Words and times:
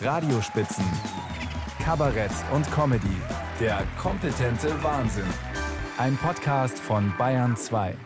Radiospitzen. 0.00 0.84
Kabarett 1.82 2.30
und 2.54 2.70
Comedy. 2.70 3.16
Der 3.58 3.84
kompetente 4.00 4.80
Wahnsinn. 4.84 5.26
Ein 5.96 6.16
Podcast 6.16 6.78
von 6.78 7.12
Bayern 7.18 7.56
2. 7.56 7.96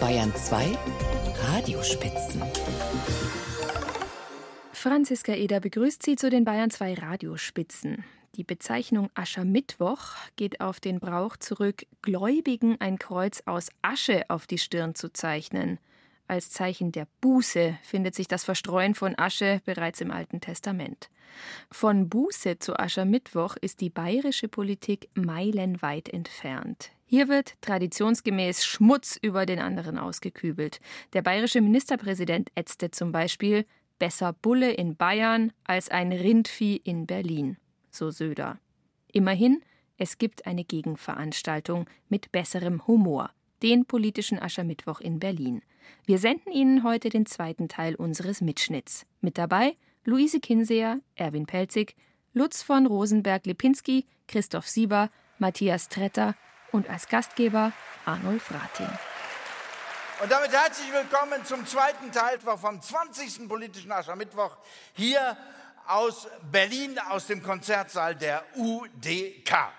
Bayern 0.00 0.34
2 0.34 0.78
Radiospitzen. 1.52 2.42
Franziska 4.72 5.34
Eder 5.34 5.60
begrüßt 5.60 6.02
Sie 6.02 6.16
zu 6.16 6.30
den 6.30 6.46
Bayern 6.46 6.70
2 6.70 6.94
Radiospitzen. 6.94 8.02
Die 8.36 8.44
Bezeichnung 8.44 9.10
Aschermittwoch 9.14 10.14
geht 10.36 10.62
auf 10.62 10.80
den 10.80 11.00
Brauch 11.00 11.36
zurück, 11.36 11.84
Gläubigen 12.00 12.80
ein 12.80 12.98
Kreuz 12.98 13.42
aus 13.44 13.68
Asche 13.82 14.24
auf 14.28 14.46
die 14.46 14.58
Stirn 14.58 14.94
zu 14.94 15.12
zeichnen. 15.12 15.78
Als 16.28 16.50
Zeichen 16.50 16.92
der 16.92 17.08
Buße 17.22 17.78
findet 17.82 18.14
sich 18.14 18.28
das 18.28 18.44
Verstreuen 18.44 18.94
von 18.94 19.18
Asche 19.18 19.62
bereits 19.64 20.02
im 20.02 20.10
Alten 20.10 20.42
Testament. 20.42 21.08
Von 21.70 22.10
Buße 22.10 22.58
zu 22.58 22.78
Aschermittwoch 22.78 23.56
ist 23.56 23.80
die 23.80 23.88
bayerische 23.88 24.46
Politik 24.46 25.08
meilenweit 25.14 26.10
entfernt. 26.10 26.90
Hier 27.06 27.28
wird 27.28 27.54
traditionsgemäß 27.62 28.66
Schmutz 28.66 29.18
über 29.22 29.46
den 29.46 29.58
anderen 29.58 29.98
ausgekübelt. 29.98 30.80
Der 31.14 31.22
bayerische 31.22 31.62
Ministerpräsident 31.62 32.50
ätzte 32.54 32.90
zum 32.90 33.10
Beispiel 33.10 33.64
besser 33.98 34.34
Bulle 34.34 34.70
in 34.72 34.96
Bayern 34.96 35.52
als 35.64 35.88
ein 35.88 36.12
Rindvieh 36.12 36.76
in 36.76 37.06
Berlin, 37.06 37.56
so 37.90 38.10
Söder. 38.10 38.58
Immerhin, 39.10 39.62
es 39.96 40.18
gibt 40.18 40.46
eine 40.46 40.64
Gegenveranstaltung 40.64 41.86
mit 42.10 42.30
besserem 42.32 42.86
Humor 42.86 43.30
den 43.62 43.84
politischen 43.86 44.38
Aschermittwoch 44.40 45.00
in 45.00 45.18
Berlin. 45.18 45.62
Wir 46.06 46.18
senden 46.18 46.52
Ihnen 46.52 46.82
heute 46.82 47.08
den 47.08 47.26
zweiten 47.26 47.68
Teil 47.68 47.94
unseres 47.94 48.40
Mitschnitts. 48.40 49.06
Mit 49.20 49.38
dabei 49.38 49.76
Luise 50.04 50.40
Kinseer, 50.40 51.00
Erwin 51.16 51.46
Pelzig, 51.46 51.94
Lutz 52.32 52.62
von 52.62 52.86
Rosenberg-Lipinski, 52.86 54.06
Christoph 54.26 54.68
Sieber, 54.68 55.10
Matthias 55.38 55.88
Tretter 55.88 56.34
und 56.72 56.88
als 56.88 57.08
Gastgeber 57.08 57.72
Arnulf 58.04 58.50
Rating. 58.52 58.88
Und 60.20 60.32
damit 60.32 60.52
herzlich 60.52 60.92
willkommen 60.92 61.44
zum 61.44 61.64
zweiten 61.66 62.10
Teil 62.10 62.40
vom 62.40 62.80
20. 62.80 63.48
politischen 63.48 63.92
Aschermittwoch 63.92 64.56
hier 64.94 65.36
aus 65.86 66.26
Berlin, 66.50 66.98
aus 66.98 67.26
dem 67.26 67.42
Konzertsaal 67.42 68.16
der 68.16 68.44
UDK. 68.56 69.72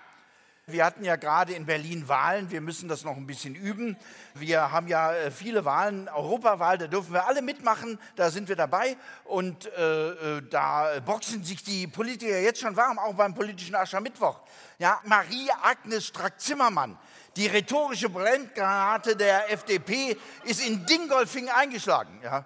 Wir 0.72 0.84
hatten 0.84 1.04
ja 1.04 1.16
gerade 1.16 1.52
in 1.52 1.66
Berlin 1.66 2.08
Wahlen. 2.08 2.50
Wir 2.50 2.60
müssen 2.60 2.88
das 2.88 3.04
noch 3.04 3.16
ein 3.16 3.26
bisschen 3.26 3.54
üben. 3.54 3.96
Wir 4.34 4.70
haben 4.72 4.88
ja 4.88 5.12
äh, 5.12 5.30
viele 5.30 5.64
Wahlen, 5.64 6.08
Europawahl, 6.08 6.78
da 6.78 6.86
dürfen 6.86 7.12
wir 7.12 7.26
alle 7.26 7.42
mitmachen. 7.42 7.98
Da 8.16 8.30
sind 8.30 8.48
wir 8.48 8.56
dabei. 8.56 8.96
Und 9.24 9.66
äh, 9.66 10.10
äh 10.10 10.42
da 10.48 11.00
boxen 11.04 11.44
sich 11.44 11.62
die 11.62 11.86
Politiker 11.86 12.38
jetzt 12.38 12.60
schon 12.60 12.76
warm, 12.76 12.98
auch 12.98 13.14
beim 13.14 13.34
politischen 13.34 13.74
Aschermittwoch. 13.74 14.40
Ja, 14.78 15.00
Marie 15.04 15.50
Agnes 15.62 16.06
Strack-Zimmermann, 16.06 16.98
die 17.36 17.46
rhetorische 17.46 18.08
Brenngranate 18.08 19.16
der 19.16 19.52
FDP, 19.52 20.16
ist 20.44 20.66
in 20.66 20.86
Dingolfing 20.86 21.48
eingeschlagen. 21.48 22.20
Ja. 22.22 22.44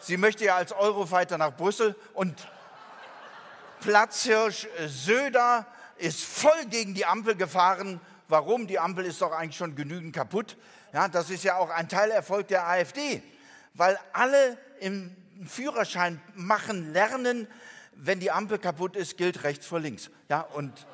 Sie 0.00 0.16
möchte 0.16 0.44
ja 0.44 0.56
als 0.56 0.72
Eurofighter 0.72 1.38
nach 1.38 1.56
Brüssel 1.56 1.96
und 2.14 2.48
Platzhirsch 3.80 4.66
Söder 4.86 5.66
ist 5.98 6.24
voll 6.24 6.66
gegen 6.70 6.94
die 6.94 7.06
Ampel 7.06 7.36
gefahren. 7.36 8.00
Warum? 8.28 8.66
Die 8.66 8.78
Ampel 8.78 9.04
ist 9.04 9.20
doch 9.20 9.32
eigentlich 9.32 9.56
schon 9.56 9.74
genügend 9.74 10.14
kaputt. 10.14 10.56
Ja, 10.92 11.08
das 11.08 11.30
ist 11.30 11.44
ja 11.44 11.56
auch 11.56 11.70
ein 11.70 11.88
Teilerfolg 11.88 12.48
der 12.48 12.66
AfD, 12.66 13.22
weil 13.74 13.98
alle 14.12 14.56
im 14.80 15.14
Führerschein 15.46 16.20
machen 16.34 16.92
lernen, 16.92 17.46
wenn 17.92 18.20
die 18.20 18.30
Ampel 18.30 18.58
kaputt 18.58 18.96
ist, 18.96 19.16
gilt 19.16 19.42
rechts 19.44 19.66
vor 19.66 19.80
links. 19.80 20.10
Ja, 20.28 20.40
und 20.40 20.86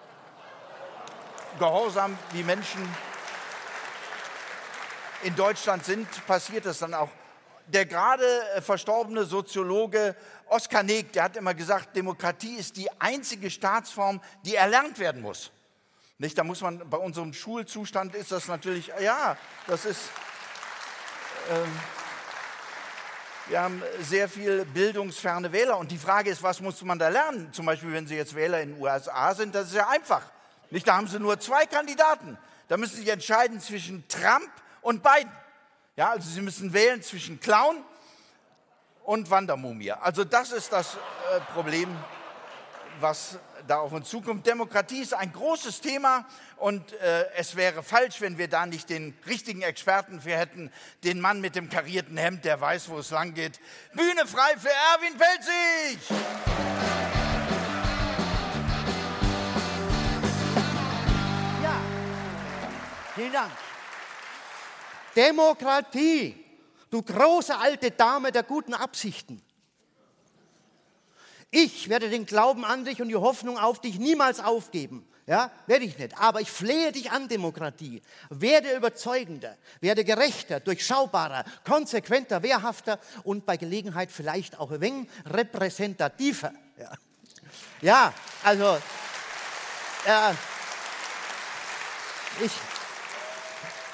gehorsam 1.58 2.18
wie 2.32 2.42
Menschen 2.42 2.80
in 5.22 5.34
Deutschland 5.36 5.84
sind, 5.84 6.08
passiert 6.26 6.66
das 6.66 6.78
dann 6.78 6.94
auch. 6.94 7.10
Der 7.66 7.86
gerade 7.86 8.24
äh, 8.54 8.60
verstorbene 8.60 9.24
Soziologe 9.24 10.14
Oskar 10.46 10.82
Neg, 10.82 11.12
der 11.12 11.24
hat 11.24 11.36
immer 11.36 11.54
gesagt, 11.54 11.96
Demokratie 11.96 12.56
ist 12.56 12.76
die 12.76 12.88
einzige 13.00 13.50
Staatsform, 13.50 14.20
die 14.44 14.54
erlernt 14.54 14.98
werden 14.98 15.22
muss. 15.22 15.50
Nicht, 16.18 16.38
da 16.38 16.44
muss 16.44 16.60
man, 16.60 16.88
bei 16.88 16.98
unserem 16.98 17.32
Schulzustand 17.32 18.14
ist 18.14 18.30
das 18.30 18.46
natürlich, 18.46 18.92
ja, 19.00 19.36
das 19.66 19.84
ist, 19.84 20.10
ähm, 21.50 21.80
wir 23.48 23.60
haben 23.60 23.82
sehr 24.00 24.28
viel 24.28 24.64
bildungsferne 24.64 25.52
Wähler 25.52 25.76
und 25.76 25.90
die 25.90 25.98
Frage 25.98 26.30
ist, 26.30 26.42
was 26.42 26.60
muss 26.60 26.82
man 26.82 26.98
da 26.98 27.08
lernen? 27.08 27.52
Zum 27.52 27.66
Beispiel, 27.66 27.92
wenn 27.92 28.06
Sie 28.06 28.14
jetzt 28.14 28.34
Wähler 28.34 28.60
in 28.60 28.74
den 28.74 28.82
USA 28.82 29.34
sind, 29.34 29.54
das 29.54 29.68
ist 29.68 29.74
ja 29.74 29.88
einfach. 29.88 30.22
Nicht, 30.70 30.86
da 30.86 30.96
haben 30.96 31.08
Sie 31.08 31.18
nur 31.18 31.38
zwei 31.40 31.66
Kandidaten. 31.66 32.38
Da 32.68 32.76
müssen 32.76 32.96
Sie 32.96 33.10
entscheiden 33.10 33.60
zwischen 33.60 34.06
Trump 34.08 34.50
und 34.80 35.02
Biden. 35.02 35.30
Ja, 35.96 36.10
also 36.10 36.28
Sie 36.28 36.40
müssen 36.40 36.72
wählen 36.72 37.00
zwischen 37.02 37.38
Clown 37.38 37.84
und 39.04 39.30
Wandermumie. 39.30 39.92
Also 39.92 40.24
das 40.24 40.50
ist 40.50 40.72
das 40.72 40.96
äh, 40.96 41.40
Problem, 41.52 41.96
was 42.98 43.38
da 43.68 43.78
auf 43.78 43.92
uns 43.92 44.08
zukommt. 44.08 44.44
Demokratie 44.44 45.02
ist 45.02 45.14
ein 45.14 45.32
großes 45.32 45.80
Thema 45.80 46.26
und 46.56 46.92
äh, 46.94 47.30
es 47.36 47.54
wäre 47.54 47.84
falsch, 47.84 48.20
wenn 48.20 48.38
wir 48.38 48.48
da 48.48 48.66
nicht 48.66 48.90
den 48.90 49.16
richtigen 49.26 49.62
Experten 49.62 50.20
für 50.20 50.36
hätten, 50.36 50.72
den 51.04 51.20
Mann 51.20 51.40
mit 51.40 51.54
dem 51.54 51.70
karierten 51.70 52.16
Hemd, 52.16 52.44
der 52.44 52.60
weiß, 52.60 52.88
wo 52.88 52.98
es 52.98 53.10
lang 53.10 53.34
geht. 53.34 53.60
Bühne 53.92 54.26
frei 54.26 54.56
für 54.58 54.70
Erwin 54.70 55.16
Pelzig! 55.16 56.10
Ja, 61.62 61.80
vielen 63.14 63.32
Dank. 63.32 63.52
Demokratie 65.16 66.44
du 66.94 67.02
große 67.02 67.58
alte 67.58 67.90
Dame 67.90 68.30
der 68.30 68.44
guten 68.44 68.72
Absichten. 68.72 69.42
Ich 71.50 71.88
werde 71.88 72.08
den 72.08 72.24
Glauben 72.24 72.64
an 72.64 72.84
dich 72.84 73.02
und 73.02 73.08
die 73.08 73.16
Hoffnung 73.16 73.58
auf 73.58 73.80
dich 73.80 73.98
niemals 73.98 74.38
aufgeben. 74.40 75.06
Ja, 75.26 75.50
werde 75.66 75.86
ich 75.86 75.98
nicht. 75.98 76.18
Aber 76.18 76.40
ich 76.40 76.50
flehe 76.50 76.92
dich 76.92 77.10
an, 77.10 77.28
Demokratie. 77.28 78.02
Werde 78.28 78.76
überzeugender, 78.76 79.56
werde 79.80 80.04
gerechter, 80.04 80.60
durchschaubarer, 80.60 81.44
konsequenter, 81.64 82.42
wehrhafter 82.42 83.00
und 83.24 83.46
bei 83.46 83.56
Gelegenheit 83.56 84.12
vielleicht 84.12 84.60
auch 84.60 84.70
ein 84.70 84.80
wenig 84.80 85.08
repräsentativer. 85.24 86.52
Ja, 86.78 86.92
ja 87.80 88.14
also, 88.42 88.76
äh, 90.04 90.34
ich, 92.44 92.52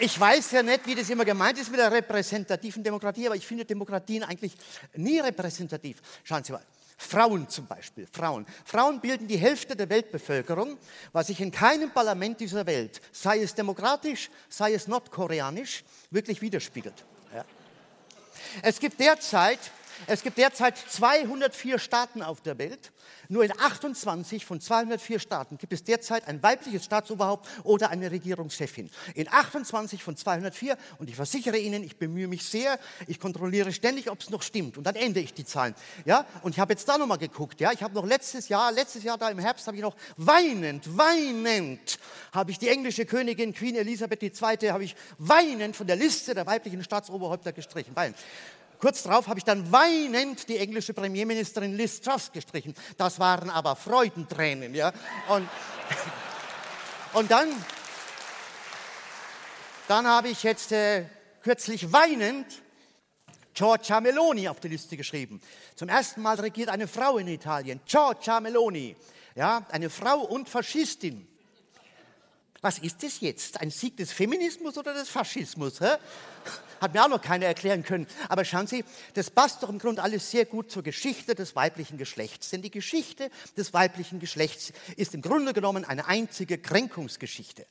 ich 0.00 0.18
weiß 0.18 0.52
ja 0.52 0.62
nicht, 0.62 0.86
wie 0.86 0.94
das 0.94 1.10
immer 1.10 1.24
gemeint 1.24 1.58
ist 1.58 1.70
mit 1.70 1.78
der 1.78 1.92
repräsentativen 1.92 2.82
Demokratie, 2.82 3.26
aber 3.26 3.36
ich 3.36 3.46
finde 3.46 3.64
Demokratien 3.64 4.22
eigentlich 4.24 4.54
nie 4.94 5.20
repräsentativ. 5.20 6.00
Schauen 6.24 6.42
Sie 6.42 6.52
mal. 6.52 6.62
Frauen 6.96 7.48
zum 7.48 7.66
Beispiel, 7.66 8.06
Frauen. 8.12 8.44
Frauen 8.64 9.00
bilden 9.00 9.26
die 9.26 9.38
Hälfte 9.38 9.74
der 9.74 9.88
Weltbevölkerung, 9.88 10.76
was 11.12 11.28
sich 11.28 11.40
in 11.40 11.50
keinem 11.50 11.90
Parlament 11.90 12.40
dieser 12.40 12.66
Welt, 12.66 13.00
sei 13.10 13.40
es 13.40 13.54
demokratisch, 13.54 14.30
sei 14.50 14.74
es 14.74 14.86
nordkoreanisch, 14.86 15.82
wirklich 16.10 16.42
widerspiegelt. 16.42 17.04
Ja. 17.34 17.44
Es 18.60 18.78
gibt 18.80 19.00
derzeit 19.00 19.58
es 20.06 20.22
gibt 20.22 20.38
derzeit 20.38 20.76
204 20.76 21.78
Staaten 21.78 22.22
auf 22.22 22.40
der 22.40 22.58
Welt. 22.58 22.92
Nur 23.28 23.44
in 23.44 23.52
28 23.56 24.44
von 24.44 24.60
204 24.60 25.20
Staaten 25.20 25.56
gibt 25.56 25.72
es 25.72 25.84
derzeit 25.84 26.26
ein 26.26 26.42
weibliches 26.42 26.84
Staatsoberhaupt 26.84 27.48
oder 27.62 27.90
eine 27.90 28.10
Regierungschefin. 28.10 28.90
In 29.14 29.28
28 29.28 30.02
von 30.02 30.16
204 30.16 30.76
und 30.98 31.08
ich 31.08 31.14
versichere 31.14 31.56
Ihnen, 31.56 31.84
ich 31.84 31.96
bemühe 31.96 32.26
mich 32.26 32.44
sehr, 32.44 32.78
ich 33.06 33.20
kontrolliere 33.20 33.72
ständig, 33.72 34.10
ob 34.10 34.20
es 34.20 34.30
noch 34.30 34.42
stimmt 34.42 34.76
und 34.76 34.84
dann 34.84 34.96
ändere 34.96 35.22
ich 35.22 35.32
die 35.32 35.44
Zahlen. 35.44 35.76
Ja, 36.04 36.26
und 36.42 36.52
ich 36.52 36.60
habe 36.60 36.72
jetzt 36.72 36.88
da 36.88 36.98
nochmal 36.98 37.18
geguckt. 37.18 37.60
Ja, 37.60 37.70
ich 37.70 37.84
habe 37.84 37.94
noch 37.94 38.04
letztes 38.04 38.48
Jahr, 38.48 38.72
letztes 38.72 39.04
Jahr 39.04 39.16
da 39.16 39.30
im 39.30 39.38
Herbst 39.38 39.66
habe 39.68 39.76
ich 39.76 39.82
noch 39.82 39.94
weinend, 40.16 40.96
weinend 40.96 41.98
habe 42.32 42.50
ich 42.50 42.58
die 42.58 42.68
englische 42.68 43.06
Königin 43.06 43.54
Queen 43.54 43.76
Elisabeth 43.76 44.22
II. 44.22 44.70
habe 44.70 44.84
ich 44.84 44.96
weinend 45.18 45.76
von 45.76 45.86
der 45.86 45.96
Liste 45.96 46.34
der 46.34 46.46
weiblichen 46.46 46.82
Staatsoberhäupter 46.82 47.52
gestrichen. 47.52 47.94
Weinend. 47.94 48.16
Kurz 48.80 49.02
darauf 49.02 49.28
habe 49.28 49.38
ich 49.38 49.44
dann 49.44 49.70
weinend 49.70 50.48
die 50.48 50.56
englische 50.56 50.94
Premierministerin 50.94 51.74
Liz 51.76 52.00
Truss 52.00 52.32
gestrichen. 52.32 52.74
Das 52.96 53.20
waren 53.20 53.50
aber 53.50 53.76
Freudentränen, 53.76 54.74
ja. 54.74 54.92
Und, 55.28 55.48
und 57.12 57.30
dann, 57.30 57.48
dann 59.86 60.06
habe 60.06 60.28
ich 60.28 60.42
jetzt 60.42 60.72
äh, 60.72 61.04
kürzlich 61.42 61.92
weinend 61.92 62.46
Giorgia 63.52 64.00
Meloni 64.00 64.48
auf 64.48 64.60
die 64.60 64.68
Liste 64.68 64.96
geschrieben. 64.96 65.42
Zum 65.76 65.90
ersten 65.90 66.22
Mal 66.22 66.40
regiert 66.40 66.70
eine 66.70 66.88
Frau 66.88 67.18
in 67.18 67.28
Italien, 67.28 67.80
Giorgia 67.84 68.40
Meloni. 68.40 68.96
Ja, 69.34 69.66
eine 69.70 69.90
Frau 69.90 70.20
und 70.20 70.48
Faschistin. 70.48 71.26
Was 72.62 72.78
ist 72.78 73.02
das 73.02 73.20
jetzt? 73.20 73.60
Ein 73.60 73.70
Sieg 73.70 73.96
des 73.96 74.12
Feminismus 74.12 74.76
oder 74.76 74.92
des 74.92 75.08
Faschismus? 75.08 75.80
Hä? 75.80 75.96
Hat 76.80 76.94
mir 76.94 77.04
auch 77.04 77.08
noch 77.08 77.22
keiner 77.22 77.46
erklären 77.46 77.82
können. 77.82 78.06
Aber 78.28 78.44
schauen 78.44 78.66
Sie, 78.66 78.84
das 79.14 79.30
passt 79.30 79.62
doch 79.62 79.68
im 79.68 79.78
Grunde 79.78 80.02
alles 80.02 80.30
sehr 80.30 80.44
gut 80.44 80.70
zur 80.70 80.82
Geschichte 80.82 81.34
des 81.34 81.56
weiblichen 81.56 81.96
Geschlechts. 81.96 82.50
Denn 82.50 82.60
die 82.62 82.70
Geschichte 82.70 83.30
des 83.56 83.72
weiblichen 83.72 84.18
Geschlechts 84.18 84.72
ist 84.96 85.14
im 85.14 85.22
Grunde 85.22 85.52
genommen 85.54 85.84
eine 85.84 86.06
einzige 86.06 86.58
Kränkungsgeschichte. 86.58 87.66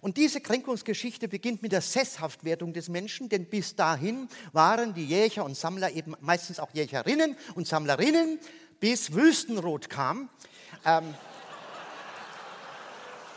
Und 0.00 0.16
diese 0.16 0.40
Kränkungsgeschichte 0.40 1.28
beginnt 1.28 1.62
mit 1.62 1.72
der 1.72 1.80
Sesshaftwerdung 1.80 2.72
des 2.72 2.88
Menschen, 2.88 3.28
denn 3.28 3.46
bis 3.46 3.76
dahin 3.76 4.28
waren 4.52 4.94
die 4.94 5.06
Jäger 5.06 5.44
und 5.44 5.56
Sammler 5.56 5.90
eben 5.92 6.14
meistens 6.20 6.60
auch 6.60 6.70
Jägerinnen 6.72 7.36
und 7.54 7.66
Sammlerinnen, 7.66 8.38
bis 8.80 9.14
Wüstenrot 9.14 9.88
kam. 9.88 10.28
Ähm, 10.84 11.14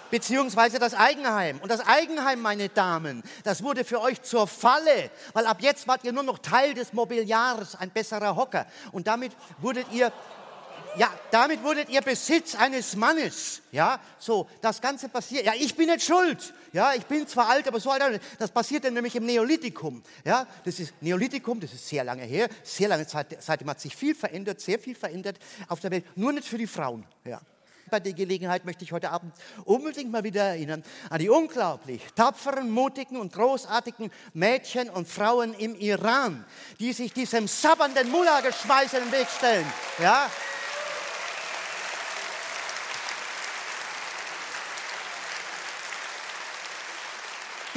beziehungsweise 0.09 0.79
das 0.79 0.93
Eigenheim. 0.93 1.59
Und 1.59 1.69
das 1.69 1.85
Eigenheim, 1.85 2.41
meine 2.41 2.69
Damen, 2.69 3.23
das 3.43 3.63
wurde 3.63 3.83
für 3.83 4.01
euch 4.01 4.21
zur 4.21 4.47
Falle, 4.47 5.11
weil 5.33 5.45
ab 5.45 5.57
jetzt 5.61 5.87
wart 5.87 6.03
ihr 6.03 6.13
nur 6.13 6.23
noch 6.23 6.39
Teil 6.39 6.73
des 6.73 6.93
Mobiliars, 6.93 7.75
ein 7.75 7.89
besserer 7.89 8.35
Hocker. 8.35 8.65
Und 8.91 9.07
damit 9.07 9.31
wurdet 9.59 9.87
ihr 9.91 10.11
ja, 10.97 11.13
damit 11.29 11.63
wurdet 11.63 11.89
ihr 11.89 12.01
Besitz 12.01 12.55
eines 12.55 12.95
Mannes. 12.95 13.61
Ja, 13.71 13.99
so, 14.17 14.47
das 14.61 14.81
Ganze 14.81 15.09
passiert. 15.09 15.45
Ja, 15.45 15.53
ich 15.55 15.75
bin 15.75 15.89
nicht 15.89 16.03
schuld. 16.03 16.53
Ja, 16.73 16.93
ich 16.95 17.05
bin 17.05 17.27
zwar 17.27 17.49
alt, 17.49 17.67
aber 17.67 17.79
so 17.79 17.91
alt. 17.91 18.19
Das 18.39 18.49
passierte 18.49 18.89
nämlich 18.89 19.15
im 19.15 19.25
Neolithikum. 19.25 20.01
Ja, 20.25 20.47
das 20.65 20.79
ist 20.79 20.93
Neolithikum, 21.01 21.59
das 21.59 21.73
ist 21.73 21.87
sehr 21.87 22.03
lange 22.03 22.23
her. 22.23 22.49
Sehr 22.63 22.87
lange 22.87 23.05
Zeit, 23.05 23.37
seitdem 23.39 23.69
hat 23.69 23.79
sich 23.79 23.95
viel 23.95 24.15
verändert, 24.15 24.59
sehr 24.59 24.79
viel 24.79 24.95
verändert 24.95 25.37
auf 25.67 25.79
der 25.79 25.91
Welt. 25.91 26.05
Nur 26.15 26.31
nicht 26.31 26.47
für 26.47 26.57
die 26.57 26.67
Frauen. 26.67 27.05
Ja. 27.23 27.41
Bei 27.89 27.99
der 27.99 28.13
Gelegenheit 28.13 28.65
möchte 28.65 28.83
ich 28.83 28.91
heute 28.91 29.11
Abend 29.11 29.33
unbedingt 29.63 30.11
mal 30.11 30.23
wieder 30.23 30.43
erinnern 30.43 30.83
an 31.09 31.19
die 31.19 31.29
unglaublich 31.29 32.01
tapferen, 32.15 32.69
mutigen 32.69 33.17
und 33.17 33.33
großartigen 33.33 34.11
Mädchen 34.33 34.89
und 34.89 35.07
Frauen 35.07 35.53
im 35.53 35.75
Iran, 35.75 36.45
die 36.79 36.93
sich 36.93 37.13
diesem 37.13 37.47
sabbernden 37.47 38.09
Mullah-Geschmeiß 38.11 38.93
in 38.93 39.03
den 39.03 39.11
Weg 39.11 39.27
stellen. 39.29 39.65
Ja? 39.99 40.29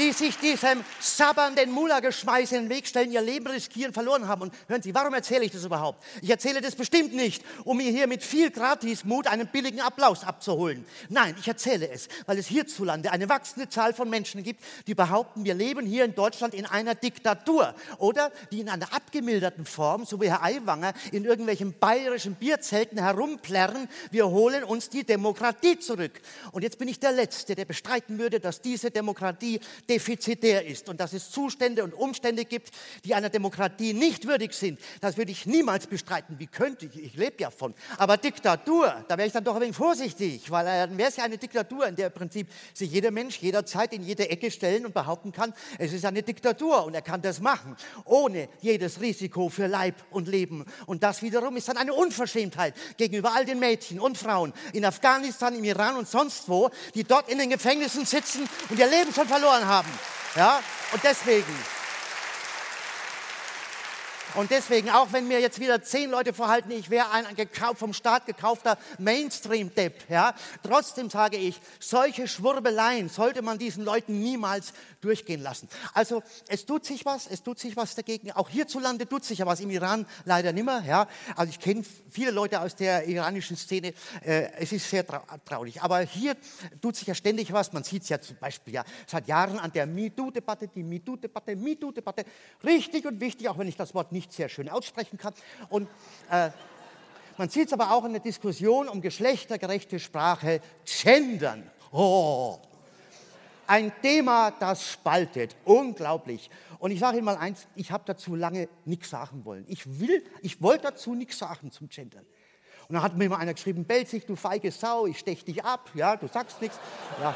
Die 0.01 0.13
sich 0.13 0.39
diesem 0.39 0.83
sabbernden 0.99 1.71
Mullah-Geschmeiß 1.71 2.53
in 2.53 2.63
den 2.63 2.71
Weg 2.71 2.87
stellen, 2.87 3.13
ihr 3.13 3.21
Leben 3.21 3.47
riskieren, 3.47 3.93
verloren 3.93 4.27
haben. 4.27 4.43
Und 4.43 4.55
hören 4.67 4.81
Sie, 4.81 4.95
warum 4.95 5.13
erzähle 5.13 5.45
ich 5.45 5.53
das 5.53 5.65
überhaupt? 5.65 6.03
Ich 6.23 6.31
erzähle 6.31 6.63
das 6.63 6.75
bestimmt 6.75 7.15
nicht, 7.15 7.45
um 7.65 7.77
mir 7.77 7.91
hier 7.91 8.07
mit 8.07 8.23
viel 8.23 8.51
Gratismut 8.51 9.27
einen 9.27 9.47
billigen 9.49 9.81
Applaus 9.81 10.25
abzuholen. 10.25 10.87
Nein, 11.11 11.35
ich 11.39 11.47
erzähle 11.47 11.91
es, 11.91 12.09
weil 12.25 12.39
es 12.39 12.47
hierzulande 12.47 13.13
eine 13.13 13.29
wachsende 13.29 13.69
Zahl 13.69 13.93
von 13.93 14.09
Menschen 14.09 14.43
gibt, 14.43 14.65
die 14.87 14.95
behaupten, 14.95 15.45
wir 15.45 15.55
leben 15.55 15.85
hier 15.85 16.07
in 16.07 16.15
Deutschland 16.15 16.55
in 16.55 16.65
einer 16.65 16.95
Diktatur 16.95 17.75
oder 17.99 18.33
die 18.51 18.61
in 18.61 18.71
einer 18.71 18.95
abgemilderten 18.95 19.67
Form, 19.67 20.07
so 20.07 20.19
wie 20.21 20.31
Herr 20.31 20.43
Aiwanger, 20.43 20.95
in 21.13 21.27
irgendwelchen 21.27 21.79
bayerischen 21.79 22.37
Bierzelten 22.37 22.99
herumplärren, 22.99 23.87
wir 24.11 24.29
holen 24.29 24.65
uns 24.65 24.89
die 24.89 25.05
Demokratie 25.05 25.79
zurück. 25.79 26.23
Und 26.53 26.63
jetzt 26.63 26.79
bin 26.79 26.89
ich 26.89 27.01
der 27.01 27.13
Letzte, 27.13 27.55
der 27.55 27.67
bestreiten 27.67 28.19
würde, 28.19 28.41
dass 28.41 28.63
diese 28.63 28.91
Demokratie 28.91 29.61
defizitär 29.91 30.65
ist 30.65 30.89
und 30.89 31.01
dass 31.01 31.13
es 31.13 31.31
Zustände 31.31 31.83
und 31.83 31.93
Umstände 31.93 32.45
gibt, 32.45 32.71
die 33.05 33.15
einer 33.15 33.29
Demokratie 33.29 33.93
nicht 33.93 34.27
würdig 34.27 34.53
sind. 34.53 34.81
Das 35.01 35.17
würde 35.17 35.33
ich 35.33 35.47
niemals 35.47 35.89
bestreiten. 35.89 36.39
Wie 36.39 36.47
könnte 36.47 36.87
ich? 36.87 36.97
Ich 36.97 37.15
lebe 37.17 37.37
ja 37.41 37.51
von. 37.51 37.75
Aber 37.99 38.17
Diktatur, 38.17 39.05
da 39.09 39.19
wäre 39.19 39.27
ich 39.27 39.33
dann 39.33 39.43
doch 39.43 39.57
ein 39.57 39.63
wenig 39.63 39.77
vorsichtig, 39.77 40.49
weil 40.51 40.65
dann 40.65 40.97
wäre 40.97 41.09
es 41.09 41.17
ja 41.17 41.25
eine 41.25 41.39
Diktatur, 41.39 41.89
in 41.89 41.97
der 41.97 42.07
im 42.07 42.13
Prinzip 42.13 42.49
sich 42.73 42.91
jeder 42.93 43.11
Mensch 43.11 43.39
jederzeit 43.39 43.93
in 43.93 44.03
jede 44.03 44.31
Ecke 44.31 44.51
stellen 44.51 44.87
und 44.87 44.95
behaupten 44.95 45.33
kann, 45.33 45.53
es 45.79 45.93
ist 45.93 46.05
eine 46.05 46.23
Diktatur 46.23 46.85
und 46.85 46.95
er 46.95 47.03
kann 47.03 47.21
das 47.21 47.41
machen, 47.41 47.77
ohne 48.05 48.49
jedes 48.61 49.01
Risiko 49.01 49.49
für 49.49 49.67
Leib 49.67 49.97
und 50.11 50.29
Leben. 50.29 50.65
Und 50.87 51.03
das 51.03 51.21
wiederum 51.23 51.57
ist 51.57 51.69
dann 51.69 51.77
eine 51.77 51.95
Unverschämtheit 51.95 52.75
gegenüber 52.97 53.35
all 53.35 53.45
den 53.45 53.59
Mädchen 53.59 53.99
und 53.99 54.17
Frauen 54.17 54.53
in 54.73 54.85
Afghanistan, 54.85 55.55
im 55.57 55.65
Iran 55.65 55.97
und 55.97 56.09
sonst 56.09 56.49
wo, 56.49 56.71
die 56.95 57.03
dort 57.03 57.29
in 57.29 57.39
den 57.39 57.51
Gefängnissen 57.51 58.05
sitzen 58.05 58.49
und 58.69 58.79
ihr 58.79 58.87
Leben 58.87 59.13
schon 59.13 59.27
verloren 59.27 59.67
haben 59.67 59.80
haben. 59.81 59.99
Ja? 60.37 60.61
Und 60.93 61.03
deswegen, 61.03 61.55
und 64.35 64.51
deswegen, 64.51 64.91
auch 64.91 65.13
wenn 65.13 65.29
mir 65.29 65.41
jetzt 65.41 65.61
wieder 65.61 65.83
zehn 65.83 66.11
Leute 66.11 66.33
verhalten, 66.33 66.71
ich 66.71 66.91
wäre 66.91 67.11
ein 67.11 67.27
vom 67.75 67.93
Staat 67.93 68.27
gekaufter 68.27 68.79
Mainstream-Depp, 68.99 70.09
ja, 70.09 70.35
trotzdem 70.63 71.11
sage 71.11 71.37
ich, 71.37 71.61
solche 71.79 72.29
Schwurbeleien 72.29 73.09
sollte 73.09 73.43
man 73.43 73.59
diesen 73.59 73.85
Leuten 73.85 74.21
niemals 74.21 74.73
durchgehen 75.01 75.43
lassen. 75.43 75.69
Also 75.95 76.23
es 76.49 76.67
tut 76.67 76.85
sich 76.85 77.07
was, 77.07 77.27
es 77.27 77.43
tut 77.43 77.59
sich 77.59 77.77
was 77.77 77.95
dagegen. 77.95 78.33
Auch 78.33 78.49
hierzulande 78.49 79.09
tut 79.09 79.25
sich 79.25 79.39
ja 79.39 79.47
was, 79.47 79.61
im 79.61 79.71
Iran 79.71 80.07
leider 80.25 80.53
nimmer. 80.53 80.85
Ja. 80.85 81.09
Also 81.37 81.51
ich 81.51 81.59
kenne 81.59 81.85
viele 82.11 82.31
Leute 82.31 82.61
aus 82.61 82.77
der 82.77 83.07
iranischen 83.09 83.57
Szene, 83.57 83.95
äh, 84.25 84.51
es 84.59 84.73
ist 84.73 84.89
sehr 84.89 85.07
trau 85.07 85.23
traurig. 85.45 85.83
Aber 85.83 86.01
hier 86.01 86.37
tut 86.83 86.97
sich 86.97 87.07
ja 87.07 87.15
ständig 87.15 87.53
was. 87.53 87.73
Man 87.73 87.85
sieht 87.85 88.03
es 88.03 88.09
ja 88.09 88.21
zum 88.21 88.37
Beispiel 88.37 88.75
ja 88.75 88.85
seit 89.07 89.27
Jahren 89.27 89.59
an 89.59 89.73
der 89.73 89.87
MeToo-Debatte, 89.87 90.69
die 90.69 90.83
MeToo-Debatte, 90.83 91.57
MeToo-Debatte. 91.57 92.25
Richtig 92.65 93.07
und 93.07 93.21
wichtig, 93.21 93.49
auch 93.49 93.59
wenn 93.59 93.69
ich 93.69 93.77
das 93.77 93.95
Wort 93.95 94.13
nicht 94.13 94.20
nicht 94.21 94.33
sehr 94.33 94.51
schön 94.51 94.69
aussprechen 94.69 95.17
kann. 95.17 95.33
Und 95.71 95.89
äh, 96.31 96.51
man 97.39 97.49
sieht 97.49 97.69
es 97.69 97.73
aber 97.73 97.93
auch 97.93 98.05
in 98.05 98.13
der 98.13 98.21
Diskussion 98.21 98.87
um 98.89 99.01
geschlechtergerechte 99.01 99.99
Sprache, 99.99 100.61
Gendern. 100.85 101.71
Oh, 101.91 102.59
ein 103.67 103.93
Thema, 104.03 104.51
das 104.51 104.87
spaltet, 104.87 105.57
unglaublich. 105.65 106.51
Und 106.81 106.91
ich 106.91 107.01
sage 107.01 107.17
Ihnen 107.17 107.25
mal 107.25 107.39
eins, 107.39 107.67
ich 107.77 107.91
habe 107.93 108.05
dazu 108.07 108.35
lange 108.35 108.69
nichts 108.85 109.09
sagen 109.09 109.45
wollen. 109.47 109.65
Ich 109.69 110.01
will, 110.01 110.23
ich 110.43 110.61
wollte 110.61 110.89
dazu 110.89 111.15
nichts 111.15 111.39
sagen 111.39 111.71
zum 111.71 111.89
Gendern. 111.89 112.27
Und 112.89 112.95
dann 112.95 113.03
hat 113.03 113.17
mir 113.17 113.31
mal 113.31 113.39
einer 113.39 113.55
geschrieben, 113.55 113.85
Belzig, 113.85 114.27
du 114.27 114.37
feige 114.37 114.71
Sau, 114.71 115.07
ich 115.07 115.19
stech 115.19 115.43
dich 115.45 115.65
ab, 115.65 115.89
ja, 115.95 116.17
du 116.17 116.27
sagst 116.27 116.61
nichts. 116.61 116.79
Ja. 117.23 117.35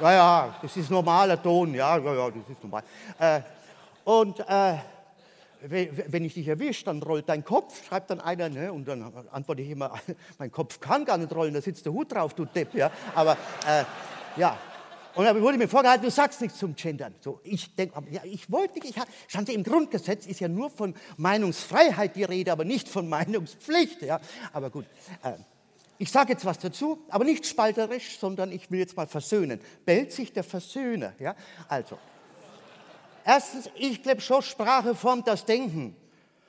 ja, 0.00 0.12
ja, 0.12 0.58
das 0.62 0.76
ist 0.76 0.90
normaler 0.90 1.42
Ton, 1.42 1.74
ja, 1.74 1.98
ja, 1.98 2.14
ja, 2.14 2.30
das 2.30 2.48
ist 2.48 2.62
normal. 2.62 2.84
Äh, 3.18 3.40
und 4.04 4.40
äh, 4.40 4.76
wenn 5.60 6.24
ich 6.24 6.34
dich 6.34 6.48
erwische, 6.48 6.84
dann 6.84 7.02
rollt 7.02 7.28
dein 7.28 7.44
Kopf, 7.44 7.86
schreibt 7.86 8.10
dann 8.10 8.20
einer, 8.20 8.48
ne? 8.48 8.72
und 8.72 8.86
dann 8.86 9.12
antworte 9.30 9.62
ich 9.62 9.70
immer, 9.70 9.92
mein 10.38 10.52
Kopf 10.52 10.80
kann 10.80 11.04
gar 11.04 11.18
nicht 11.18 11.34
rollen, 11.34 11.54
da 11.54 11.60
sitzt 11.60 11.84
der 11.86 11.92
Hut 11.92 12.12
drauf, 12.12 12.34
du 12.34 12.44
Depp. 12.44 12.74
Ja? 12.74 12.90
Aber 13.14 13.32
äh, 13.66 13.84
ja, 14.36 14.56
und 15.14 15.24
dann 15.24 15.40
wurde 15.42 15.58
mir 15.58 15.66
vorgehalten, 15.66 16.04
du 16.04 16.12
sagst 16.12 16.40
nichts 16.40 16.58
zum 16.58 16.76
Gendern. 16.76 17.12
So, 17.20 17.40
ich 17.42 17.74
denke, 17.74 18.00
ja, 18.10 18.20
ich 18.24 18.50
wollte 18.52 18.74
nicht, 18.74 18.96
ich, 18.96 19.02
schauen 19.26 19.46
Sie, 19.46 19.54
im 19.54 19.64
Grundgesetz 19.64 20.26
ist 20.26 20.38
ja 20.38 20.46
nur 20.46 20.70
von 20.70 20.94
Meinungsfreiheit 21.16 22.14
die 22.14 22.22
Rede, 22.22 22.52
aber 22.52 22.64
nicht 22.64 22.88
von 22.88 23.08
Meinungspflicht. 23.08 24.02
Ja? 24.02 24.20
Aber 24.52 24.70
gut, 24.70 24.84
äh, 25.24 25.32
ich 25.98 26.12
sage 26.12 26.34
jetzt 26.34 26.44
was 26.44 26.60
dazu, 26.60 27.00
aber 27.08 27.24
nicht 27.24 27.44
spalterisch, 27.46 28.20
sondern 28.20 28.52
ich 28.52 28.70
will 28.70 28.78
jetzt 28.78 28.96
mal 28.96 29.08
versöhnen. 29.08 29.60
Bellt 29.84 30.12
sich 30.12 30.32
der 30.32 30.44
Versöhner. 30.44 31.14
Ja? 31.18 31.34
Also, 31.66 31.98
Erstens, 33.28 33.68
ich 33.74 34.02
glaube 34.02 34.22
schon, 34.22 34.40
Sprache 34.40 34.94
formt 34.94 35.28
das 35.28 35.44
Denken. 35.44 35.94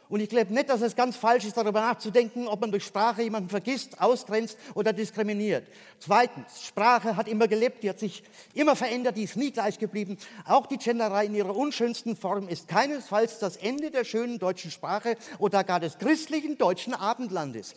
Und 0.08 0.22
ich 0.22 0.30
glaube 0.30 0.54
nicht, 0.54 0.70
dass 0.70 0.80
es 0.80 0.96
ganz 0.96 1.18
falsch 1.18 1.44
ist, 1.44 1.58
darüber 1.58 1.82
nachzudenken, 1.82 2.48
ob 2.48 2.62
man 2.62 2.72
durch 2.72 2.86
Sprache 2.86 3.22
jemanden 3.22 3.50
vergisst, 3.50 4.00
ausgrenzt 4.00 4.58
oder 4.76 4.94
diskriminiert. 4.94 5.68
Zweitens, 6.00 6.64
Sprache 6.64 7.18
hat 7.18 7.28
immer 7.28 7.50
gelebt, 7.50 7.84
die 7.84 7.90
hat 7.90 8.00
sich 8.00 8.24
immer 8.54 8.78
verändert, 8.78 9.18
die 9.18 9.24
ist 9.24 9.36
nie 9.36 9.52
gleich 9.52 9.78
geblieben. 9.78 10.18
Auch 10.46 10.68
die 10.68 10.78
Genderei 10.78 11.26
in 11.26 11.36
ihrer 11.36 11.54
unschönsten 11.54 12.16
Form 12.16 12.48
ist 12.48 12.70
keinesfalls 12.70 13.40
das 13.40 13.58
Ende 13.58 13.92
der 13.92 14.06
schönen 14.06 14.40
deutschen 14.40 14.72
Sprache 14.72 15.18
oder 15.38 15.66
gar 15.66 15.82
des 15.82 15.98
christlichen 15.98 16.58
deutschen 16.58 16.94
Abendlandes. 16.94 17.76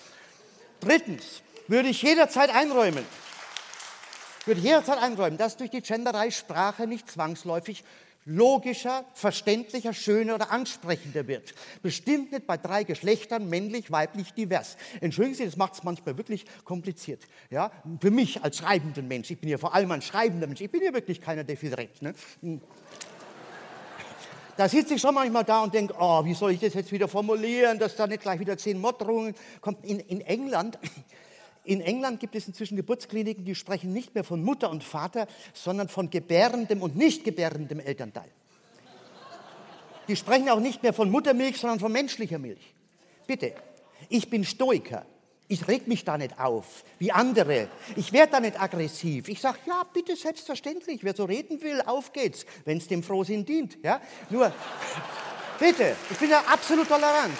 Drittens, 0.78 1.42
würde 1.66 1.88
ich 1.88 2.02
jederzeit 2.02 2.54
einräumen, 2.54 3.04
würde 4.44 4.60
jederzeit 4.60 4.98
einräumen, 4.98 5.38
dass 5.38 5.56
durch 5.56 5.70
die 5.70 5.82
Genderei 5.82 6.30
Sprache 6.30 6.86
nicht 6.86 7.10
zwangsläufig 7.10 7.82
logischer, 8.24 9.04
verständlicher, 9.14 9.92
schöner 9.92 10.36
oder 10.36 10.50
ansprechender 10.50 11.26
wird. 11.26 11.54
Bestimmt 11.82 12.32
nicht 12.32 12.46
bei 12.46 12.56
drei 12.56 12.84
Geschlechtern, 12.84 13.48
männlich, 13.48 13.90
weiblich, 13.90 14.32
divers. 14.34 14.76
Entschuldigen 15.00 15.36
Sie, 15.36 15.44
das 15.44 15.56
macht 15.56 15.74
es 15.74 15.82
manchmal 15.82 16.16
wirklich 16.16 16.44
kompliziert. 16.64 17.22
Ja? 17.50 17.70
Für 18.00 18.10
mich 18.10 18.42
als 18.42 18.58
schreibenden 18.58 19.08
Mensch, 19.08 19.30
ich 19.30 19.40
bin 19.40 19.50
ja 19.50 19.58
vor 19.58 19.74
allem 19.74 19.90
ein 19.90 20.02
schreibender 20.02 20.46
Mensch, 20.46 20.60
ich 20.60 20.70
bin 20.70 20.82
ja 20.82 20.92
wirklich 20.92 21.20
keiner, 21.20 21.44
der 21.44 21.56
viel 21.56 21.74
redet. 21.74 22.02
Ne? 22.02 22.14
Da 24.56 24.68
sitze 24.68 24.94
ich 24.94 25.00
schon 25.00 25.14
manchmal 25.14 25.44
da 25.44 25.62
und 25.62 25.72
denke, 25.72 25.94
oh, 25.98 26.24
wie 26.24 26.34
soll 26.34 26.52
ich 26.52 26.60
das 26.60 26.74
jetzt 26.74 26.92
wieder 26.92 27.08
formulieren, 27.08 27.78
dass 27.78 27.96
da 27.96 28.06
nicht 28.06 28.22
gleich 28.22 28.38
wieder 28.38 28.58
zehn 28.58 28.78
Morddrohungen 28.78 29.34
kommen. 29.60 29.78
In, 29.82 29.98
in 30.00 30.20
England 30.20 30.78
in 31.64 31.80
England 31.80 32.18
gibt 32.18 32.34
es 32.34 32.48
inzwischen 32.48 32.76
Geburtskliniken, 32.76 33.44
die 33.44 33.54
sprechen 33.54 33.92
nicht 33.92 34.14
mehr 34.14 34.24
von 34.24 34.42
Mutter 34.42 34.70
und 34.70 34.82
Vater, 34.82 35.26
sondern 35.54 35.88
von 35.88 36.10
gebärendem 36.10 36.82
und 36.82 36.96
nicht 36.96 37.24
gebärendem 37.24 37.80
Elternteil. 37.80 38.30
Die 40.08 40.16
sprechen 40.16 40.48
auch 40.48 40.60
nicht 40.60 40.82
mehr 40.82 40.92
von 40.92 41.10
Muttermilch, 41.10 41.58
sondern 41.58 41.78
von 41.78 41.92
menschlicher 41.92 42.38
Milch. 42.38 42.74
Bitte, 43.26 43.54
ich 44.08 44.28
bin 44.28 44.44
Stoiker. 44.44 45.06
Ich 45.48 45.68
reg 45.68 45.86
mich 45.86 46.04
da 46.04 46.16
nicht 46.16 46.38
auf, 46.40 46.82
wie 46.98 47.12
andere. 47.12 47.68
Ich 47.96 48.12
werde 48.12 48.32
da 48.32 48.40
nicht 48.40 48.60
aggressiv. 48.60 49.28
Ich 49.28 49.40
sage, 49.40 49.58
ja, 49.66 49.84
bitte, 49.92 50.16
selbstverständlich. 50.16 51.04
Wer 51.04 51.14
so 51.14 51.24
reden 51.24 51.60
will, 51.60 51.82
auf 51.82 52.12
geht's, 52.12 52.46
wenn 52.64 52.78
es 52.78 52.88
dem 52.88 53.02
Frohsinn 53.02 53.44
dient. 53.44 53.76
Ja? 53.82 54.00
Nur, 54.30 54.50
bitte, 55.58 55.94
ich 56.10 56.16
bin 56.16 56.30
ja 56.30 56.40
absolut 56.40 56.88
tolerant. 56.88 57.34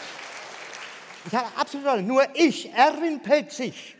Ich 1.25 1.35
habe 1.35 1.47
absolut 1.57 1.87
tolerant. 1.87 2.07
Nur 2.07 2.23
ich, 2.35 2.71
Erwin 2.73 3.23
Pelzig, 3.23 3.97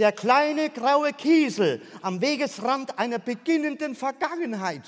der 0.00 0.12
kleine 0.12 0.70
graue 0.70 1.12
Kiesel 1.12 1.82
am 2.00 2.22
Wegesrand 2.22 2.98
einer 2.98 3.18
beginnenden 3.18 3.94
Vergangenheit. 3.94 4.82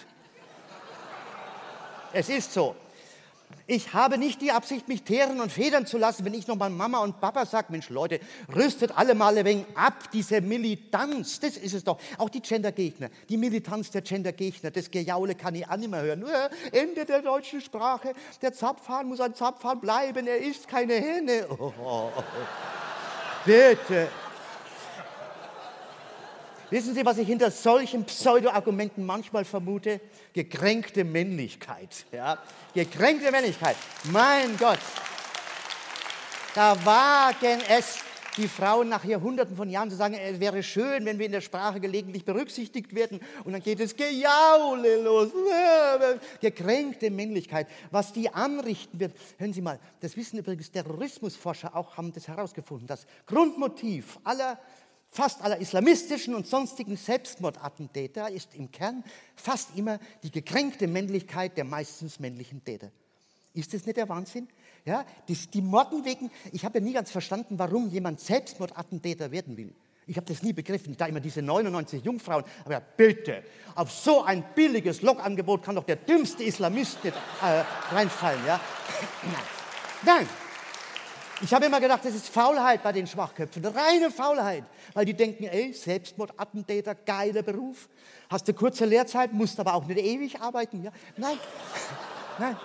Es 2.15 2.31
ist 2.31 2.53
so. 2.53 2.75
Ich 3.67 3.93
habe 3.93 4.19
nicht 4.19 4.41
die 4.41 4.51
Absicht, 4.51 4.89
mich 4.89 5.03
teeren 5.03 5.41
und 5.41 5.53
federn 5.53 5.87
zu 5.87 5.99
lassen, 5.99 6.25
wenn 6.25 6.35
ich 6.35 6.47
nochmal 6.47 6.71
Mama 6.71 6.99
und 6.99 7.21
Papa 7.21 7.47
sage, 7.47 7.67
Mensch 7.71 7.91
Leute, 7.91 8.21
rüstet 8.55 8.97
alle 8.97 9.15
mal 9.15 9.37
ein 9.37 9.45
wenig 9.45 9.67
ab, 9.75 10.11
diese 10.13 10.41
Militanz, 10.41 11.41
das 11.41 11.59
ist 11.59 11.75
es 11.75 11.85
doch. 11.85 11.99
Auch 12.19 12.29
die 12.29 12.41
Gendergegner, 12.41 13.09
die 13.29 13.37
Militanz 13.37 13.91
der 13.91 14.03
Gendergegner, 14.03 14.71
das 14.71 14.91
Gejaule 14.91 15.35
kann 15.35 15.55
ich 15.55 15.69
auch 15.69 15.77
nicht 15.77 15.91
mehr 15.91 16.03
hören. 16.03 16.21
Nur 16.21 16.51
Ende 16.73 17.05
der 17.05 17.21
deutschen 17.21 17.61
Sprache, 17.61 18.15
der 18.41 18.53
Zapfhahn 18.53 19.09
muss 19.09 19.21
ein 19.21 19.35
Zapfhahn 19.35 19.79
bleiben, 19.79 20.27
er 20.27 20.39
ist 20.39 20.67
keine 20.67 20.95
Henne. 20.95 21.47
Oh, 21.51 21.73
oh, 21.79 22.11
oh. 22.17 22.23
Bitte. 23.45 24.09
Wissen 26.73 26.95
Sie, 26.95 27.05
was 27.05 27.19
ich 27.19 27.29
hinter 27.29 27.51
solchen 27.51 28.05
Pseudo-Argumenten 28.05 29.05
manchmal 29.05 29.45
vermute? 29.45 30.01
Gekränkte 30.33 31.05
Männlichkeit. 31.05 32.07
Ja? 32.11 32.39
Gekränkte 32.73 33.31
Männlichkeit. 33.31 33.77
Mein 34.05 34.57
Gott. 34.57 34.79
Da 36.55 36.83
wagen 36.83 37.61
es 37.69 37.99
die 38.39 38.49
Frauen 38.49 38.89
nach 38.89 39.05
Jahrhunderten 39.05 39.55
von 39.55 39.69
Jahren 39.69 39.91
zu 39.91 39.97
sagen, 39.97 40.15
es 40.15 40.41
wäre 40.41 40.63
schön, 40.63 41.05
wenn 41.05 41.19
wir 41.19 41.27
in 41.27 41.33
der 41.33 41.43
Sprache 41.43 41.79
gelegentlich 41.79 42.25
berücksichtigt 42.25 42.95
werden. 42.95 43.21
Und 43.45 43.53
dann 43.53 43.63
geht 43.63 43.79
es 43.79 43.95
Gejaule 43.95 45.03
los. 45.03 45.29
Gekränkte 46.41 47.11
Männlichkeit. 47.11 47.67
Was 47.91 48.15
die 48.15 48.31
anrichten 48.31 48.99
wird, 48.99 49.13
hören 49.37 49.53
Sie 49.53 49.61
mal, 49.61 49.79
das 50.01 50.17
wissen 50.17 50.39
übrigens 50.39 50.71
Terrorismusforscher 50.71 51.77
auch, 51.77 51.99
haben 51.99 52.15
das 52.15 52.29
herausgefunden. 52.29 52.87
Das 52.87 53.07
Grundmotiv 53.27 54.19
aller 54.25 54.59
fast 55.13 55.43
aller 55.43 55.59
islamistischen 55.59 56.35
und 56.35 56.47
sonstigen 56.47 56.97
Selbstmordattentäter 56.97 58.31
ist 58.31 58.55
im 58.55 58.73
Kern 58.73 59.05
fast 59.37 59.77
immer 59.77 60.01
die 60.23 60.31
gekränkte 60.31 60.89
Männlichkeit 60.89 61.57
der 61.59 61.65
meistens 61.65 62.19
männlichen 62.19 62.65
Täter. 62.65 62.91
Ist 63.53 63.75
das 63.75 63.85
nicht 63.85 63.99
der 63.99 64.09
Wahnsinn? 64.09 64.49
Ja, 64.87 65.05
die, 65.29 65.35
die 65.35 65.61
morden 65.61 66.07
wegen, 66.07 66.31
ich 66.51 66.65
habe 66.65 66.79
ja 66.79 66.85
nie 66.85 66.95
ganz 66.95 67.11
verstanden, 67.11 67.59
warum 67.59 67.91
jemand 67.91 68.21
Selbstmordattentäter 68.21 69.31
werden 69.31 69.57
will. 69.59 69.75
Ich 70.07 70.17
habe 70.17 70.27
das 70.27 70.43
nie 70.43 70.53
begriffen. 70.53 70.97
Da 70.97 71.07
immer 71.07 71.21
diese 71.21 71.43
99 71.43 72.03
Jungfrauen. 72.03 72.45
Aber 72.65 72.81
bitte, 72.81 73.45
auf 73.75 73.93
so 73.93 74.23
ein 74.23 74.45
billiges 74.55 75.03
Logangebot 75.03 75.63
kann 75.63 75.77
doch 75.77 75.85
der 75.85 75.97
dümmste 75.97 76.43
Islamist 76.43 77.05
nicht 77.05 77.17
äh, 77.43 77.63
reinfallen. 77.95 78.45
Ja? 78.45 78.61
Nein, 80.05 80.29
ich 81.43 81.53
habe 81.53 81.67
immer 81.67 81.81
gedacht, 81.81 82.05
das 82.05 82.15
ist 82.15 82.29
Faulheit 82.29 82.85
bei 82.85 82.93
den 82.93 83.07
Schwachköpfen, 83.07 83.65
reine 83.65 84.13
Faulheit, 84.13 84.65
weil 84.95 85.05
die 85.05 85.15
denken, 85.15 85.45
ey, 85.45 85.73
Selbstmordattentäter, 85.73 86.95
geiler 86.95 87.43
Beruf, 87.43 87.89
hast 88.31 88.47
du 88.47 88.55
kurze 88.55 88.85
Lehrzeit, 88.85 89.33
musst 89.33 89.59
aber 89.59 89.75
auch 89.75 89.85
nicht 89.87 89.99
ewig 89.99 90.41
arbeiten. 90.41 90.85
Ja? 90.85 90.93
Nein, 91.17 91.37
nein. 92.39 92.57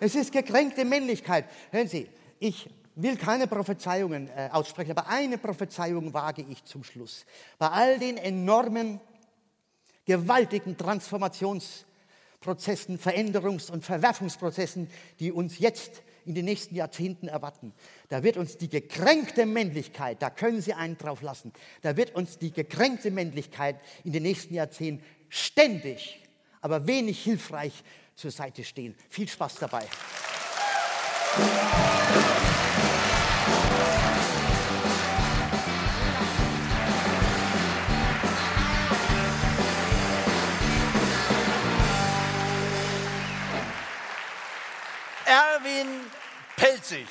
Es 0.00 0.14
ist 0.14 0.32
gekränkte 0.32 0.86
Männlichkeit. 0.86 1.44
Hören 1.70 1.88
Sie, 1.88 2.08
ich 2.38 2.70
will 2.94 3.16
keine 3.16 3.46
Prophezeiungen 3.46 4.28
äh, 4.28 4.48
aussprechen, 4.50 4.92
aber 4.92 5.08
eine 5.08 5.36
Prophezeiung 5.36 6.14
wage 6.14 6.46
ich 6.48 6.64
zum 6.64 6.84
Schluss. 6.84 7.26
Bei 7.58 7.68
all 7.68 7.98
den 7.98 8.16
enormen, 8.16 8.98
gewaltigen 10.06 10.78
Transformationsprozessen, 10.78 12.98
Veränderungs- 12.98 13.70
und 13.70 13.84
Verwerfungsprozessen, 13.84 14.88
die 15.20 15.32
uns 15.32 15.58
jetzt 15.58 16.02
in 16.28 16.34
den 16.34 16.44
nächsten 16.44 16.74
Jahrzehnten 16.74 17.26
erwarten. 17.26 17.72
Da 18.10 18.22
wird 18.22 18.36
uns 18.36 18.58
die 18.58 18.68
gekränkte 18.68 19.46
Männlichkeit, 19.46 20.20
da 20.20 20.28
können 20.28 20.60
Sie 20.60 20.74
einen 20.74 20.98
drauf 20.98 21.22
lassen, 21.22 21.52
da 21.80 21.96
wird 21.96 22.14
uns 22.14 22.38
die 22.38 22.52
gekränkte 22.52 23.10
Männlichkeit 23.10 23.80
in 24.04 24.12
den 24.12 24.22
nächsten 24.22 24.52
Jahrzehnten 24.52 25.02
ständig, 25.30 26.20
aber 26.60 26.86
wenig 26.86 27.24
hilfreich 27.24 27.82
zur 28.14 28.30
Seite 28.30 28.62
stehen. 28.62 28.94
Viel 29.08 29.26
Spaß 29.26 29.54
dabei. 29.56 29.86
Erwin 45.24 46.07
Pelzig. 46.58 47.06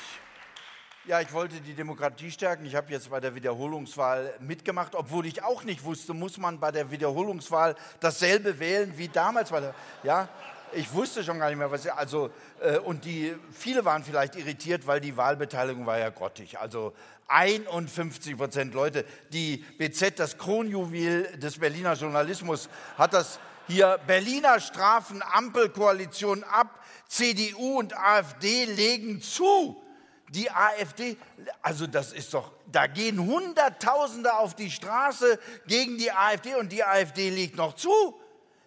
Ja, 1.06 1.22
ich 1.22 1.32
wollte 1.32 1.58
die 1.62 1.72
Demokratie 1.72 2.30
stärken. 2.30 2.66
Ich 2.66 2.74
habe 2.74 2.92
jetzt 2.92 3.08
bei 3.08 3.18
der 3.18 3.34
Wiederholungswahl 3.34 4.34
mitgemacht, 4.40 4.94
obwohl 4.94 5.24
ich 5.24 5.42
auch 5.42 5.64
nicht 5.64 5.82
wusste, 5.84 6.12
muss 6.12 6.36
man 6.36 6.60
bei 6.60 6.70
der 6.70 6.90
Wiederholungswahl 6.90 7.74
dasselbe 7.98 8.58
wählen 8.58 8.92
wie 8.98 9.08
damals. 9.08 9.48
Bei 9.48 9.72
ja, 10.02 10.28
ich 10.72 10.92
wusste 10.92 11.24
schon 11.24 11.38
gar 11.38 11.48
nicht 11.48 11.56
mehr, 11.56 11.70
was. 11.70 11.86
Also, 11.86 12.28
äh, 12.60 12.76
und 12.76 13.06
die, 13.06 13.34
viele 13.50 13.86
waren 13.86 14.04
vielleicht 14.04 14.36
irritiert, 14.36 14.86
weil 14.86 15.00
die 15.00 15.16
Wahlbeteiligung 15.16 15.86
war 15.86 15.96
ja 15.96 16.10
grottig. 16.10 16.58
Also 16.58 16.92
51 17.28 18.36
Prozent 18.36 18.74
Leute. 18.74 19.06
Die 19.32 19.64
BZ, 19.78 20.18
das 20.18 20.36
Kronjuwel 20.36 21.38
des 21.38 21.58
Berliner 21.58 21.94
Journalismus, 21.94 22.68
hat 22.98 23.14
das 23.14 23.40
hier 23.66 23.98
Berliner 24.06 24.60
Strafen 24.60 25.22
Ampelkoalition 25.22 26.44
ab, 26.44 26.77
CDU 27.08 27.78
und 27.78 27.96
AfD 27.96 28.66
legen 28.66 29.20
zu. 29.20 29.82
Die 30.30 30.50
AfD, 30.50 31.16
also 31.62 31.86
das 31.86 32.12
ist 32.12 32.34
doch, 32.34 32.52
da 32.66 32.86
gehen 32.86 33.18
Hunderttausende 33.18 34.34
auf 34.34 34.54
die 34.54 34.70
Straße 34.70 35.38
gegen 35.66 35.96
die 35.96 36.12
AfD 36.12 36.54
und 36.54 36.70
die 36.70 36.84
AfD 36.84 37.30
legt 37.30 37.56
noch 37.56 37.74
zu. 37.74 38.20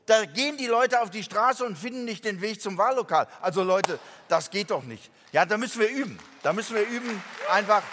Da 0.07 0.25
gehen 0.25 0.57
die 0.57 0.65
Leute 0.65 0.99
auf 1.01 1.11
die 1.11 1.21
Straße 1.23 1.63
und 1.63 1.77
finden 1.77 2.03
nicht 2.03 2.25
den 2.25 2.41
Weg 2.41 2.59
zum 2.61 2.77
Wahllokal. 2.79 3.27
Also 3.41 3.63
Leute, 3.63 3.99
das 4.27 4.49
geht 4.49 4.71
doch 4.71 4.83
nicht. 4.83 5.11
Ja, 5.31 5.45
da 5.45 5.57
müssen 5.57 5.79
wir 5.79 5.89
üben. 5.89 6.17
Da 6.41 6.51
müssen 6.51 6.75
wir 6.75 6.87
üben, 6.87 7.23
einfach. 7.49 7.83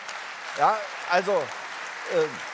Ja, 0.59 0.77
also. 1.11 1.33
Äh, 1.33 2.48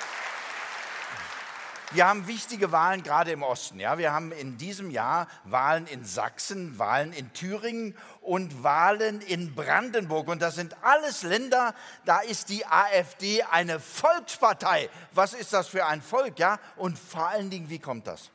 wir 1.93 2.07
haben 2.07 2.26
wichtige 2.26 2.73
Wahlen 2.73 3.03
gerade 3.03 3.33
im 3.33 3.43
Osten. 3.43 3.79
Ja? 3.79 3.99
Wir 3.99 4.12
haben 4.12 4.33
in 4.33 4.57
diesem 4.59 4.91
Jahr 4.91 5.29
Wahlen 5.45 5.87
in 5.87 6.05
Sachsen, 6.05 6.79
Wahlen 6.79 7.12
in 7.12 7.33
Thüringen 7.33 7.97
und 8.21 8.62
Wahlen 8.62 9.21
in 9.21 9.55
Brandenburg. 9.55 10.29
Und 10.29 10.43
das 10.43 10.55
sind 10.55 10.76
alles 10.83 11.23
Länder, 11.23 11.75
da 12.05 12.21
ist 12.21 12.49
die 12.49 12.67
AfD 12.67 13.43
eine 13.45 13.81
Volkspartei. 13.81 14.88
Was 15.12 15.35
ist 15.35 15.53
das 15.53 15.69
für 15.69 15.87
ein 15.87 16.03
Volk? 16.03 16.38
Ja? 16.38 16.59
Und 16.76 16.99
vor 16.99 17.29
allen 17.29 17.50
Dingen, 17.50 17.69
wie 17.69 17.79
kommt 17.79 18.07
das? 18.07 18.31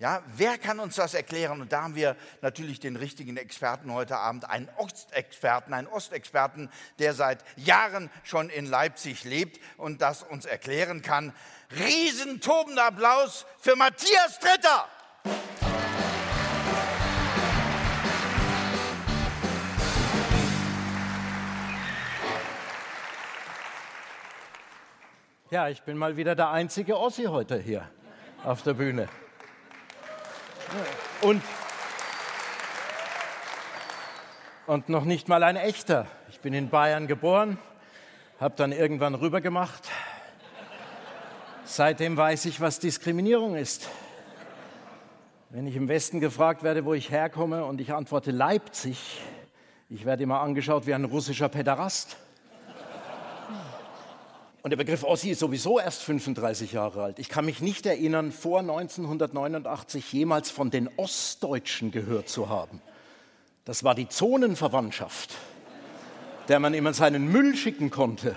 Ja, 0.00 0.22
wer 0.36 0.58
kann 0.58 0.78
uns 0.78 0.94
das 0.94 1.12
erklären? 1.14 1.60
Und 1.60 1.72
da 1.72 1.82
haben 1.82 1.96
wir 1.96 2.14
natürlich 2.40 2.78
den 2.78 2.94
richtigen 2.94 3.36
Experten 3.36 3.92
heute 3.92 4.16
Abend, 4.16 4.48
einen 4.48 4.68
Ostexperten, 4.76 5.74
einen 5.74 5.88
Ostexperten, 5.88 6.70
der 7.00 7.14
seit 7.14 7.44
Jahren 7.56 8.08
schon 8.22 8.48
in 8.48 8.66
Leipzig 8.66 9.24
lebt 9.24 9.58
und 9.76 10.00
das 10.00 10.22
uns 10.22 10.46
erklären 10.46 11.02
kann. 11.02 11.32
Riesentobender 11.80 12.84
Applaus 12.84 13.44
für 13.58 13.74
Matthias 13.74 14.38
Dritter. 14.38 14.88
Ja, 25.50 25.68
ich 25.68 25.82
bin 25.82 25.98
mal 25.98 26.16
wieder 26.16 26.36
der 26.36 26.50
einzige 26.50 26.96
Ossi 26.96 27.24
heute 27.24 27.58
hier 27.58 27.90
auf 28.44 28.62
der 28.62 28.74
Bühne. 28.74 29.08
Und, 31.22 31.42
und 34.66 34.88
noch 34.88 35.04
nicht 35.04 35.28
mal 35.28 35.42
ein 35.42 35.56
echter. 35.56 36.06
Ich 36.30 36.40
bin 36.40 36.52
in 36.52 36.68
Bayern 36.68 37.06
geboren, 37.06 37.58
habe 38.38 38.54
dann 38.56 38.72
irgendwann 38.72 39.14
rübergemacht. 39.14 39.88
Seitdem 41.64 42.16
weiß 42.16 42.44
ich, 42.46 42.60
was 42.60 42.80
Diskriminierung 42.80 43.56
ist. 43.56 43.88
Wenn 45.50 45.66
ich 45.66 45.76
im 45.76 45.88
Westen 45.88 46.20
gefragt 46.20 46.62
werde, 46.62 46.84
wo 46.84 46.92
ich 46.92 47.10
herkomme 47.10 47.64
und 47.64 47.80
ich 47.80 47.92
antworte 47.94 48.30
Leipzig, 48.30 49.22
ich 49.88 50.04
werde 50.04 50.22
immer 50.22 50.40
angeschaut 50.40 50.86
wie 50.86 50.92
ein 50.92 51.04
russischer 51.04 51.48
Päderast. 51.48 52.18
Und 54.68 54.72
der 54.72 54.84
Begriff 54.84 55.02
Ossi 55.02 55.30
ist 55.30 55.38
sowieso 55.38 55.78
erst 55.78 56.02
35 56.02 56.72
Jahre 56.72 57.02
alt. 57.02 57.18
Ich 57.18 57.30
kann 57.30 57.46
mich 57.46 57.62
nicht 57.62 57.86
erinnern, 57.86 58.32
vor 58.32 58.60
1989 58.60 60.12
jemals 60.12 60.50
von 60.50 60.70
den 60.70 60.90
Ostdeutschen 60.98 61.90
gehört 61.90 62.28
zu 62.28 62.50
haben. 62.50 62.82
Das 63.64 63.82
war 63.82 63.94
die 63.94 64.10
Zonenverwandtschaft, 64.10 65.36
der 66.48 66.60
man 66.60 66.74
immer 66.74 66.92
seinen 66.92 67.32
Müll 67.32 67.56
schicken 67.56 67.90
konnte. 67.90 68.36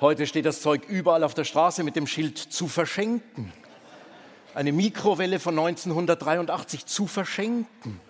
Heute 0.00 0.26
steht 0.26 0.46
das 0.46 0.62
Zeug 0.62 0.88
überall 0.88 1.22
auf 1.22 1.34
der 1.34 1.44
Straße 1.44 1.84
mit 1.84 1.94
dem 1.94 2.06
Schild 2.06 2.38
zu 2.38 2.66
verschenken. 2.66 3.52
Eine 4.54 4.72
Mikrowelle 4.72 5.38
von 5.38 5.58
1983 5.58 6.86
zu 6.86 7.06
verschenken. 7.06 8.00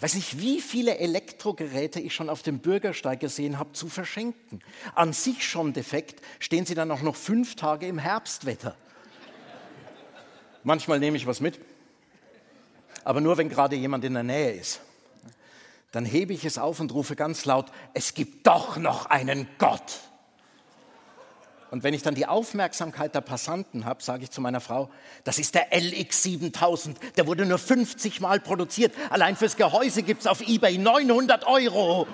Weiß 0.00 0.14
nicht, 0.14 0.40
wie 0.40 0.60
viele 0.60 0.98
Elektrogeräte 0.98 2.00
ich 2.00 2.14
schon 2.14 2.28
auf 2.28 2.42
dem 2.42 2.58
Bürgersteig 2.58 3.20
gesehen 3.20 3.58
habe, 3.58 3.72
zu 3.72 3.88
verschenken. 3.88 4.60
An 4.94 5.12
sich 5.12 5.46
schon 5.46 5.72
defekt, 5.72 6.20
stehen 6.40 6.66
sie 6.66 6.74
dann 6.74 6.90
auch 6.90 7.02
noch 7.02 7.16
fünf 7.16 7.54
Tage 7.54 7.86
im 7.86 7.98
Herbstwetter. 7.98 8.76
Manchmal 10.64 10.98
nehme 10.98 11.16
ich 11.16 11.26
was 11.26 11.40
mit, 11.40 11.60
aber 13.04 13.20
nur 13.20 13.36
wenn 13.38 13.48
gerade 13.48 13.76
jemand 13.76 14.04
in 14.04 14.14
der 14.14 14.22
Nähe 14.22 14.52
ist. 14.52 14.80
Dann 15.92 16.04
hebe 16.04 16.32
ich 16.32 16.44
es 16.44 16.58
auf 16.58 16.80
und 16.80 16.92
rufe 16.92 17.16
ganz 17.16 17.44
laut, 17.44 17.66
es 17.94 18.14
gibt 18.14 18.46
doch 18.46 18.76
noch 18.76 19.06
einen 19.06 19.46
Gott. 19.58 20.00
Und 21.72 21.84
wenn 21.84 21.94
ich 21.94 22.02
dann 22.02 22.14
die 22.14 22.26
Aufmerksamkeit 22.26 23.14
der 23.14 23.22
Passanten 23.22 23.86
habe, 23.86 24.02
sage 24.02 24.24
ich 24.24 24.30
zu 24.30 24.42
meiner 24.42 24.60
Frau, 24.60 24.90
das 25.24 25.38
ist 25.38 25.54
der 25.54 25.68
LX 25.72 26.22
7000, 26.22 26.98
der 27.16 27.26
wurde 27.26 27.46
nur 27.46 27.56
50 27.56 28.20
Mal 28.20 28.40
produziert. 28.40 28.94
Allein 29.08 29.36
fürs 29.36 29.56
Gehäuse 29.56 30.02
gibt 30.02 30.20
es 30.20 30.26
auf 30.26 30.42
eBay 30.46 30.76
900 30.76 31.46
Euro. 31.46 32.06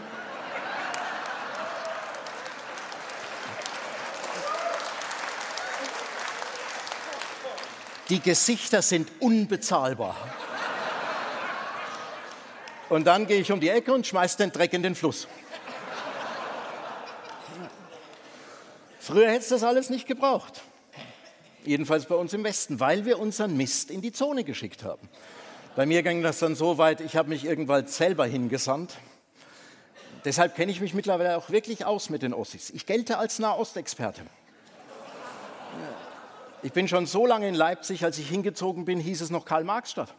Die 8.11 8.21
Gesichter 8.21 8.81
sind 8.81 9.11
unbezahlbar. 9.19 10.15
Und 12.89 13.09
dann 13.09 13.27
gehe 13.27 13.41
ich 13.41 13.51
um 13.51 13.59
die 13.59 13.71
Ecke 13.71 13.93
und 13.93 14.07
schmeiße 14.07 14.39
den 14.39 14.53
Dreck 14.53 14.73
in 14.73 14.85
den 14.85 14.95
Fluss. 14.95 15.27
Früher 19.09 19.29
hätte 19.29 19.39
es 19.39 19.49
das 19.49 19.65
alles 19.65 19.89
nicht 19.89 20.07
gebraucht. 20.07 20.61
Jedenfalls 21.65 22.05
bei 22.05 22.15
uns 22.15 22.35
im 22.35 22.45
Westen, 22.45 22.79
weil 22.79 23.07
wir 23.07 23.19
unseren 23.19 23.57
Mist 23.57 23.91
in 23.91 24.03
die 24.03 24.13
Zone 24.13 24.45
geschickt 24.45 24.85
haben. 24.85 25.09
Bei 25.77 25.87
mir 25.87 26.03
ging 26.03 26.23
das 26.23 26.41
dann 26.41 26.55
so 26.55 26.77
weit, 26.77 27.01
ich 27.01 27.17
habe 27.17 27.31
mich 27.31 27.47
irgendwann 27.47 27.87
selber 27.87 28.27
hingesandt. 28.27 28.99
Deshalb 30.27 30.55
kenne 30.57 30.71
ich 30.71 30.83
mich 30.83 30.93
mittlerweile 30.93 31.39
auch 31.39 31.49
wirklich 31.49 31.87
aus 31.87 32.11
mit 32.11 32.21
den 32.21 32.35
Ossis. 32.35 32.69
Ich 32.69 32.85
gelte 32.85 33.17
als 33.17 33.39
Nahostexperte. 33.39 34.21
Ich 36.63 36.75
bin 36.75 36.87
schon 36.87 37.07
so 37.07 37.25
lange 37.25 37.49
in 37.49 37.55
Leipzig, 37.55 38.05
als 38.05 38.19
ich 38.19 38.29
hingezogen 38.29 38.85
bin, 38.85 39.01
hieß 39.01 39.23
es 39.23 39.31
noch 39.31 39.47
Karl-Marx-Stadt. 39.47 40.13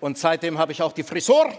Und 0.00 0.18
seitdem 0.18 0.58
habe 0.58 0.70
ich 0.70 0.82
auch 0.82 0.92
die 0.92 1.02
Frisur. 1.02 1.52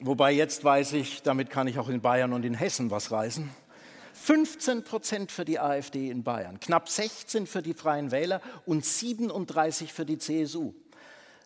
Wobei 0.00 0.32
jetzt 0.32 0.62
weiß 0.64 0.92
ich, 0.92 1.22
damit 1.22 1.50
kann 1.50 1.66
ich 1.66 1.78
auch 1.78 1.88
in 1.88 2.00
Bayern 2.00 2.32
und 2.32 2.44
in 2.44 2.54
Hessen 2.54 2.90
was 2.90 3.10
reißen. 3.10 3.50
15 4.14 4.84
Prozent 4.84 5.32
für 5.32 5.44
die 5.44 5.58
AfD 5.58 6.10
in 6.10 6.22
Bayern, 6.24 6.60
knapp 6.60 6.88
16 6.88 7.46
für 7.46 7.62
die 7.62 7.74
Freien 7.74 8.10
Wähler 8.10 8.40
und 8.66 8.84
37 8.84 9.92
für 9.92 10.04
die 10.04 10.18
CSU 10.18 10.74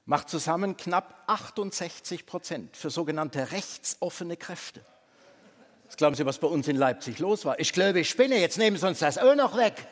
macht 0.05 0.29
zusammen 0.29 0.77
knapp 0.77 1.23
68 1.27 2.27
Prozent 2.27 2.77
für 2.77 2.91
sogenannte 2.91 3.53
rechtsoffene 3.53 4.37
Kräfte. 4.37 4.85
Was 5.87 5.97
glauben 5.97 6.17
Sie, 6.17 6.27
was 6.27 6.39
bei 6.39 6.49
uns 6.49 6.69
in 6.69 6.77
Leipzig 6.77 7.19
los 7.19 7.45
war? 7.45 7.61
Ich 7.61 7.73
glaube, 7.73 8.01
ich 8.01 8.09
spinne, 8.09 8.39
jetzt 8.39 8.59
nehmen 8.59 8.77
Sie 8.77 8.87
uns 8.87 9.01
das 9.01 9.19
auch 9.19 9.35
noch 9.35 9.57
weg. 9.57 9.87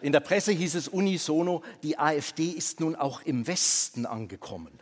In 0.00 0.12
der 0.12 0.20
Presse 0.20 0.52
hieß 0.52 0.74
es 0.74 0.88
unisono, 0.88 1.62
die 1.82 1.98
AfD 1.98 2.46
ist 2.46 2.80
nun 2.80 2.96
auch 2.96 3.22
im 3.22 3.46
Westen 3.46 4.06
angekommen. 4.06 4.80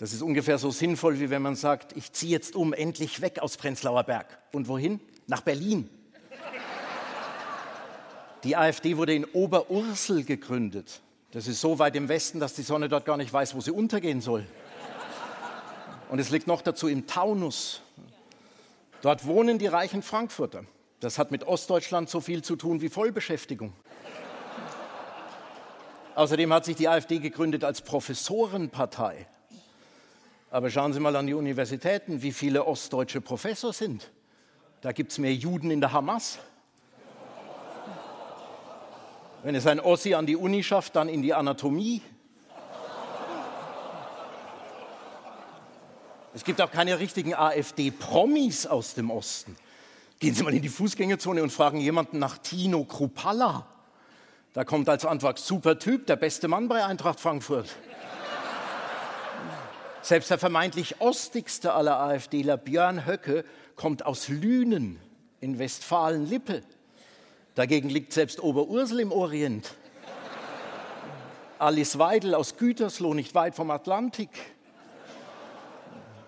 Das 0.00 0.14
ist 0.14 0.22
ungefähr 0.22 0.56
so 0.56 0.70
sinnvoll, 0.70 1.20
wie 1.20 1.28
wenn 1.28 1.42
man 1.42 1.56
sagt, 1.56 1.94
ich 1.94 2.10
ziehe 2.12 2.32
jetzt 2.32 2.56
um, 2.56 2.72
endlich 2.72 3.20
weg 3.20 3.38
aus 3.40 3.58
Prenzlauer 3.58 4.04
Berg. 4.04 4.38
Und 4.50 4.66
wohin? 4.66 4.98
Nach 5.26 5.42
Berlin. 5.42 5.90
Die 8.42 8.56
AfD 8.56 8.96
wurde 8.96 9.14
in 9.14 9.26
Oberursel 9.26 10.24
gegründet. 10.24 11.02
Das 11.32 11.46
ist 11.46 11.60
so 11.60 11.78
weit 11.78 11.96
im 11.96 12.08
Westen, 12.08 12.40
dass 12.40 12.54
die 12.54 12.62
Sonne 12.62 12.88
dort 12.88 13.04
gar 13.04 13.18
nicht 13.18 13.30
weiß, 13.30 13.54
wo 13.54 13.60
sie 13.60 13.72
untergehen 13.72 14.22
soll. 14.22 14.46
Und 16.08 16.18
es 16.18 16.30
liegt 16.30 16.46
noch 16.46 16.62
dazu 16.62 16.88
im 16.88 17.06
Taunus. 17.06 17.82
Dort 19.02 19.26
wohnen 19.26 19.58
die 19.58 19.66
reichen 19.66 20.00
Frankfurter. 20.00 20.64
Das 21.00 21.18
hat 21.18 21.30
mit 21.30 21.44
Ostdeutschland 21.46 22.08
so 22.08 22.22
viel 22.22 22.40
zu 22.40 22.56
tun 22.56 22.80
wie 22.80 22.88
Vollbeschäftigung. 22.88 23.74
Außerdem 26.14 26.50
hat 26.54 26.64
sich 26.64 26.76
die 26.76 26.88
AfD 26.88 27.18
gegründet 27.18 27.64
als 27.64 27.82
Professorenpartei. 27.82 29.26
Aber 30.50 30.68
schauen 30.68 30.92
Sie 30.92 30.98
mal 30.98 31.14
an 31.14 31.28
die 31.28 31.34
Universitäten, 31.34 32.22
wie 32.22 32.32
viele 32.32 32.66
ostdeutsche 32.66 33.20
Professor 33.20 33.72
sind. 33.72 34.10
Da 34.80 34.90
gibt 34.92 35.12
es 35.12 35.18
mehr 35.18 35.34
Juden 35.34 35.70
in 35.70 35.80
der 35.80 35.92
Hamas. 35.92 36.38
Wenn 39.42 39.54
es 39.54 39.66
ein 39.66 39.80
Ossi 39.80 40.14
an 40.14 40.26
die 40.26 40.36
Uni 40.36 40.62
schafft, 40.62 40.96
dann 40.96 41.08
in 41.08 41.22
die 41.22 41.32
Anatomie. 41.32 42.02
Es 46.34 46.44
gibt 46.44 46.60
auch 46.60 46.70
keine 46.70 46.98
richtigen 46.98 47.34
AfD-Promis 47.34 48.66
aus 48.66 48.94
dem 48.94 49.10
Osten. 49.10 49.56
Gehen 50.18 50.34
Sie 50.34 50.42
mal 50.42 50.54
in 50.54 50.62
die 50.62 50.68
Fußgängerzone 50.68 51.42
und 51.42 51.50
fragen 51.50 51.80
jemanden 51.80 52.18
nach 52.18 52.38
Tino 52.38 52.84
Krupalla. 52.84 53.66
Da 54.52 54.64
kommt 54.64 54.88
als 54.88 55.04
Antwort 55.04 55.38
super 55.38 55.78
Typ, 55.78 56.06
der 56.06 56.16
beste 56.16 56.48
Mann 56.48 56.68
bei 56.68 56.84
Eintracht 56.84 57.20
Frankfurt. 57.20 57.74
Selbst 60.02 60.30
der 60.30 60.38
vermeintlich 60.38 61.00
ostigste 61.00 61.72
aller 61.74 61.98
AfDler, 62.00 62.56
Björn 62.56 63.06
Höcke, 63.06 63.44
kommt 63.76 64.06
aus 64.06 64.28
Lünen 64.28 64.98
in 65.40 65.58
Westfalen-Lippe. 65.58 66.62
Dagegen 67.54 67.90
liegt 67.90 68.12
selbst 68.12 68.42
Oberursel 68.42 69.00
im 69.00 69.12
Orient. 69.12 69.74
Alice 71.58 71.98
Weidel 71.98 72.34
aus 72.34 72.56
Gütersloh, 72.56 73.12
nicht 73.12 73.34
weit 73.34 73.54
vom 73.54 73.70
Atlantik. 73.70 74.30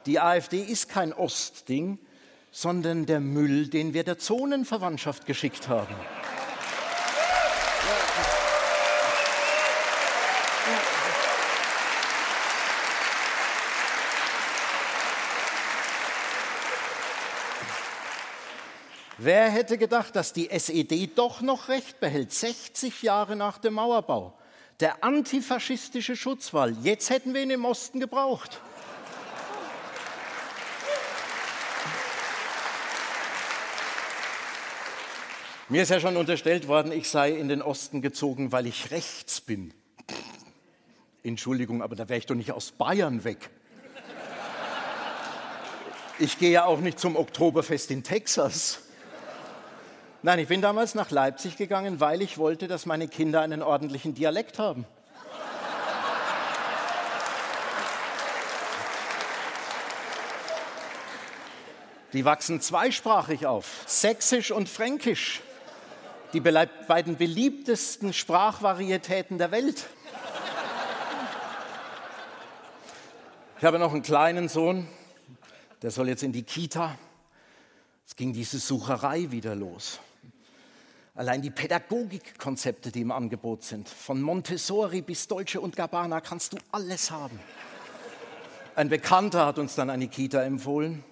Die 0.05 0.21
AfD 0.21 0.61
ist 0.61 0.91
kein 0.91 1.13
Ostding, 1.13 1.99
sondern 2.51 3.07
der 3.07 3.21
Müll, 3.21 3.69
den 3.69 3.95
wir 3.95 4.05
der 4.05 4.19
Zonenverwandtschaft 4.19 5.25
geschickt 5.25 5.69
haben. 5.69 5.95
Wer 19.25 19.51
hätte 19.51 19.79
gedacht, 19.79 20.17
dass 20.17 20.33
die 20.33 20.51
SED 20.51 21.11
doch 21.15 21.43
noch 21.43 21.69
Recht 21.69 22.01
behält, 22.01 22.33
60 22.33 23.03
Jahre 23.03 23.37
nach 23.37 23.59
dem 23.59 23.75
Mauerbau? 23.75 24.37
Der 24.81 25.05
antifaschistische 25.05 26.17
Schutzwall, 26.17 26.77
jetzt 26.83 27.09
hätten 27.09 27.33
wir 27.33 27.41
ihn 27.41 27.51
im 27.51 27.65
Osten 27.65 28.01
gebraucht. 28.01 28.61
Mir 35.69 35.85
ist 35.85 35.91
ja 35.91 36.01
schon 36.01 36.17
unterstellt 36.17 36.67
worden, 36.67 36.91
ich 36.91 37.09
sei 37.09 37.31
in 37.31 37.49
den 37.49 37.63
Osten 37.63 38.03
gezogen, 38.03 38.51
weil 38.51 38.67
ich 38.67 38.91
rechts 38.91 39.41
bin. 39.41 39.73
Entschuldigung, 41.23 41.81
aber 41.81 41.95
da 41.95 42.09
wäre 42.09 42.19
ich 42.19 42.27
doch 42.27 42.35
nicht 42.35 42.51
aus 42.51 42.73
Bayern 42.73 43.23
weg. 43.23 43.51
Ich 46.19 46.41
gehe 46.41 46.51
ja 46.51 46.65
auch 46.65 46.81
nicht 46.81 46.99
zum 46.99 47.15
Oktoberfest 47.15 47.93
in 47.93 48.03
Texas. 48.03 48.82
Nein, 50.25 50.39
ich 50.39 50.47
bin 50.47 50.63
damals 50.63 50.95
nach 50.95 51.11
Leipzig 51.11 51.57
gegangen, 51.57 51.99
weil 51.99 52.23
ich 52.23 52.39
wollte, 52.39 52.69
dass 52.69 52.87
meine 52.87 53.09
Kinder 53.09 53.41
einen 53.41 53.61
ordentlichen 53.61 54.15
Dialekt 54.15 54.61
haben. 54.61 54.87
Die 62.13 62.25
wachsen 62.25 62.61
zweisprachig 62.61 63.47
auf, 63.47 63.83
sächsisch 63.87 64.53
und 64.53 64.69
fränkisch. 64.69 65.41
Die 66.35 66.41
beiden 66.41 67.17
beliebtesten 67.17 68.13
Sprachvarietäten 68.13 69.39
der 69.39 69.51
Welt. 69.51 69.89
Ich 73.59 73.65
habe 73.65 73.81
noch 73.81 73.93
einen 73.93 74.03
kleinen 74.03 74.49
Sohn, 74.49 74.87
der 75.83 75.91
soll 75.91 76.09
jetzt 76.09 76.23
in 76.23 76.33
die 76.33 76.45
Kita. 76.45 76.97
Es 78.07 78.15
ging 78.15 78.33
diese 78.33 78.61
Sucherei 78.61 79.33
wieder 79.33 79.57
los. 79.57 79.99
Allein 81.15 81.43
die 81.43 81.51
Pädagogikkonzepte, 81.51 82.91
die 82.91 83.03
im 83.03 83.13
Angebot 83.13 83.65
sind, 83.65 83.87
von 83.87 84.23
Montessori 84.23 85.03
bis 85.03 85.29
Dolce 85.29 85.61
und 85.61 85.77
Gabbana, 85.77 86.23
kannst 86.23 86.55
du 86.55 86.59
alles 86.71 87.11
haben. 87.11 87.39
Ein 88.75 88.89
Bekannter 88.89 89.45
hat 89.45 89.59
uns 89.59 89.75
dann 89.75 89.91
eine 89.91 90.09
Kita 90.09 90.43
empfohlen. 90.43 91.05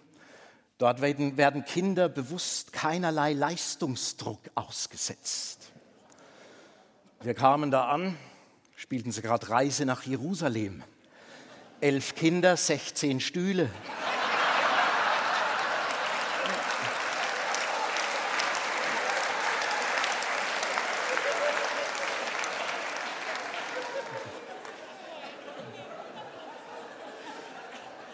Dort 0.79 1.03
werden, 1.03 1.37
werden 1.37 1.67
Kinder 1.67 2.09
bewusst 2.09 2.73
keinerlei 2.73 3.35
Leistungsdruck 3.35 4.41
ausgesetzt. 4.55 5.71
Wir 7.21 7.35
kamen 7.35 7.71
da 7.71 7.89
an, 7.89 8.17
spielten 8.77 9.13
sie 9.13 9.21
gerade 9.21 9.51
Reise 9.51 9.85
nach 9.85 10.05
Jerusalem. 10.05 10.83
Elf 11.83 12.15
Kinder, 12.15 12.57
16 12.57 13.21
Stühle. 13.21 13.69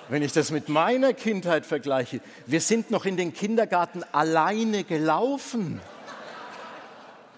Wenn 0.09 0.23
ich 0.23 0.33
das 0.33 0.53
mit 0.53 0.69
meiner 0.69 1.13
Kindheit 1.15 1.67
vergleiche, 1.67 2.21
wir 2.47 2.61
sind 2.61 2.91
noch 2.91 3.07
in 3.07 3.17
den 3.17 3.35
Kindergarten 3.35 4.05
alleine 4.13 4.85
gelaufen. 4.85 5.81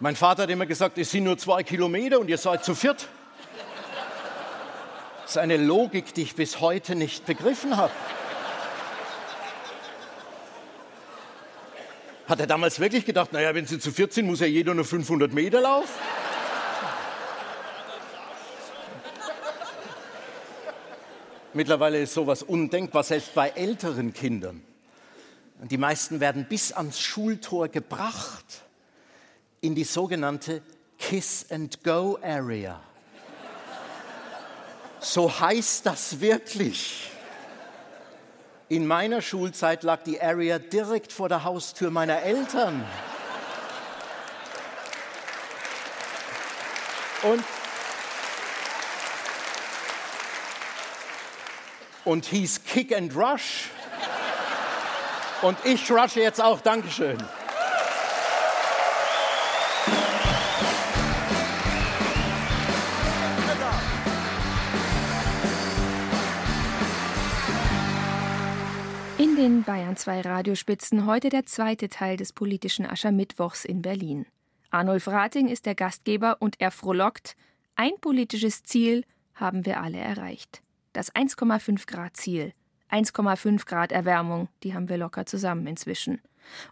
Mein 0.00 0.16
Vater 0.16 0.42
hat 0.42 0.50
immer 0.50 0.66
gesagt, 0.66 0.98
es 0.98 1.10
sind 1.10 1.24
nur 1.24 1.38
zwei 1.38 1.62
Kilometer 1.62 2.20
und 2.20 2.28
ihr 2.28 2.36
seid 2.36 2.64
zu 2.64 2.74
viert. 2.74 3.08
Das 5.22 5.32
ist 5.32 5.38
eine 5.38 5.56
Logik, 5.56 6.12
die 6.14 6.22
ich 6.22 6.34
bis 6.34 6.60
heute 6.60 6.94
nicht 6.94 7.24
begriffen 7.26 7.76
habe. 7.76 7.92
Hat 12.28 12.40
er 12.40 12.46
damals 12.46 12.78
wirklich 12.78 13.06
gedacht, 13.06 13.32
naja, 13.32 13.54
wenn 13.54 13.66
sie 13.66 13.78
zu 13.78 13.90
viert 13.90 14.12
sind, 14.12 14.26
muss 14.26 14.40
ja 14.40 14.46
jeder 14.46 14.74
nur 14.74 14.84
500 14.84 15.32
Meter 15.32 15.62
laufen? 15.62 15.88
Mittlerweile 21.54 22.00
ist 22.00 22.12
sowas 22.14 22.42
undenkbar, 22.42 23.02
selbst 23.02 23.34
bei 23.34 23.48
älteren 23.50 24.12
Kindern. 24.12 24.62
Die 25.62 25.78
meisten 25.78 26.20
werden 26.20 26.46
bis 26.48 26.72
ans 26.72 27.00
Schultor 27.00 27.68
gebracht 27.68 28.44
in 29.60 29.74
die 29.74 29.84
sogenannte 29.84 30.62
Kiss 30.98 31.46
and 31.50 31.82
Go 31.82 32.18
Area. 32.22 32.80
So 35.00 35.40
heißt 35.40 35.86
das 35.86 36.20
wirklich. 36.20 37.10
In 38.68 38.86
meiner 38.86 39.22
Schulzeit 39.22 39.82
lag 39.82 40.02
die 40.02 40.20
Area 40.20 40.58
direkt 40.58 41.12
vor 41.12 41.28
der 41.28 41.44
Haustür 41.44 41.90
meiner 41.90 42.20
Eltern. 42.22 42.84
Und 47.22 47.42
und 52.08 52.24
hieß 52.24 52.64
Kick 52.64 52.96
and 52.96 53.14
Rush. 53.14 53.68
Und 55.42 55.58
ich 55.64 55.90
rushe 55.90 56.20
jetzt 56.20 56.42
auch. 56.42 56.62
Dankeschön. 56.62 57.18
In 69.18 69.36
den 69.36 69.62
Bayern 69.62 69.96
2 69.96 70.22
Radiospitzen 70.22 71.04
heute 71.04 71.28
der 71.28 71.44
zweite 71.44 71.90
Teil 71.90 72.16
des 72.16 72.32
politischen 72.32 72.86
Aschermittwochs 72.86 73.66
in 73.66 73.82
Berlin. 73.82 74.24
Arnulf 74.70 75.08
Rating 75.08 75.48
ist 75.48 75.66
der 75.66 75.74
Gastgeber 75.74 76.38
und 76.40 76.58
er 76.58 76.70
frohlockt. 76.70 77.36
Ein 77.76 77.92
politisches 78.00 78.62
Ziel 78.62 79.04
haben 79.34 79.66
wir 79.66 79.82
alle 79.82 79.98
erreicht 79.98 80.62
das 80.98 81.14
1,5 81.14 81.86
Grad 81.86 82.16
Ziel. 82.16 82.52
1,5 82.90 83.66
Grad 83.66 83.92
Erwärmung, 83.92 84.48
die 84.64 84.74
haben 84.74 84.88
wir 84.88 84.98
locker 84.98 85.26
zusammen 85.26 85.66
inzwischen. 85.68 86.20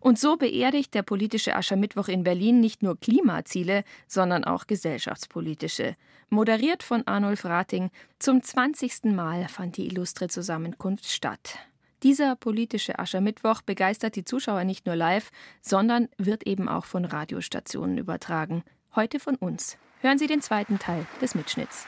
Und 0.00 0.18
so 0.18 0.36
beerdigt 0.36 0.94
der 0.94 1.02
politische 1.02 1.54
Aschermittwoch 1.54 2.08
in 2.08 2.24
Berlin 2.24 2.58
nicht 2.58 2.82
nur 2.82 2.98
Klimaziele, 2.98 3.84
sondern 4.08 4.42
auch 4.42 4.66
gesellschaftspolitische. 4.66 5.94
Moderiert 6.28 6.82
von 6.82 7.06
Arnulf 7.06 7.44
Rating, 7.44 7.90
zum 8.18 8.42
20. 8.42 9.04
Mal 9.04 9.46
fand 9.46 9.76
die 9.76 9.86
illustre 9.86 10.26
Zusammenkunft 10.26 11.08
statt. 11.08 11.58
Dieser 12.02 12.34
politische 12.34 12.98
Aschermittwoch 12.98 13.62
begeistert 13.62 14.16
die 14.16 14.24
Zuschauer 14.24 14.64
nicht 14.64 14.86
nur 14.86 14.96
live, 14.96 15.30
sondern 15.60 16.08
wird 16.18 16.46
eben 16.48 16.68
auch 16.68 16.84
von 16.84 17.04
Radiostationen 17.04 17.96
übertragen. 17.96 18.64
Heute 18.96 19.20
von 19.20 19.36
uns. 19.36 19.76
Hören 20.00 20.18
Sie 20.18 20.26
den 20.26 20.42
zweiten 20.42 20.80
Teil 20.80 21.06
des 21.20 21.34
Mitschnitts. 21.36 21.86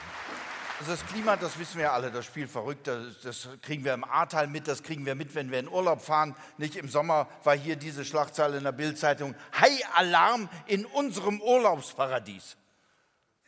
Also 0.80 0.92
das 0.92 1.04
Klima, 1.06 1.36
das 1.36 1.58
wissen 1.58 1.78
wir 1.78 1.92
alle, 1.92 2.12
das 2.12 2.24
spielt 2.24 2.50
verrückt. 2.50 2.86
Das, 2.86 3.20
das 3.22 3.48
kriegen 3.62 3.84
wir 3.84 3.94
im 3.94 4.04
Ahrtal 4.04 4.46
mit, 4.46 4.68
das 4.68 4.84
kriegen 4.84 5.04
wir 5.06 5.16
mit, 5.16 5.34
wenn 5.34 5.50
wir 5.50 5.58
in 5.58 5.68
Urlaub 5.68 6.02
fahren. 6.02 6.36
Nicht 6.56 6.76
im 6.76 6.88
Sommer 6.88 7.26
war 7.42 7.56
hier 7.56 7.74
diese 7.74 8.04
Schlagzeile 8.04 8.58
in 8.58 8.64
der 8.64 8.72
Bildzeitung: 8.72 9.34
High 9.60 9.82
Alarm 9.96 10.48
in 10.66 10.86
unserem 10.86 11.40
Urlaubsparadies. 11.40 12.56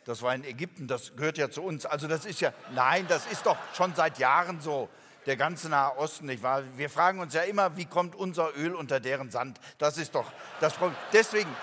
Das 0.05 0.23
war 0.23 0.35
in 0.35 0.43
Ägypten, 0.43 0.89
das 0.89 1.15
gehört 1.15 1.39
ja 1.39 1.51
zu 1.51 1.63
uns. 1.63 1.87
Also 1.87 2.09
das 2.09 2.25
ist 2.25 2.41
ja, 2.41 2.53
nein, 2.75 3.07
das 3.07 3.27
ist 3.27 3.47
doch 3.47 3.57
schon 3.75 3.95
seit 3.95 4.19
Jahren 4.19 4.61
so. 4.61 4.89
Der 5.27 5.37
ganze 5.37 5.69
Nahe 5.69 5.99
Osten, 5.99 6.27
nicht 6.27 6.43
wahr? 6.43 6.63
Wir 6.77 6.89
fragen 6.89 7.21
uns 7.21 7.35
ja 7.35 7.43
immer, 7.43 7.77
wie 7.77 7.85
kommt 7.85 8.17
unser 8.17 8.57
Öl 8.57 8.75
unter 8.75 8.99
deren 8.99 9.31
Sand? 9.31 9.61
Das 9.77 9.99
ist 9.99 10.15
doch 10.15 10.33
das 10.61 10.73
Problem. 10.73 10.97
Deswegen, 11.13 11.55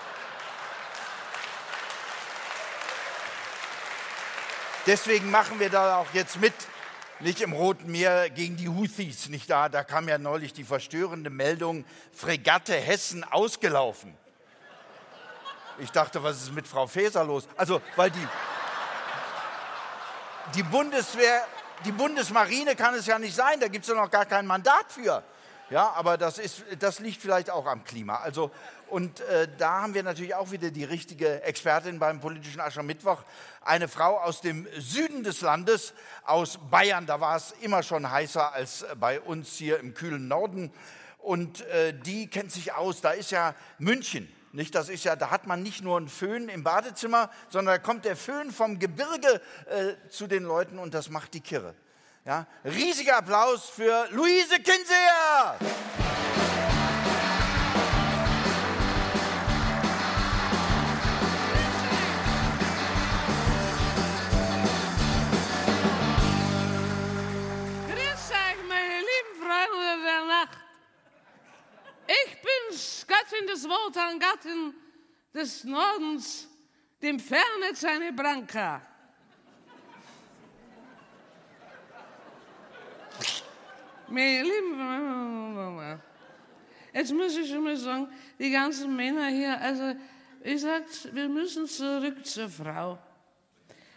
Deswegen 4.88 5.30
machen 5.30 5.60
wir 5.60 5.68
da 5.68 5.98
auch 5.98 6.06
jetzt 6.14 6.40
mit, 6.40 6.54
nicht 7.20 7.42
im 7.42 7.52
Roten 7.52 7.92
Meer 7.92 8.30
gegen 8.30 8.56
die 8.56 8.70
Houthis, 8.70 9.28
nicht 9.28 9.50
da. 9.50 9.68
Da 9.68 9.84
kam 9.84 10.08
ja 10.08 10.16
neulich 10.16 10.54
die 10.54 10.64
verstörende 10.64 11.28
Meldung, 11.28 11.84
Fregatte 12.10 12.72
Hessen 12.72 13.22
ausgelaufen. 13.22 14.16
Ich 15.76 15.90
dachte, 15.90 16.22
was 16.22 16.38
ist 16.38 16.54
mit 16.54 16.66
Frau 16.66 16.86
Faeser 16.86 17.22
los? 17.22 17.46
Also, 17.58 17.82
weil 17.96 18.10
die, 18.10 18.28
die 20.54 20.62
Bundeswehr, 20.62 21.46
die 21.84 21.92
Bundesmarine 21.92 22.74
kann 22.74 22.94
es 22.94 23.04
ja 23.04 23.18
nicht 23.18 23.36
sein, 23.36 23.60
da 23.60 23.68
gibt 23.68 23.84
es 23.84 23.90
ja 23.90 23.94
noch 23.94 24.10
gar 24.10 24.24
kein 24.24 24.46
Mandat 24.46 24.86
für. 24.88 25.22
Ja, 25.68 25.92
aber 25.96 26.16
das, 26.16 26.38
ist, 26.38 26.64
das 26.78 26.98
liegt 27.00 27.20
vielleicht 27.20 27.50
auch 27.50 27.66
am 27.66 27.84
Klima. 27.84 28.16
Also, 28.20 28.50
und 28.90 29.20
äh, 29.20 29.48
da 29.58 29.82
haben 29.82 29.94
wir 29.94 30.02
natürlich 30.02 30.34
auch 30.34 30.50
wieder 30.50 30.70
die 30.70 30.84
richtige 30.84 31.42
Expertin 31.42 31.98
beim 31.98 32.20
politischen 32.20 32.60
Aschermittwoch. 32.60 33.22
Eine 33.60 33.88
Frau 33.88 34.18
aus 34.18 34.40
dem 34.40 34.66
Süden 34.78 35.22
des 35.22 35.40
Landes, 35.40 35.94
aus 36.24 36.58
Bayern. 36.70 37.06
Da 37.06 37.20
war 37.20 37.36
es 37.36 37.54
immer 37.60 37.82
schon 37.82 38.10
heißer 38.10 38.52
als 38.52 38.86
bei 38.98 39.20
uns 39.20 39.56
hier 39.56 39.78
im 39.80 39.94
kühlen 39.94 40.28
Norden. 40.28 40.72
Und 41.18 41.62
äh, 41.66 41.92
die 41.92 42.28
kennt 42.28 42.52
sich 42.52 42.72
aus. 42.72 43.00
Da 43.00 43.10
ist 43.10 43.30
ja 43.30 43.54
München. 43.78 44.32
Nicht, 44.52 44.74
das 44.74 44.88
ist 44.88 45.04
ja, 45.04 45.14
da 45.14 45.30
hat 45.30 45.46
man 45.46 45.62
nicht 45.62 45.82
nur 45.82 45.98
einen 45.98 46.08
Föhn 46.08 46.48
im 46.48 46.64
Badezimmer, 46.64 47.30
sondern 47.50 47.74
da 47.74 47.78
kommt 47.78 48.06
der 48.06 48.16
Föhn 48.16 48.50
vom 48.50 48.78
Gebirge 48.78 49.42
äh, 49.66 50.08
zu 50.08 50.26
den 50.26 50.44
Leuten 50.44 50.78
und 50.78 50.94
das 50.94 51.10
macht 51.10 51.34
die 51.34 51.40
Kirre. 51.40 51.74
Ja? 52.24 52.46
Riesiger 52.64 53.18
Applaus 53.18 53.68
für 53.68 54.08
Luise 54.10 54.56
Kinseer! 54.60 55.58
Wotan, 74.18 74.20
Gattin 74.20 74.74
des 75.34 75.64
Nordens, 75.64 76.48
dem 77.02 77.18
Ferne 77.18 77.74
seine 77.74 78.12
Branka. 78.12 78.82
Jetzt 86.92 87.12
muss 87.12 87.36
ich 87.36 87.54
mal 87.58 87.76
sagen, 87.76 88.08
die 88.38 88.50
ganzen 88.50 88.96
Männer 88.96 89.28
hier, 89.28 89.60
also 89.60 89.94
ich 90.42 90.60
sag, 90.60 90.84
wir 91.12 91.28
müssen 91.28 91.66
zurück 91.66 92.24
zur 92.24 92.48
Frau. 92.48 92.98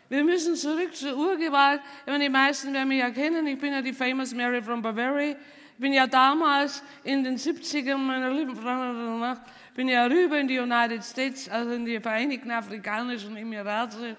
Wir 0.09 0.23
müssen 0.25 0.55
zurück 0.55 0.93
zur 0.93 1.15
Urgewalt. 1.15 1.81
Ich 2.01 2.11
meine, 2.11 2.25
die 2.25 2.29
meisten 2.29 2.73
werden 2.73 2.89
mich 2.89 2.99
ja 2.99 3.09
kennen. 3.11 3.47
Ich 3.47 3.57
bin 3.57 3.71
ja 3.71 3.81
die 3.81 3.93
famous 3.93 4.33
Mary 4.33 4.61
from 4.61 4.81
Bavaria. 4.81 5.31
Ich 5.31 5.77
bin 5.77 5.93
ja 5.93 6.05
damals 6.05 6.83
in 7.05 7.23
den 7.23 7.37
70ern, 7.37 7.97
meiner 7.97 8.29
lieben 8.29 8.53
Nacht, 8.61 9.41
bin 9.81 9.89
ja 9.89 10.05
rüber 10.05 10.37
in 10.37 10.47
die 10.47 10.59
United 10.59 11.03
States, 11.03 11.49
also 11.49 11.71
in 11.71 11.85
die 11.85 11.99
Vereinigten 11.99 12.51
Afrikanischen 12.51 13.35
Emirate. 13.35 14.15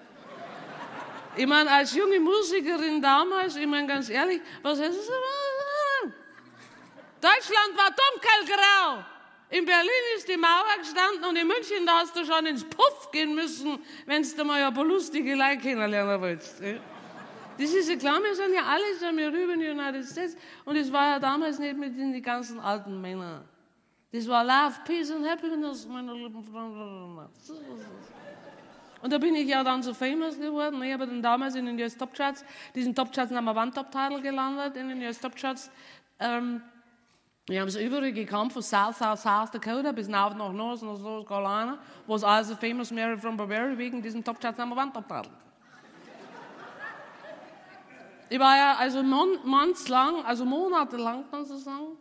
Ich 1.37 1.47
meine, 1.47 1.71
als 1.71 1.95
junge 1.95 2.19
Musikerin 2.19 3.01
damals, 3.01 3.55
ich 3.55 3.65
meine, 3.65 3.87
ganz 3.87 4.09
ehrlich, 4.09 4.41
was 4.61 4.79
ist 4.79 4.97
es? 4.97 5.09
Deutschland 7.21 7.71
war 7.77 7.91
dunkelgrau. 8.01 9.05
In 9.51 9.63
Berlin 9.65 10.05
ist 10.17 10.27
die 10.27 10.35
Mauer 10.35 10.75
gestanden 10.79 11.23
und 11.29 11.37
in 11.37 11.47
München, 11.47 11.85
da 11.85 11.99
hast 11.99 12.13
du 12.13 12.25
schon 12.25 12.45
ins 12.45 12.65
Puff 12.65 13.09
gehen 13.13 13.33
müssen, 13.33 13.79
wenn 14.05 14.21
du 14.21 14.43
mal 14.43 14.61
ein 14.61 14.73
paar 14.73 14.83
lustige 14.83 15.33
Leute 15.33 15.59
kennenlernen 15.59 16.21
willst. 16.21 16.59
Das 16.59 17.69
ist 17.73 17.89
ja 17.89 17.95
klar, 17.95 18.21
wir 18.21 18.35
sind 18.35 18.53
ja 18.53 18.63
alle 18.63 18.95
sind 18.99 19.17
rüber 19.17 19.53
in 19.53 19.61
die 19.61 19.69
United 19.69 20.03
States 20.03 20.35
und 20.65 20.75
es 20.75 20.91
war 20.91 21.11
ja 21.11 21.19
damals 21.19 21.57
nicht 21.57 21.77
mit 21.77 21.97
den 21.97 22.21
ganzen 22.21 22.59
alten 22.59 22.99
Männern. 22.99 23.52
Das 24.13 24.27
war 24.27 24.43
Love, 24.43 24.75
Peace 24.85 25.09
and 25.09 25.27
Happiness, 25.27 25.87
meine 25.87 26.13
lieben 26.13 26.43
Freunde. 26.43 27.29
Und 29.01 29.11
da 29.11 29.17
bin 29.17 29.33
ich 29.33 29.47
ja 29.47 29.63
dann 29.63 29.81
so 29.81 29.91
famous 29.91 30.39
geworden. 30.39 30.83
Ich 30.83 30.93
habe 30.93 31.07
dann 31.07 31.19
damals 31.19 31.55
in 31.55 31.65
den 31.65 31.79
US 31.79 31.97
Top 31.97 32.13
Charts, 32.13 32.45
diesen 32.75 32.93
Top 32.93 33.11
Charts 33.11 33.31
Number 33.31 33.55
One 33.59 33.71
Top 33.71 33.89
Title 33.89 34.21
gelandet 34.21 34.77
in 34.77 34.89
den 34.89 35.01
US 35.01 35.19
Top 35.19 35.35
Charts. 35.35 35.71
Ähm, 36.19 36.61
wir 37.47 37.59
haben 37.59 37.69
so 37.71 37.79
überall 37.79 38.13
gekämpft, 38.13 38.53
von 38.53 38.61
South, 38.61 38.97
South, 38.97 39.19
South 39.19 39.49
Dakota 39.49 39.91
bis 39.91 40.07
nach, 40.07 40.35
nach 40.35 40.53
North, 40.53 40.83
North 40.83 41.27
Carolina, 41.27 41.79
wo 42.05 42.13
es 42.13 42.23
also 42.23 42.55
famous 42.55 42.91
Mary 42.91 43.17
from 43.17 43.35
Barbary 43.35 43.75
wegen 43.75 43.99
diesem 43.99 44.23
Top 44.23 44.39
Charts 44.39 44.59
Number 44.59 44.79
One 44.79 44.93
Top 44.93 45.07
Title. 45.07 45.31
Ich 48.29 48.39
war 48.39 48.55
ja 48.55 48.75
also 48.75 49.01
monthslang, 49.01 50.23
also 50.23 50.45
monatelang, 50.45 51.25
kannst 51.31 51.49
du 51.49 51.57
sagen, 51.57 51.97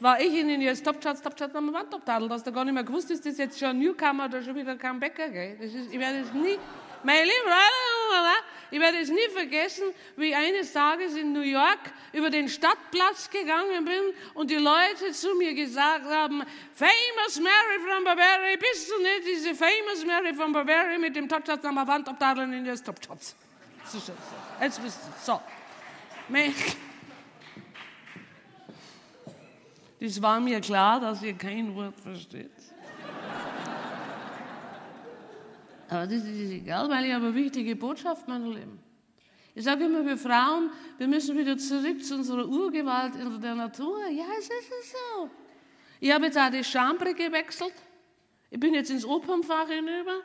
war 0.00 0.20
ich 0.20 0.34
in 0.34 0.48
den 0.48 0.62
US 0.62 0.82
Top 0.82 1.00
Charts, 1.00 1.22
Top 1.22 1.36
Charts 1.36 1.54
Number 1.54 1.78
One 1.78 1.88
Top 1.88 2.04
Title, 2.04 2.28
dass 2.28 2.42
du 2.42 2.52
gar 2.52 2.64
nicht 2.64 2.74
mehr 2.74 2.84
gewusst 2.84 3.10
ist, 3.10 3.24
das 3.24 3.38
jetzt 3.38 3.58
schon 3.58 3.78
Newcomer 3.78 4.26
oder 4.26 4.42
schon 4.42 4.56
wieder 4.56 4.76
kein 4.76 4.98
Bäcker, 4.98 5.28
gell? 5.28 5.56
Das 5.60 5.72
ist, 5.72 5.92
ich 5.92 5.98
werde 5.98 6.20
es 6.20 6.32
nie, 6.32 6.58
mein 7.02 7.24
Lieben, 7.24 7.52
ich 8.72 8.80
werde 8.80 8.98
es 8.98 9.08
nie 9.08 9.28
vergessen, 9.32 9.84
wie 10.16 10.28
ich 10.28 10.36
eines 10.36 10.72
Tages 10.72 11.16
in 11.16 11.32
New 11.32 11.40
York 11.40 11.92
über 12.12 12.30
den 12.30 12.48
Stadtplatz 12.48 13.28
gegangen 13.28 13.84
bin 13.84 14.14
und 14.34 14.50
die 14.50 14.56
Leute 14.56 15.12
zu 15.12 15.34
mir 15.34 15.54
gesagt 15.54 16.04
haben, 16.06 16.42
Famous 16.74 17.40
Mary 17.40 17.80
from 17.84 18.04
Barbary, 18.04 18.56
bist 18.56 18.90
du 18.90 19.02
nicht 19.02 19.26
diese 19.26 19.54
Famous 19.54 20.04
Mary 20.06 20.34
from 20.34 20.52
Barbary 20.52 20.98
mit 20.98 21.16
dem 21.16 21.28
Top 21.28 21.44
Charts 21.44 21.64
Number 21.64 21.82
One 21.82 22.04
Top 22.04 22.18
Title 22.18 22.44
in 22.44 22.52
den 22.52 22.68
US 22.68 22.82
Top 22.82 23.00
Charts? 23.00 23.34
Jetzt 24.60 24.82
bist 24.82 24.98
du, 24.98 25.32
so. 25.32 25.40
Das 30.00 30.20
war 30.22 30.40
mir 30.40 30.60
klar, 30.60 30.98
dass 30.98 31.22
ihr 31.22 31.34
kein 31.34 31.74
Wort 31.74 32.00
versteht. 32.00 32.50
Aber 35.90 36.06
das 36.06 36.24
ist 36.24 36.52
egal, 36.52 36.88
weil 36.88 37.04
ich 37.04 37.12
habe 37.12 37.26
eine 37.26 37.34
wichtige 37.34 37.76
Botschaft, 37.76 38.26
mein 38.26 38.46
Leben. 38.46 38.80
Ich 39.54 39.64
sage 39.64 39.84
immer, 39.84 40.06
wir 40.06 40.16
Frauen, 40.16 40.70
wir 40.96 41.08
müssen 41.08 41.36
wieder 41.36 41.58
zurück 41.58 42.02
zu 42.02 42.14
unserer 42.14 42.46
Urgewalt 42.48 43.16
in 43.16 43.40
der 43.40 43.54
Natur. 43.56 44.06
Ja, 44.08 44.24
es 44.38 44.44
ist 44.44 44.92
so. 44.92 45.28
Ich 45.98 46.10
habe 46.12 46.26
jetzt 46.26 46.38
auch 46.38 46.50
die 46.50 46.64
Chambre 46.64 47.12
gewechselt. 47.12 47.74
Ich 48.48 48.58
bin 48.58 48.72
jetzt 48.72 48.90
ins 48.90 49.04
Opernfach 49.04 49.68
hinüber. 49.68 50.22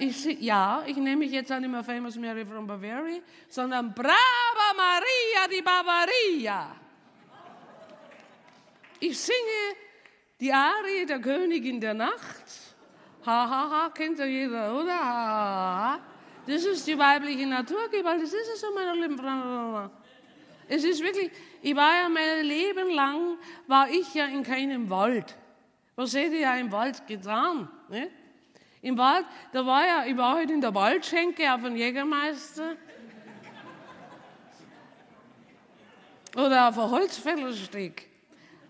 Ich, 0.00 0.24
ja, 0.40 0.82
ich 0.86 0.96
nehme 0.96 1.16
mich 1.16 1.32
jetzt 1.32 1.50
auch 1.50 1.60
nicht 1.60 1.70
mehr 1.70 1.82
Famous 1.82 2.16
Mary 2.16 2.44
from 2.44 2.66
Bavaria, 2.66 3.20
sondern 3.48 3.94
Brava 3.94 4.74
Maria 4.76 5.48
di 5.50 5.62
Bavaria. 5.62 6.87
Ich 9.00 9.18
singe 9.18 9.76
die 10.40 10.52
Arie 10.52 11.06
der 11.06 11.20
Königin 11.20 11.80
der 11.80 11.94
Nacht. 11.94 12.44
Ha, 13.26 13.50
ha, 13.50 13.70
ha, 13.70 13.90
kennt 13.90 14.18
ja 14.18 14.24
jeder, 14.24 14.74
oder? 14.74 14.98
Ha, 14.98 15.04
ha, 15.04 15.92
ha. 15.92 16.00
Das 16.46 16.64
ist 16.64 16.86
die 16.86 16.98
weibliche 16.98 17.46
Naturgewalt, 17.46 18.22
das 18.22 18.32
ist 18.32 18.48
es 18.54 18.60
so, 18.60 18.68
meine 18.74 18.94
lieben 18.94 19.18
Freunde. 19.18 19.90
Es 20.66 20.82
ist 20.82 21.02
wirklich, 21.02 21.30
ich 21.60 21.76
war 21.76 21.94
ja 21.94 22.08
mein 22.08 22.44
Leben 22.44 22.90
lang, 22.90 23.36
war 23.66 23.90
ich 23.90 24.14
ja 24.14 24.26
in 24.26 24.42
keinem 24.42 24.88
Wald. 24.88 25.36
Was 25.96 26.14
hätte 26.14 26.36
ich 26.36 26.42
ja 26.42 26.56
im 26.56 26.72
Wald 26.72 27.06
getan? 27.06 27.68
Ne? 27.88 28.10
Im 28.80 28.96
Wald, 28.96 29.26
da 29.52 29.66
war 29.66 29.86
ja, 29.86 30.04
ich 30.06 30.16
war 30.16 30.36
halt 30.36 30.50
in 30.50 30.60
der 30.60 30.74
Waldschenke 30.74 31.52
auf 31.52 31.62
dem 31.62 31.76
Jägermeister. 31.76 32.76
Oder 36.36 36.68
auf 36.68 36.78
einem 36.78 36.90
Holzfällersteg. 36.90 38.07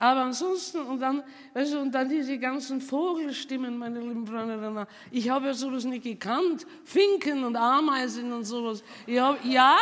Aber 0.00 0.20
ansonsten, 0.20 0.80
und 0.82 1.00
dann, 1.00 1.24
weißt 1.54 1.72
du, 1.72 1.80
und 1.80 1.92
dann 1.92 2.08
diese 2.08 2.38
ganzen 2.38 2.80
Vogelstimmen, 2.80 3.76
meine 3.76 3.98
lieben 3.98 4.26
Freunde, 4.26 4.86
ich 5.10 5.28
habe 5.28 5.46
ja 5.46 5.54
sowas 5.54 5.84
nicht 5.84 6.04
gekannt. 6.04 6.66
Finken 6.84 7.42
und 7.42 7.56
Ameisen 7.56 8.32
und 8.32 8.44
sowas. 8.44 8.84
Ich 9.06 9.18
hab, 9.18 9.44
ja, 9.44 9.76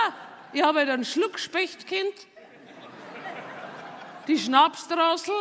ich 0.54 0.62
habe 0.62 0.80
ein 0.80 1.04
Schluckspechtkind, 1.04 2.14
die 4.26 4.38
Schnapsdrossel 4.38 5.34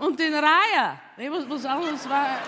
und 0.00 0.18
den 0.18 0.34
Reiher. 0.34 1.00
Was, 1.16 1.48
was 1.48 1.64
anderes 1.64 2.08
war. 2.08 2.40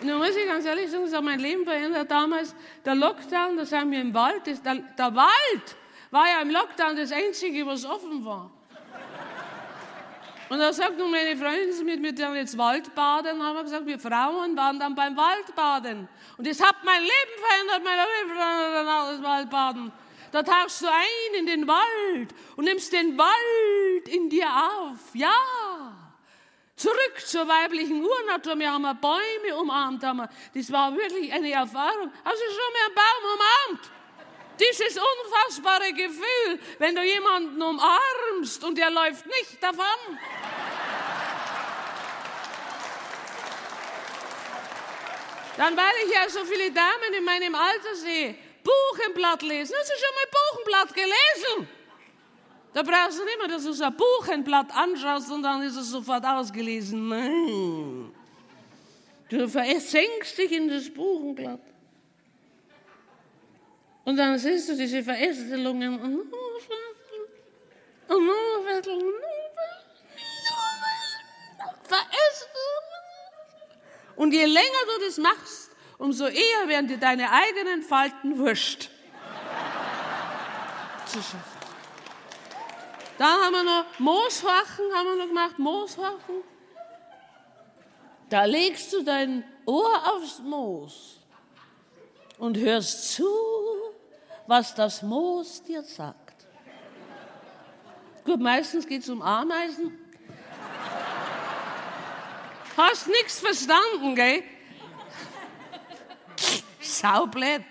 Nun 0.00 0.18
muss 0.18 0.36
ich 0.36 0.46
ganz 0.46 0.64
ehrlich 0.64 0.90
sagen, 0.90 1.04
das 1.04 1.14
hat 1.14 1.24
mein 1.24 1.38
Leben 1.38 1.64
verändert 1.64 2.10
damals. 2.10 2.54
Der 2.84 2.96
Lockdown, 2.96 3.56
das 3.56 3.72
haben 3.72 3.92
wir 3.92 4.00
im 4.00 4.12
Wald, 4.12 4.46
das, 4.46 4.60
der, 4.60 4.74
der 4.74 5.14
Wald 5.14 5.76
war 6.10 6.26
ja 6.26 6.40
im 6.40 6.50
Lockdown 6.50 6.96
das 6.96 7.12
Einzige, 7.12 7.66
was 7.66 7.84
offen 7.84 8.24
war. 8.24 8.50
Und 10.48 10.58
da 10.58 10.72
sagt 10.72 10.96
nun 10.96 11.10
meine 11.10 11.36
Freundin 11.36 11.72
zu 11.72 11.84
mir, 11.84 12.02
wir 12.02 12.14
dann 12.14 12.34
jetzt 12.34 12.56
Waldbaden, 12.56 13.42
haben 13.42 13.56
wir 13.56 13.64
gesagt, 13.64 13.84
wir 13.84 13.98
Frauen 13.98 14.56
waren 14.56 14.78
dann 14.78 14.94
beim 14.94 15.14
Waldbaden. 15.14 16.08
Und 16.38 16.46
das 16.46 16.62
hat 16.62 16.76
mein 16.84 17.02
Leben 17.02 17.36
verändert, 17.36 17.82
mein 17.84 17.98
Leben 17.98 18.86
das 18.86 19.22
Waldbaden. 19.22 19.92
Da 20.32 20.42
tauchst 20.42 20.82
du 20.82 20.86
ein 20.86 21.38
in 21.38 21.46
den 21.46 21.66
Wald 21.66 22.34
und 22.56 22.64
nimmst 22.64 22.92
den 22.92 23.18
Wald 23.18 24.08
in 24.08 24.30
dir 24.30 24.46
auf. 24.46 25.14
Ja. 25.14 25.32
Zurück 26.76 27.20
zur 27.26 27.46
weiblichen 27.46 28.02
Urnatur. 28.04 28.58
Wir 28.58 28.72
haben 28.72 28.84
Bäume 29.00 29.60
umarmt. 29.60 30.02
Das 30.02 30.72
war 30.72 30.94
wirklich 30.96 31.32
eine 31.32 31.50
Erfahrung. 31.50 32.10
Hast 32.24 32.40
du 32.40 32.46
schon 32.46 32.72
mal 32.72 32.86
einen 32.86 32.94
Baum 32.94 33.74
umarmt? 33.74 33.97
Dieses 34.58 34.98
unfassbare 34.98 35.92
Gefühl, 35.92 36.58
wenn 36.78 36.94
du 36.94 37.02
jemanden 37.02 37.60
umarmst 37.62 38.64
und 38.64 38.78
er 38.78 38.90
läuft 38.90 39.26
nicht 39.26 39.62
davon. 39.62 40.18
Dann, 45.56 45.76
weil 45.76 45.92
ich 46.06 46.14
ja 46.14 46.28
so 46.28 46.44
viele 46.44 46.70
Damen 46.70 47.14
in 47.16 47.24
meinem 47.24 47.54
Alter 47.54 47.94
sehe, 47.94 48.36
Buchenblatt 48.62 49.42
lesen. 49.42 49.74
Hast 49.78 49.90
du 49.90 49.94
schon 49.94 50.14
mal 50.14 50.28
Buchenblatt 50.38 50.94
gelesen? 50.94 51.68
Da 52.72 52.82
brauchst 52.82 53.18
du 53.18 53.24
nicht 53.24 53.38
mehr, 53.38 53.48
dass 53.48 53.64
du 53.64 53.72
so 53.72 53.84
ein 53.84 53.96
Buchenblatt 53.96 54.74
anschaust 54.74 55.30
und 55.32 55.42
dann 55.42 55.62
ist 55.62 55.76
es 55.76 55.88
sofort 55.88 56.24
ausgelesen. 56.24 57.08
Nein. 57.08 58.14
Du 59.28 59.48
versenkst 59.48 60.38
dich 60.38 60.52
in 60.52 60.68
das 60.68 60.88
Buchenblatt. 60.90 61.60
Und 64.08 64.16
dann 64.16 64.38
siehst 64.38 64.66
du 64.70 64.74
diese 64.74 65.02
Verästelungen. 65.02 66.00
Und 74.16 74.32
je 74.32 74.46
länger 74.46 74.82
du 74.86 75.04
das 75.04 75.18
machst, 75.18 75.72
umso 75.98 76.24
eher 76.24 76.68
werden 76.68 76.88
dir 76.88 76.96
deine 76.96 77.30
eigenen 77.30 77.82
Falten 77.82 78.38
wurscht. 78.38 78.88
Dann 83.18 83.28
haben 83.28 83.52
wir 83.52 83.62
noch 83.62 83.98
Mooshachen, 83.98 84.86
haben 84.94 85.06
wir 85.06 85.16
noch 85.16 85.28
gemacht, 85.28 85.58
Mooshachen. 85.58 86.44
Da 88.30 88.46
legst 88.46 88.90
du 88.90 89.02
dein 89.02 89.44
Ohr 89.66 90.14
aufs 90.14 90.38
Moos 90.38 91.20
und 92.38 92.56
hörst 92.56 93.12
zu, 93.12 93.26
was 94.48 94.74
das 94.74 95.02
Moos 95.02 95.62
dir 95.62 95.82
sagt. 95.82 96.46
Gut, 98.24 98.40
meistens 98.40 98.86
geht 98.86 99.02
es 99.02 99.08
um 99.10 99.20
Ameisen. 99.20 99.92
Hast 102.76 103.08
nichts 103.08 103.40
verstanden, 103.40 104.14
gell? 104.14 104.42
Saublöd. 106.80 107.62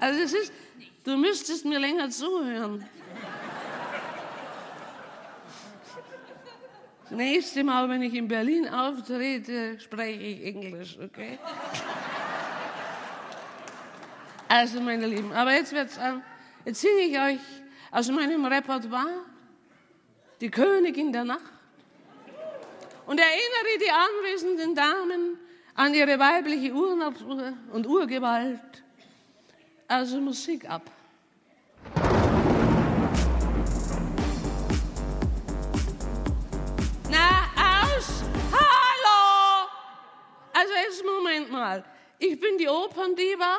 Also 0.00 0.20
es 0.20 0.32
ist, 0.32 0.52
du 1.04 1.16
müsstest 1.16 1.64
mir 1.64 1.78
länger 1.78 2.10
zuhören. 2.10 2.88
Das 7.04 7.10
nächste 7.12 7.62
Mal, 7.62 7.88
wenn 7.88 8.02
ich 8.02 8.14
in 8.14 8.26
Berlin 8.26 8.68
auftrete, 8.68 9.78
spreche 9.78 10.20
ich 10.20 10.44
Englisch, 10.44 10.98
okay? 10.98 11.38
Also, 14.48 14.80
meine 14.80 15.06
Lieben, 15.06 15.32
aber 15.32 15.54
jetzt 15.54 15.72
wird's 15.72 15.98
an. 15.98 16.22
Jetzt 16.64 16.80
singe 16.80 17.00
ich 17.00 17.18
euch 17.18 17.40
aus 17.90 18.08
meinem 18.10 18.44
Repertoire 18.44 19.24
die 20.40 20.50
Königin 20.50 21.12
der 21.12 21.24
Nacht 21.24 21.40
und 23.06 23.18
erinnere 23.18 23.78
die 23.80 23.90
anwesenden 23.90 24.74
Damen 24.74 25.38
an 25.74 25.94
ihre 25.94 26.18
weibliche 26.18 26.72
Urnatur 26.72 27.54
und 27.72 27.86
Urgewalt. 27.86 28.82
Also 29.88 30.20
Musik 30.20 30.68
ab. 30.68 30.82
Na, 37.10 37.28
aus! 37.54 38.24
Hallo! 38.52 39.68
Also 40.52 40.72
jetzt 40.84 41.04
Moment 41.04 41.50
mal. 41.50 41.84
Ich 42.18 42.38
bin 42.40 42.58
die 42.58 42.68
Operndiva 42.68 43.58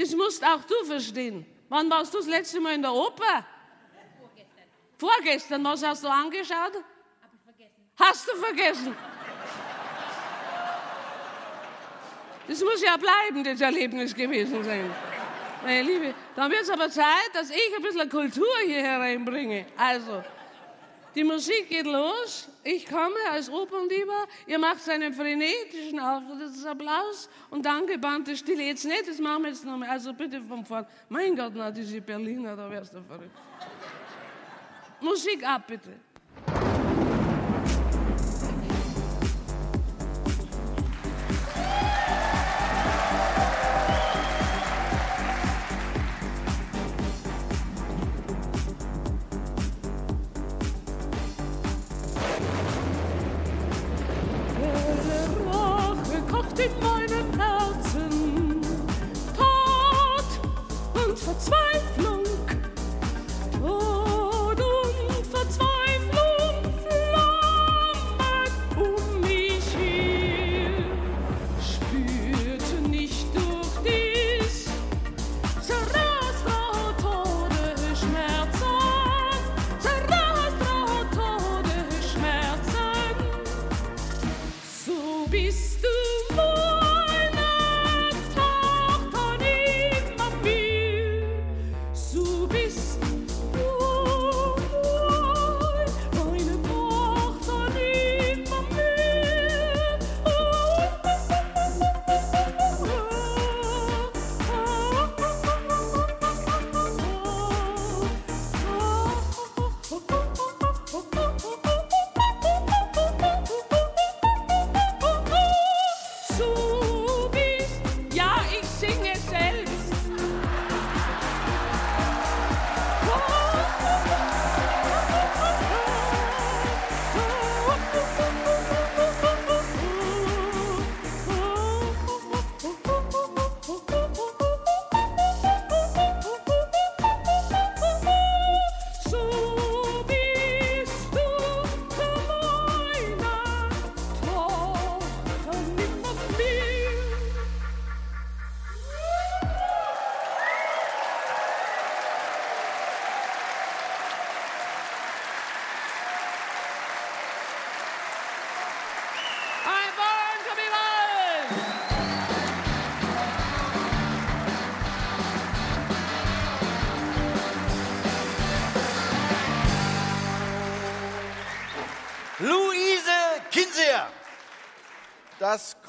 das 0.00 0.14
musst 0.14 0.42
auch 0.42 0.64
du 0.64 0.84
verstehen. 0.86 1.44
Wann 1.68 1.90
warst 1.90 2.14
du 2.14 2.18
das 2.18 2.26
letzte 2.26 2.58
Mal 2.58 2.74
in 2.74 2.82
der 2.82 2.92
Oper? 2.92 3.44
Vorgestern. 4.18 4.64
Vorgestern, 4.96 5.64
was 5.64 5.82
hast 5.84 6.02
du 6.02 6.08
angeschaut? 6.08 6.56
Hab 6.56 7.30
ich 7.34 7.40
vergessen. 7.44 7.90
Hast 7.98 8.28
du 8.28 8.36
vergessen? 8.36 8.96
Das 12.48 12.64
muss 12.64 12.82
ja 12.82 12.96
bleiben, 12.96 13.44
das 13.44 13.60
Erlebnis 13.60 14.14
gewesen 14.14 14.64
sein. 14.64 14.90
Meine 15.62 15.82
Liebe, 15.82 16.14
dann 16.34 16.50
wird 16.50 16.62
es 16.62 16.70
aber 16.70 16.90
Zeit, 16.90 17.30
dass 17.34 17.50
ich 17.50 17.76
ein 17.76 17.82
bisschen 17.82 18.08
Kultur 18.08 18.48
hier 18.64 18.80
hereinbringe. 18.82 19.66
Also, 19.76 20.24
die 21.14 21.24
Musik 21.24 21.68
geht 21.68 21.84
los. 21.84 22.48
Ich 22.62 22.86
komme 22.86 23.16
als 23.30 23.48
Operndiva. 23.48 24.26
Ihr 24.46 24.58
macht 24.58 24.86
einen 24.88 25.14
frenetischen 25.14 25.98
Applaus 25.98 27.28
und 27.48 27.64
dann 27.64 27.86
gebannte 27.86 28.36
Stille. 28.36 28.64
Jetzt 28.64 28.84
nicht, 28.84 29.08
das 29.08 29.18
machen 29.18 29.44
wir 29.44 29.50
jetzt 29.50 29.64
nochmal. 29.64 29.88
Also 29.88 30.12
bitte 30.12 30.42
von 30.42 30.64
vorn. 30.64 30.86
Mein 31.08 31.34
Gott, 31.34 31.52
na, 31.54 31.70
diese 31.70 32.00
Berliner, 32.00 32.54
da 32.54 32.70
wärst 32.70 32.94
du 32.94 33.02
verrückt. 33.02 33.36
Musik 35.00 35.42
ab, 35.46 35.66
bitte. 35.66 36.09
In 56.60 56.72
meinem 56.80 57.40
Herzen 57.40 58.60
Tod 59.34 60.28
und 60.94 61.18
Verzweiflung. 61.18 61.89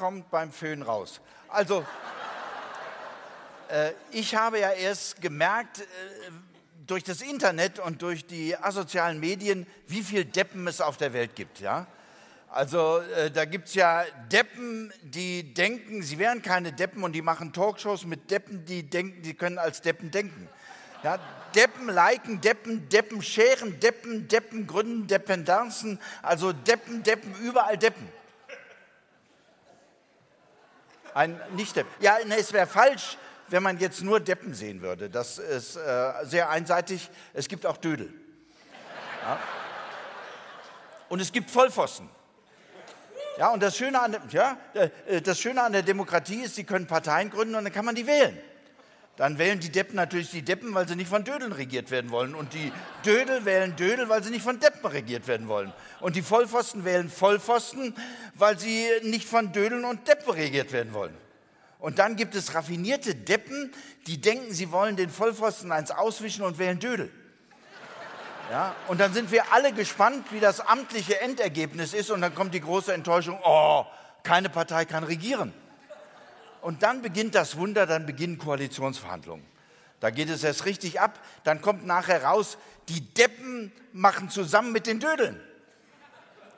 Kommt 0.02 0.32
beim 0.32 0.50
Föhn 0.50 0.82
raus. 0.82 1.20
Also, 1.48 1.86
äh, 3.68 3.92
ich 4.10 4.34
habe 4.34 4.58
ja 4.58 4.72
erst 4.72 5.20
gemerkt, 5.20 5.82
äh, 5.82 5.84
durch 6.88 7.04
das 7.04 7.22
Internet 7.22 7.78
und 7.78 8.02
durch 8.02 8.26
die 8.26 8.56
asozialen 8.56 9.20
Medien, 9.20 9.64
wie 9.86 10.02
viel 10.02 10.24
Deppen 10.24 10.66
es 10.66 10.80
auf 10.80 10.96
der 10.96 11.12
Welt 11.12 11.36
gibt. 11.36 11.60
Ja? 11.60 11.86
Also 12.48 12.98
äh, 12.98 13.30
da 13.30 13.44
gibt 13.44 13.68
es 13.68 13.74
ja 13.74 14.02
Deppen, 14.32 14.92
die 15.02 15.54
denken, 15.54 16.02
sie 16.02 16.18
wären 16.18 16.42
keine 16.42 16.72
Deppen 16.72 17.04
und 17.04 17.12
die 17.12 17.22
machen 17.22 17.52
Talkshows 17.52 18.04
mit 18.04 18.28
Deppen, 18.28 18.64
die 18.64 18.82
denken, 18.82 19.22
sie 19.22 19.34
können 19.34 19.58
als 19.58 19.82
Deppen 19.82 20.10
denken. 20.10 20.48
Ja, 21.04 21.20
Deppen 21.54 21.86
liken, 21.86 22.40
Deppen, 22.40 22.88
Deppen 22.88 23.22
scheren, 23.22 23.78
Deppen, 23.78 24.26
Deppen 24.26 24.66
gründen, 24.66 25.06
Dependancen, 25.06 26.00
also 26.22 26.52
Deppen, 26.52 27.04
Deppen, 27.04 27.32
überall 27.36 27.78
Deppen. 27.78 28.08
Ein 31.14 31.40
Nicht-Depp. 31.56 31.86
Ja, 32.00 32.18
nee, 32.24 32.36
es 32.38 32.52
wäre 32.52 32.66
falsch, 32.66 33.18
wenn 33.48 33.62
man 33.62 33.78
jetzt 33.78 34.02
nur 34.02 34.20
Deppen 34.20 34.54
sehen 34.54 34.80
würde. 34.80 35.10
Das 35.10 35.38
ist 35.38 35.76
äh, 35.76 36.12
sehr 36.24 36.48
einseitig. 36.50 37.10
Es 37.34 37.48
gibt 37.48 37.66
auch 37.66 37.76
Dödel. 37.76 38.12
Ja. 39.22 39.38
Und 41.08 41.20
es 41.20 41.30
gibt 41.32 41.50
Vollpfosten. 41.50 42.08
Ja, 43.38 43.50
und 43.50 43.62
das 43.62 43.76
Schöne, 43.76 44.00
an, 44.00 44.16
ja, 44.30 44.56
äh, 44.74 45.20
das 45.20 45.38
Schöne 45.38 45.62
an 45.62 45.72
der 45.72 45.82
Demokratie 45.82 46.42
ist, 46.42 46.54
Sie 46.54 46.64
können 46.64 46.86
Parteien 46.86 47.30
gründen 47.30 47.54
und 47.54 47.64
dann 47.64 47.72
kann 47.72 47.84
man 47.84 47.94
die 47.94 48.06
wählen. 48.06 48.38
Dann 49.16 49.38
wählen 49.38 49.60
die 49.60 49.70
Deppen 49.70 49.94
natürlich 49.94 50.30
die 50.30 50.42
Deppen, 50.42 50.74
weil 50.74 50.88
sie 50.88 50.96
nicht 50.96 51.08
von 51.08 51.22
Dödeln 51.22 51.52
regiert 51.52 51.90
werden 51.90 52.10
wollen. 52.10 52.34
Und 52.34 52.54
die 52.54 52.72
Dödel 53.04 53.44
wählen 53.44 53.76
Dödel, 53.76 54.08
weil 54.08 54.24
sie 54.24 54.30
nicht 54.30 54.42
von 54.42 54.58
Deppen 54.58 54.86
regiert 54.86 55.26
werden 55.26 55.48
wollen. 55.48 55.72
Und 56.00 56.16
die 56.16 56.22
Vollpfosten 56.22 56.84
wählen 56.84 57.10
Vollpfosten, 57.10 57.94
weil 58.34 58.58
sie 58.58 58.88
nicht 59.02 59.28
von 59.28 59.52
Dödeln 59.52 59.84
und 59.84 60.08
Deppen 60.08 60.32
regiert 60.32 60.72
werden 60.72 60.94
wollen. 60.94 61.14
Und 61.78 61.98
dann 61.98 62.16
gibt 62.16 62.34
es 62.34 62.54
raffinierte 62.54 63.14
Deppen, 63.14 63.72
die 64.06 64.20
denken, 64.20 64.54
sie 64.54 64.72
wollen 64.72 64.96
den 64.96 65.10
Vollpfosten 65.10 65.72
eins 65.72 65.90
auswischen 65.90 66.42
und 66.44 66.58
wählen 66.58 66.78
Dödel. 66.78 67.10
Ja, 68.50 68.74
und 68.88 69.00
dann 69.00 69.12
sind 69.12 69.30
wir 69.30 69.52
alle 69.52 69.72
gespannt, 69.72 70.26
wie 70.30 70.40
das 70.40 70.60
amtliche 70.60 71.20
Endergebnis 71.20 71.92
ist. 71.92 72.10
Und 72.10 72.22
dann 72.22 72.34
kommt 72.34 72.54
die 72.54 72.60
große 72.60 72.92
Enttäuschung, 72.92 73.38
oh, 73.44 73.84
keine 74.22 74.48
Partei 74.48 74.84
kann 74.84 75.04
regieren. 75.04 75.52
Und 76.62 76.82
dann 76.82 77.02
beginnt 77.02 77.34
das 77.34 77.56
Wunder, 77.56 77.86
dann 77.86 78.06
beginnen 78.06 78.38
Koalitionsverhandlungen. 78.38 79.44
Da 80.00 80.10
geht 80.10 80.30
es 80.30 80.42
erst 80.42 80.64
richtig 80.64 81.00
ab. 81.00 81.18
Dann 81.44 81.60
kommt 81.60 81.84
nachher 81.86 82.24
raus, 82.24 82.56
die 82.88 83.00
Deppen 83.00 83.72
machen 83.92 84.30
zusammen 84.30 84.72
mit 84.72 84.86
den 84.86 85.00
Dödeln. 85.00 85.40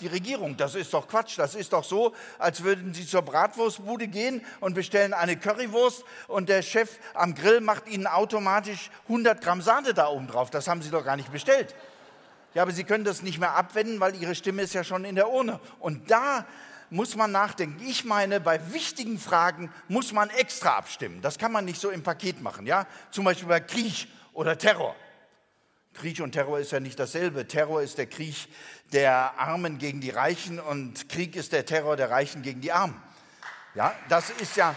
Die 0.00 0.06
Regierung, 0.06 0.56
das 0.56 0.74
ist 0.74 0.92
doch 0.92 1.08
Quatsch. 1.08 1.38
Das 1.38 1.54
ist 1.54 1.72
doch 1.72 1.84
so, 1.84 2.14
als 2.38 2.62
würden 2.62 2.92
Sie 2.92 3.06
zur 3.06 3.22
Bratwurstbude 3.22 4.08
gehen 4.08 4.44
und 4.60 4.74
bestellen 4.74 5.14
eine 5.14 5.36
Currywurst 5.36 6.04
und 6.28 6.48
der 6.48 6.62
Chef 6.62 6.98
am 7.14 7.34
Grill 7.34 7.60
macht 7.60 7.88
Ihnen 7.88 8.06
automatisch 8.06 8.90
100 9.08 9.40
Gramm 9.40 9.62
Sahne 9.62 9.94
da 9.94 10.08
oben 10.08 10.26
drauf. 10.26 10.50
Das 10.50 10.68
haben 10.68 10.82
Sie 10.82 10.90
doch 10.90 11.04
gar 11.04 11.16
nicht 11.16 11.32
bestellt. 11.32 11.74
Ja, 12.52 12.62
aber 12.62 12.72
Sie 12.72 12.84
können 12.84 13.04
das 13.04 13.22
nicht 13.22 13.38
mehr 13.38 13.54
abwenden, 13.54 14.00
weil 14.00 14.14
Ihre 14.16 14.34
Stimme 14.34 14.62
ist 14.62 14.74
ja 14.74 14.84
schon 14.84 15.04
in 15.04 15.14
der 15.14 15.30
Urne. 15.30 15.60
Und 15.80 16.10
da 16.10 16.44
muss 16.90 17.16
man 17.16 17.32
nachdenken. 17.32 17.84
Ich 17.86 18.04
meine, 18.04 18.40
bei 18.40 18.72
wichtigen 18.72 19.18
Fragen 19.18 19.72
muss 19.88 20.12
man 20.12 20.30
extra 20.30 20.76
abstimmen. 20.76 21.20
Das 21.22 21.38
kann 21.38 21.52
man 21.52 21.64
nicht 21.64 21.80
so 21.80 21.90
im 21.90 22.02
Paket 22.02 22.42
machen. 22.42 22.66
Ja? 22.66 22.86
Zum 23.10 23.24
Beispiel 23.24 23.48
bei 23.48 23.60
Krieg 23.60 24.08
oder 24.32 24.58
Terror. 24.58 24.94
Krieg 25.94 26.20
und 26.20 26.32
Terror 26.32 26.58
ist 26.58 26.72
ja 26.72 26.80
nicht 26.80 26.98
dasselbe. 26.98 27.46
Terror 27.46 27.80
ist 27.80 27.98
der 27.98 28.06
Krieg 28.06 28.48
der 28.92 29.38
Armen 29.38 29.78
gegen 29.78 30.00
die 30.00 30.10
Reichen 30.10 30.58
und 30.58 31.08
Krieg 31.08 31.36
ist 31.36 31.52
der 31.52 31.64
Terror 31.64 31.96
der 31.96 32.10
Reichen 32.10 32.42
gegen 32.42 32.60
die 32.60 32.72
Armen. 32.72 33.00
Ja, 33.74 33.94
das 34.08 34.30
ist 34.30 34.56
ja 34.56 34.74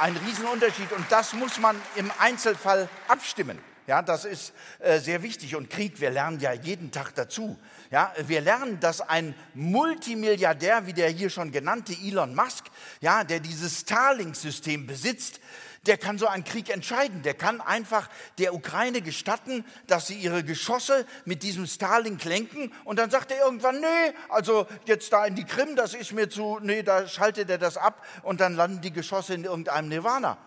ein 0.00 0.16
Riesenunterschied 0.16 0.90
und 0.92 1.04
das 1.10 1.32
muss 1.32 1.58
man 1.58 1.80
im 1.96 2.10
Einzelfall 2.18 2.88
abstimmen. 3.08 3.58
Ja, 3.92 4.00
das 4.00 4.24
ist 4.24 4.54
äh, 4.78 5.00
sehr 5.00 5.22
wichtig. 5.22 5.54
Und 5.54 5.68
Krieg, 5.68 6.00
wir 6.00 6.08
lernen 6.08 6.40
ja 6.40 6.54
jeden 6.54 6.90
Tag 6.92 7.14
dazu. 7.14 7.58
Ja, 7.90 8.10
wir 8.26 8.40
lernen, 8.40 8.80
dass 8.80 9.02
ein 9.02 9.34
Multimilliardär, 9.52 10.86
wie 10.86 10.94
der 10.94 11.10
hier 11.10 11.28
schon 11.28 11.52
genannte 11.52 11.92
Elon 11.92 12.34
Musk, 12.34 12.64
ja, 13.02 13.22
der 13.22 13.40
dieses 13.40 13.80
Starlink-System 13.80 14.86
besitzt, 14.86 15.40
der 15.84 15.98
kann 15.98 16.16
so 16.16 16.26
einen 16.26 16.42
Krieg 16.42 16.70
entscheiden. 16.70 17.20
Der 17.20 17.34
kann 17.34 17.60
einfach 17.60 18.08
der 18.38 18.54
Ukraine 18.54 19.02
gestatten, 19.02 19.62
dass 19.88 20.06
sie 20.06 20.14
ihre 20.14 20.42
Geschosse 20.42 21.04
mit 21.26 21.42
diesem 21.42 21.66
Starlink 21.66 22.24
lenken 22.24 22.72
und 22.84 22.98
dann 22.98 23.10
sagt 23.10 23.30
er 23.30 23.44
irgendwann, 23.44 23.78
nee, 23.78 24.14
also 24.30 24.66
jetzt 24.86 25.12
da 25.12 25.26
in 25.26 25.34
die 25.34 25.44
Krim, 25.44 25.76
das 25.76 25.92
ist 25.92 26.12
mir 26.12 26.30
zu, 26.30 26.60
nee, 26.62 26.82
da 26.82 27.06
schaltet 27.06 27.50
er 27.50 27.58
das 27.58 27.76
ab 27.76 28.02
und 28.22 28.40
dann 28.40 28.56
landen 28.56 28.80
die 28.80 28.94
Geschosse 28.94 29.34
in 29.34 29.44
irgendeinem 29.44 29.90
Nirvana. 29.90 30.38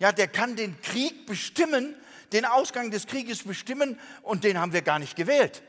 Ja, 0.00 0.12
der 0.12 0.28
kann 0.28 0.54
den 0.54 0.78
Krieg 0.82 1.24
bestimmen, 1.24 1.94
den 2.32 2.44
Ausgang 2.44 2.90
des 2.90 3.06
Krieges 3.06 3.42
bestimmen 3.42 3.98
und 4.22 4.44
den 4.44 4.58
haben 4.58 4.72
wir 4.72 4.82
gar 4.82 4.98
nicht 4.98 5.16
gewählt. 5.16 5.62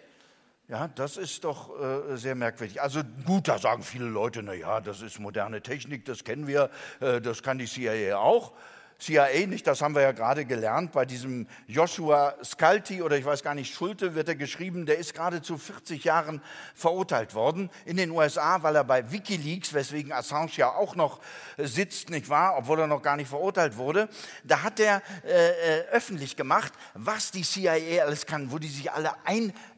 Ja, 0.68 0.88
das 0.88 1.18
ist 1.18 1.44
doch 1.44 1.70
äh, 1.82 2.16
sehr 2.16 2.34
merkwürdig. 2.34 2.82
Also 2.82 3.02
gut, 3.26 3.50
da 3.50 3.60
sagen 3.60 3.84
viele 3.84 4.06
Leute, 4.06 4.42
na 4.42 4.54
ja, 4.54 4.80
das 4.80 5.02
ist 5.02 5.20
moderne 5.20 5.62
Technik, 5.62 6.06
das 6.06 6.24
kennen 6.24 6.48
wir, 6.48 6.70
äh, 7.02 7.20
das 7.20 7.44
kann 7.44 7.58
die 7.58 7.66
CIA 7.66 8.18
auch. 8.18 8.54
CIA 9.02 9.48
nicht, 9.48 9.66
das 9.66 9.82
haben 9.82 9.96
wir 9.96 10.04
ja 10.04 10.12
gerade 10.12 10.46
gelernt, 10.46 10.92
bei 10.92 11.06
diesem 11.06 11.48
Joshua 11.66 12.36
Scalti 12.44 13.02
oder 13.02 13.18
ich 13.18 13.26
weiß 13.26 13.42
gar 13.42 13.56
nicht, 13.56 13.74
Schulte 13.74 14.14
wird 14.14 14.28
er 14.28 14.36
geschrieben, 14.36 14.86
der 14.86 15.00
ist 15.00 15.16
gerade 15.16 15.42
zu 15.42 15.58
40 15.58 16.04
Jahren 16.04 16.40
verurteilt 16.76 17.34
worden 17.34 17.72
in 17.86 17.98
den 17.98 18.12
USA, 18.12 18.62
weil 18.62 18.76
er 18.76 18.84
bei 18.84 19.12
Wikileaks, 19.12 19.74
weswegen 19.74 20.12
Assange 20.12 20.52
ja 20.58 20.70
auch 20.70 20.96
noch 20.96 21.20
sitzt, 21.58 22.12
nicht 22.12 22.30
wahr, 22.30 22.56
obwohl 22.60 22.80
er 22.80 22.86
noch 22.86 23.02
gar 23.02 23.16
nicht 23.16 23.30
verurteilt 23.30 23.76
wurde, 23.76 24.08
da 24.44 24.62
hat 24.62 24.80
er 24.80 25.02
äh, 25.26 25.80
äh 25.80 25.88
öffentlich 25.90 26.36
gemacht, 26.36 26.72
was 26.94 27.32
die 27.32 27.42
CIA 27.42 28.04
alles 28.04 28.28
kann, 28.28 28.52
wo 28.52 28.60
die 28.60 28.68
sich 28.68 28.92
alle 28.92 29.14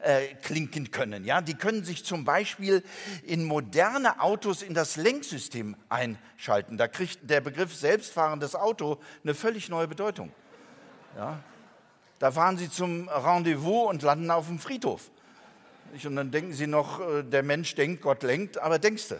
einklinken 0.04 0.90
können. 0.90 1.24
Ja? 1.24 1.40
Die 1.40 1.54
können 1.54 1.84
sich 1.84 2.04
zum 2.04 2.24
Beispiel 2.24 2.82
in 3.22 3.44
moderne 3.44 4.20
Autos 4.20 4.62
in 4.62 4.74
das 4.74 4.96
Lenksystem 4.96 5.76
einschalten. 5.88 6.76
Da 6.76 6.88
kriegt 6.88 7.28
der 7.28 7.40
Begriff 7.40 7.74
selbstfahrendes 7.74 8.54
Auto 8.54 8.98
eine 9.22 9.34
völlig 9.34 9.68
neue 9.68 9.88
Bedeutung. 9.88 10.32
Ja? 11.16 11.42
Da 12.18 12.30
fahren 12.30 12.56
sie 12.56 12.70
zum 12.70 13.08
Rendezvous 13.08 13.88
und 13.88 14.02
landen 14.02 14.30
auf 14.30 14.46
dem 14.46 14.58
Friedhof. 14.58 15.10
Und 16.04 16.16
dann 16.16 16.30
denken 16.30 16.52
sie 16.52 16.66
noch, 16.66 17.00
äh, 17.00 17.22
der 17.22 17.42
Mensch 17.42 17.74
denkt, 17.74 18.02
Gott 18.02 18.22
lenkt, 18.22 18.58
aber 18.58 18.78
denkst 18.78 19.08
du. 19.08 19.16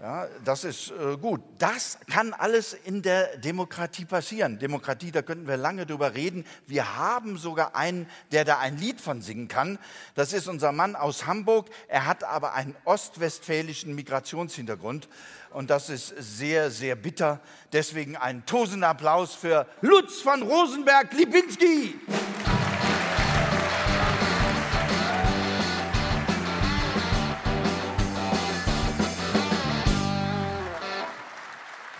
Ja, 0.00 0.28
das 0.44 0.62
ist 0.62 0.92
äh, 0.92 1.16
gut. 1.16 1.40
Das 1.58 1.98
kann 2.08 2.32
alles 2.32 2.72
in 2.72 3.02
der 3.02 3.36
Demokratie 3.38 4.04
passieren. 4.04 4.60
Demokratie, 4.60 5.10
da 5.10 5.22
könnten 5.22 5.48
wir 5.48 5.56
lange 5.56 5.86
drüber 5.86 6.14
reden. 6.14 6.44
Wir 6.68 6.96
haben 6.96 7.36
sogar 7.36 7.74
einen, 7.74 8.08
der 8.30 8.44
da 8.44 8.58
ein 8.58 8.78
Lied 8.78 9.00
von 9.00 9.22
singen 9.22 9.48
kann. 9.48 9.76
Das 10.14 10.32
ist 10.32 10.46
unser 10.46 10.70
Mann 10.70 10.94
aus 10.94 11.26
Hamburg. 11.26 11.68
Er 11.88 12.06
hat 12.06 12.22
aber 12.22 12.54
einen 12.54 12.76
ostwestfälischen 12.84 13.92
Migrationshintergrund. 13.96 15.08
Und 15.50 15.68
das 15.68 15.90
ist 15.90 16.14
sehr, 16.16 16.70
sehr 16.70 16.94
bitter. 16.94 17.40
Deswegen 17.72 18.16
einen 18.16 18.46
tosenden 18.46 18.84
Applaus 18.84 19.34
für 19.34 19.66
Lutz 19.80 20.20
von 20.20 20.42
Rosenberg-Lipinski. 20.42 21.94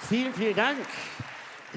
Vielen, 0.08 0.32
vielen 0.32 0.56
Dank. 0.56 0.78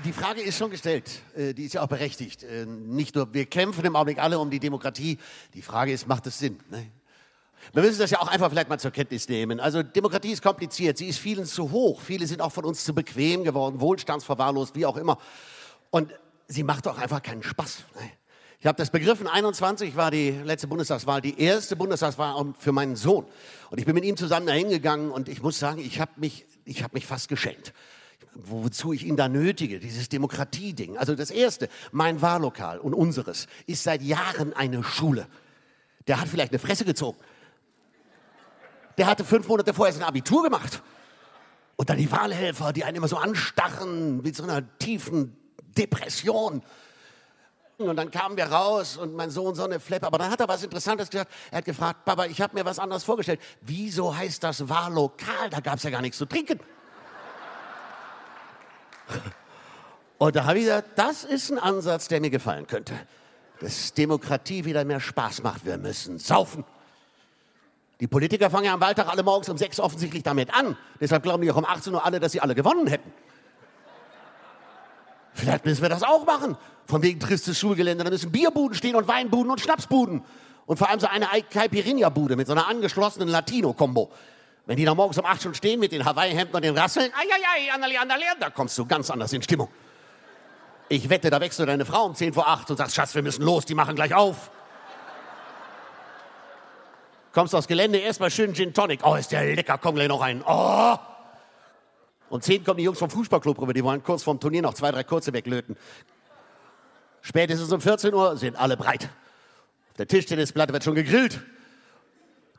Die 0.05 0.13
Frage 0.13 0.41
ist 0.41 0.57
schon 0.57 0.71
gestellt, 0.71 1.21
äh, 1.35 1.53
die 1.53 1.65
ist 1.65 1.73
ja 1.73 1.81
auch 1.81 1.89
berechtigt. 1.89 2.43
Äh, 2.43 2.65
nicht 2.65 3.13
nur, 3.13 3.33
wir 3.33 3.45
kämpfen 3.45 3.83
im 3.83 3.93
Augenblick 3.97 4.19
alle 4.19 4.39
um 4.39 4.49
die 4.49 4.61
Demokratie. 4.61 5.17
Die 5.53 5.61
Frage 5.61 5.91
ist, 5.91 6.07
macht 6.07 6.27
es 6.27 6.39
Sinn? 6.39 6.57
Ne? 6.69 6.89
Wir 7.73 7.83
müssen 7.83 7.99
das 7.99 8.09
ja 8.09 8.21
auch 8.21 8.29
einfach 8.29 8.49
vielleicht 8.49 8.69
mal 8.69 8.79
zur 8.79 8.91
Kenntnis 8.91 9.27
nehmen. 9.27 9.59
Also 9.59 9.83
Demokratie 9.83 10.31
ist 10.31 10.41
kompliziert, 10.41 10.97
sie 10.97 11.07
ist 11.07 11.19
vielen 11.19 11.43
zu 11.43 11.71
hoch. 11.71 11.99
Viele 11.99 12.25
sind 12.25 12.41
auch 12.41 12.53
von 12.53 12.63
uns 12.63 12.85
zu 12.85 12.95
bequem 12.95 13.43
geworden, 13.43 13.81
wohlstandsverwahrlost, 13.81 14.75
wie 14.75 14.85
auch 14.85 14.95
immer. 14.95 15.17
Und 15.89 16.13
sie 16.47 16.63
macht 16.63 16.87
auch 16.87 16.99
einfach 16.99 17.21
keinen 17.21 17.43
Spaß. 17.43 17.79
Ne? 17.95 18.11
Ich 18.61 18.65
habe 18.65 18.77
das 18.77 18.91
begriffen, 18.91 19.27
21 19.27 19.97
war 19.97 20.09
die 20.09 20.29
letzte 20.29 20.67
Bundestagswahl, 20.67 21.19
die 21.19 21.37
erste 21.37 21.75
Bundestagswahl 21.75 22.53
für 22.57 22.71
meinen 22.71 22.95
Sohn. 22.95 23.25
Und 23.71 23.77
ich 23.77 23.85
bin 23.85 23.93
mit 23.93 24.05
ihm 24.05 24.15
zusammen 24.15 24.47
dahin 24.47 24.69
gegangen 24.69 25.11
und 25.11 25.27
ich 25.27 25.41
muss 25.41 25.59
sagen, 25.59 25.81
ich 25.81 25.99
habe 25.99 26.11
mich, 26.15 26.45
hab 26.81 26.93
mich 26.93 27.05
fast 27.05 27.27
geschämt 27.27 27.73
wozu 28.33 28.93
ich 28.93 29.05
ihn 29.05 29.17
da 29.17 29.27
nötige, 29.27 29.79
dieses 29.79 30.09
Demokratieding. 30.09 30.97
Also 30.97 31.15
das 31.15 31.31
Erste, 31.31 31.69
mein 31.91 32.21
Wahllokal 32.21 32.79
und 32.79 32.93
unseres 32.93 33.47
ist 33.67 33.83
seit 33.83 34.01
Jahren 34.01 34.53
eine 34.53 34.83
Schule. 34.83 35.27
Der 36.07 36.19
hat 36.19 36.27
vielleicht 36.27 36.51
eine 36.51 36.59
Fresse 36.59 36.85
gezogen. 36.85 37.17
Der 38.97 39.07
hatte 39.07 39.25
fünf 39.25 39.47
Monate 39.47 39.73
vorher 39.73 39.93
sein 39.93 40.03
Abitur 40.03 40.43
gemacht. 40.43 40.81
Und 41.75 41.89
dann 41.89 41.97
die 41.97 42.11
Wahlhelfer, 42.11 42.73
die 42.73 42.83
einen 42.83 42.97
immer 42.97 43.07
so 43.07 43.17
anstarren 43.17 44.21
mit 44.21 44.35
so 44.35 44.43
einer 44.43 44.77
tiefen 44.77 45.35
Depression. 45.77 46.61
Und 47.77 47.95
dann 47.95 48.11
kamen 48.11 48.37
wir 48.37 48.45
raus 48.45 48.97
und 48.97 49.15
mein 49.15 49.31
Sohn 49.31 49.55
so 49.55 49.63
eine 49.63 49.79
Fleppe. 49.79 50.05
Aber 50.05 50.19
dann 50.19 50.29
hat 50.29 50.39
er 50.39 50.47
was 50.47 50.63
Interessantes 50.63 51.09
gesagt. 51.09 51.31
Er 51.49 51.59
hat 51.59 51.65
gefragt, 51.65 52.05
Papa, 52.05 52.25
ich 52.25 52.39
habe 52.39 52.53
mir 52.53 52.65
was 52.65 52.77
anderes 52.77 53.03
vorgestellt. 53.03 53.39
Wieso 53.61 54.15
heißt 54.15 54.43
das 54.43 54.69
Wahllokal? 54.69 55.49
Da 55.49 55.59
gab 55.59 55.77
es 55.77 55.83
ja 55.83 55.89
gar 55.89 56.01
nichts 56.01 56.17
zu 56.17 56.25
trinken. 56.25 56.59
Und 60.17 60.35
da 60.35 60.45
habe 60.45 60.59
ich 60.59 60.65
gesagt, 60.65 60.89
das 60.97 61.23
ist 61.23 61.51
ein 61.51 61.57
Ansatz, 61.57 62.07
der 62.07 62.21
mir 62.21 62.29
gefallen 62.29 62.67
könnte. 62.67 62.93
Dass 63.59 63.93
Demokratie 63.93 64.65
wieder 64.65 64.85
mehr 64.85 64.99
Spaß 64.99 65.43
macht. 65.43 65.65
Wir 65.65 65.77
müssen 65.77 66.19
saufen. 66.19 66.63
Die 67.99 68.07
Politiker 68.07 68.49
fangen 68.49 68.65
ja 68.65 68.73
am 68.73 68.81
Wahltag 68.81 69.07
alle 69.07 69.23
morgens 69.23 69.49
um 69.49 69.57
sechs 69.57 69.79
offensichtlich 69.79 70.23
damit 70.23 70.53
an. 70.53 70.75
Deshalb 70.99 71.23
glauben 71.23 71.43
die 71.43 71.51
auch 71.51 71.57
um 71.57 71.65
18 71.65 71.93
Uhr 71.93 72.03
alle, 72.03 72.19
dass 72.19 72.31
sie 72.31 72.41
alle 72.41 72.55
gewonnen 72.55 72.87
hätten. 72.87 73.11
Vielleicht 75.33 75.65
müssen 75.65 75.81
wir 75.81 75.89
das 75.89 76.03
auch 76.03 76.25
machen. 76.25 76.57
Von 76.85 77.03
wegen 77.03 77.19
tristes 77.19 77.57
Schulgelände. 77.59 78.03
Da 78.03 78.09
müssen 78.09 78.31
Bierbuden 78.31 78.75
stehen 78.75 78.95
und 78.95 79.07
Weinbuden 79.07 79.51
und 79.51 79.61
Schnapsbuden. 79.61 80.23
Und 80.65 80.77
vor 80.77 80.89
allem 80.89 80.99
so 80.99 81.07
eine 81.07 81.27
Caipirinha-Bude 81.49 82.35
mit 82.35 82.47
so 82.47 82.53
einer 82.53 82.67
angeschlossenen 82.67 83.27
Latino-Kombo. 83.27 84.11
Wenn 84.65 84.77
die 84.77 84.85
da 84.85 84.93
morgens 84.93 85.17
um 85.17 85.25
8 85.25 85.41
schon 85.41 85.55
stehen 85.55 85.79
mit 85.79 85.91
den 85.91 86.05
Hawaii-Hemden 86.05 86.55
und 86.55 86.63
den 86.63 86.77
Rasseln, 86.77 87.11
ai, 87.13 87.71
andali, 87.73 87.97
andali, 87.97 88.23
da 88.39 88.49
kommst 88.49 88.77
du 88.77 88.85
ganz 88.85 89.09
anders 89.09 89.33
in 89.33 89.41
Stimmung. 89.41 89.69
Ich 90.87 91.09
wette, 91.09 91.29
da 91.29 91.39
wächst 91.39 91.57
du 91.57 91.65
deine 91.65 91.85
Frau 91.85 92.05
um 92.05 92.15
10 92.15 92.33
vor 92.33 92.47
8 92.47 92.71
und 92.71 92.77
sagst, 92.77 92.95
Schatz, 92.95 93.15
wir 93.15 93.23
müssen 93.23 93.43
los, 93.43 93.65
die 93.65 93.75
machen 93.75 93.95
gleich 93.95 94.13
auf. 94.13 94.51
Kommst 97.33 97.55
aufs 97.55 97.67
Gelände, 97.67 97.97
erstmal 97.97 98.29
schön 98.29 98.53
Gin 98.53 98.73
Tonic. 98.73 98.99
Oh, 99.03 99.15
ist 99.15 99.31
der 99.31 99.55
lecker, 99.55 99.77
komm 99.77 99.95
gleich 99.95 100.09
noch 100.09 100.21
rein. 100.21 100.43
Oh! 100.45 100.97
Um 102.29 102.41
10 102.41 102.63
kommen 102.63 102.77
die 102.77 102.83
Jungs 102.83 102.99
vom 102.99 103.09
Fußballclub 103.09 103.59
rüber, 103.59 103.73
die 103.73 103.83
wollen 103.83 104.03
kurz 104.03 104.23
vorm 104.23 104.39
Turnier 104.39 104.61
noch 104.61 104.73
zwei, 104.73 104.91
drei 104.91 105.03
kurze 105.03 105.33
weglöten. 105.33 105.77
Spätestens 107.21 107.71
um 107.71 107.81
14 107.81 108.13
Uhr 108.13 108.37
sind 108.37 108.55
alle 108.55 108.77
breit. 108.77 109.09
Auf 109.91 109.97
der 109.97 110.07
Tischtennisplatte 110.07 110.73
wird 110.73 110.83
schon 110.83 110.95
gegrillt. 110.95 111.39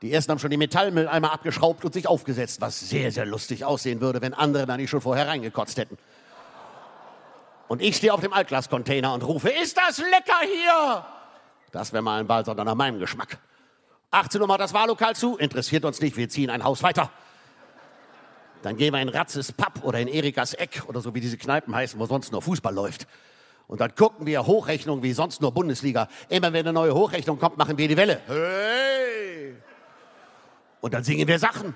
Die 0.02 0.12
ersten 0.12 0.32
haben 0.32 0.40
schon 0.40 0.50
die 0.50 0.56
Metallmülleimer 0.56 1.32
abgeschraubt 1.32 1.84
und 1.84 1.94
sich 1.94 2.08
aufgesetzt, 2.08 2.60
was 2.60 2.80
sehr, 2.80 3.12
sehr 3.12 3.24
lustig 3.24 3.64
aussehen 3.64 4.00
würde, 4.00 4.20
wenn 4.20 4.34
andere 4.34 4.66
da 4.66 4.76
nicht 4.76 4.90
schon 4.90 5.00
vorher 5.00 5.28
reingekotzt 5.28 5.78
hätten. 5.78 5.96
Und 7.68 7.80
ich 7.80 7.96
stehe 7.96 8.12
auf 8.12 8.20
dem 8.20 8.32
Altglascontainer 8.32 9.14
und 9.14 9.22
rufe, 9.22 9.48
ist 9.48 9.78
das 9.78 9.98
lecker 9.98 10.40
hier? 10.42 11.06
Das 11.70 11.92
wäre 11.92 12.02
mal 12.02 12.18
ein 12.18 12.26
Ball, 12.26 12.44
sondern 12.44 12.66
nach 12.66 12.74
meinem 12.74 12.98
Geschmack. 12.98 13.38
18 14.10 14.40
Uhr 14.40 14.48
macht 14.48 14.60
das 14.60 14.74
Wahllokal 14.74 15.14
zu, 15.14 15.38
interessiert 15.38 15.84
uns 15.84 16.00
nicht, 16.00 16.16
wir 16.16 16.28
ziehen 16.28 16.50
ein 16.50 16.64
Haus 16.64 16.82
weiter. 16.82 17.08
Dann 18.62 18.76
gehen 18.76 18.92
wir 18.92 19.00
in 19.00 19.08
Ratzes 19.08 19.52
Pub 19.52 19.84
oder 19.84 20.00
in 20.00 20.08
Erikas 20.08 20.52
Eck 20.54 20.82
oder 20.88 21.00
so 21.00 21.14
wie 21.14 21.20
diese 21.20 21.38
Kneipen 21.38 21.74
heißen, 21.74 21.98
wo 21.98 22.06
sonst 22.06 22.32
nur 22.32 22.42
Fußball 22.42 22.74
läuft. 22.74 23.06
Und 23.68 23.80
dann 23.80 23.94
gucken 23.94 24.26
wir 24.26 24.46
Hochrechnung 24.46 25.02
wie 25.02 25.12
sonst 25.12 25.40
nur 25.40 25.52
Bundesliga. 25.52 26.08
Immer 26.28 26.52
wenn 26.52 26.66
eine 26.66 26.72
neue 26.72 26.92
Hochrechnung 26.92 27.38
kommt, 27.38 27.56
machen 27.56 27.78
wir 27.78 27.88
die 27.88 27.96
Welle. 27.96 28.20
Hey! 28.26 29.31
Und 30.82 30.92
dann 30.92 31.04
singen 31.04 31.26
wir 31.26 31.38
Sachen. 31.38 31.74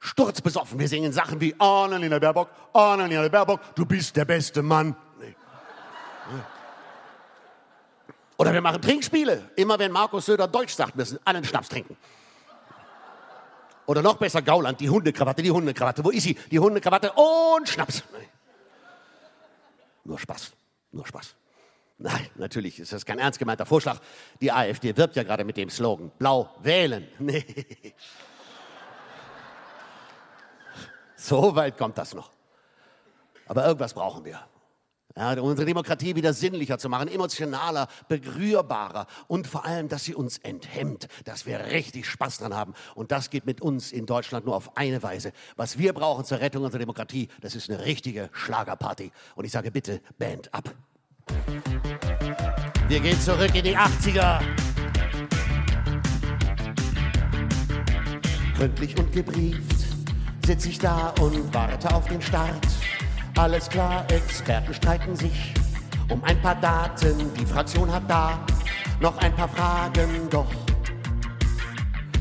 Sturzbesoffen. 0.00 0.78
Wir 0.78 0.88
singen 0.88 1.12
Sachen 1.12 1.40
wie 1.40 1.54
Annalena 1.58 2.18
Baerbock, 2.18 2.50
Annalena 2.72 3.28
Baerbock, 3.28 3.60
du 3.74 3.86
bist 3.86 4.16
der 4.16 4.24
beste 4.24 4.62
Mann. 4.62 4.96
Nee. 5.20 5.34
Oder 8.38 8.52
wir 8.52 8.60
machen 8.60 8.80
Trinkspiele. 8.82 9.50
Immer 9.56 9.78
wenn 9.78 9.92
Markus 9.92 10.26
Söder 10.26 10.48
Deutsch 10.48 10.74
sagt, 10.74 10.96
müssen 10.96 11.18
alle 11.24 11.38
einen 11.38 11.46
Schnaps 11.46 11.68
trinken. 11.68 11.96
Oder 13.86 14.02
noch 14.02 14.16
besser 14.16 14.42
Gauland, 14.42 14.80
die 14.80 14.90
Hundekrawatte, 14.90 15.42
die 15.42 15.50
Hundekrawatte. 15.50 16.04
Wo 16.04 16.10
ist 16.10 16.24
sie? 16.24 16.34
Die 16.50 16.58
Hundekrawatte 16.58 17.12
und 17.12 17.68
Schnaps. 17.68 18.02
Nee. 18.12 18.28
Nur 20.04 20.18
Spaß, 20.18 20.52
nur 20.92 21.06
Spaß. 21.06 21.34
Nein, 21.98 22.26
natürlich 22.36 22.78
ist 22.78 22.92
das 22.92 23.04
kein 23.04 23.18
ernst 23.18 23.38
gemeinter 23.38 23.66
Vorschlag. 23.66 24.00
Die 24.40 24.52
AfD 24.52 24.96
wirbt 24.96 25.16
ja 25.16 25.22
gerade 25.22 25.44
mit 25.44 25.56
dem 25.56 25.70
Slogan 25.70 26.10
Blau 26.18 26.54
wählen. 26.62 27.08
Nee. 27.18 27.44
So 31.16 31.56
weit 31.56 31.78
kommt 31.78 31.98
das 31.98 32.14
noch. 32.14 32.30
Aber 33.46 33.66
irgendwas 33.66 33.94
brauchen 33.94 34.24
wir. 34.24 34.40
Ja, 35.18 35.32
unsere 35.40 35.64
Demokratie 35.64 36.14
wieder 36.14 36.34
sinnlicher 36.34 36.78
zu 36.78 36.90
machen, 36.90 37.08
emotionaler, 37.08 37.88
berührbarer 38.06 39.06
und 39.28 39.46
vor 39.46 39.64
allem, 39.64 39.88
dass 39.88 40.04
sie 40.04 40.14
uns 40.14 40.36
enthemmt, 40.38 41.08
dass 41.24 41.46
wir 41.46 41.58
richtig 41.58 42.06
Spaß 42.06 42.36
dran 42.38 42.54
haben. 42.54 42.74
Und 42.94 43.12
das 43.12 43.30
geht 43.30 43.46
mit 43.46 43.62
uns 43.62 43.92
in 43.92 44.04
Deutschland 44.04 44.44
nur 44.44 44.54
auf 44.54 44.76
eine 44.76 45.02
Weise. 45.02 45.32
Was 45.56 45.78
wir 45.78 45.94
brauchen 45.94 46.26
zur 46.26 46.40
Rettung 46.40 46.64
unserer 46.64 46.80
Demokratie, 46.80 47.28
das 47.40 47.54
ist 47.54 47.70
eine 47.70 47.82
richtige 47.86 48.28
Schlagerparty. 48.32 49.10
Und 49.36 49.46
ich 49.46 49.52
sage 49.52 49.70
bitte, 49.70 50.02
Band 50.18 50.52
ab. 50.52 50.74
Wir 52.88 53.00
gehen 53.00 53.18
zurück 53.18 53.54
in 53.54 53.64
die 53.64 53.76
80er. 53.76 54.42
Gründlich 58.54 58.98
und 58.98 59.12
gebrieft 59.12 59.75
sitze 60.46 60.68
ich 60.68 60.78
da 60.78 61.12
und 61.20 61.52
warte 61.52 61.92
auf 61.92 62.06
den 62.06 62.22
Start. 62.22 62.68
Alles 63.36 63.68
klar, 63.68 64.04
Experten 64.12 64.72
streiten 64.72 65.16
sich 65.16 65.52
um 66.08 66.22
ein 66.22 66.40
paar 66.40 66.54
Daten. 66.54 67.34
Die 67.34 67.44
Fraktion 67.44 67.90
hat 67.92 68.08
da 68.08 68.38
noch 69.00 69.18
ein 69.18 69.34
paar 69.34 69.48
Fragen, 69.48 70.30
doch 70.30 70.46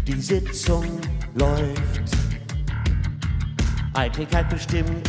die 0.07 0.19
Sitzung 0.19 0.85
läuft. 1.35 2.17
Eitelkeit 3.93 4.49
bestimmt 4.49 5.07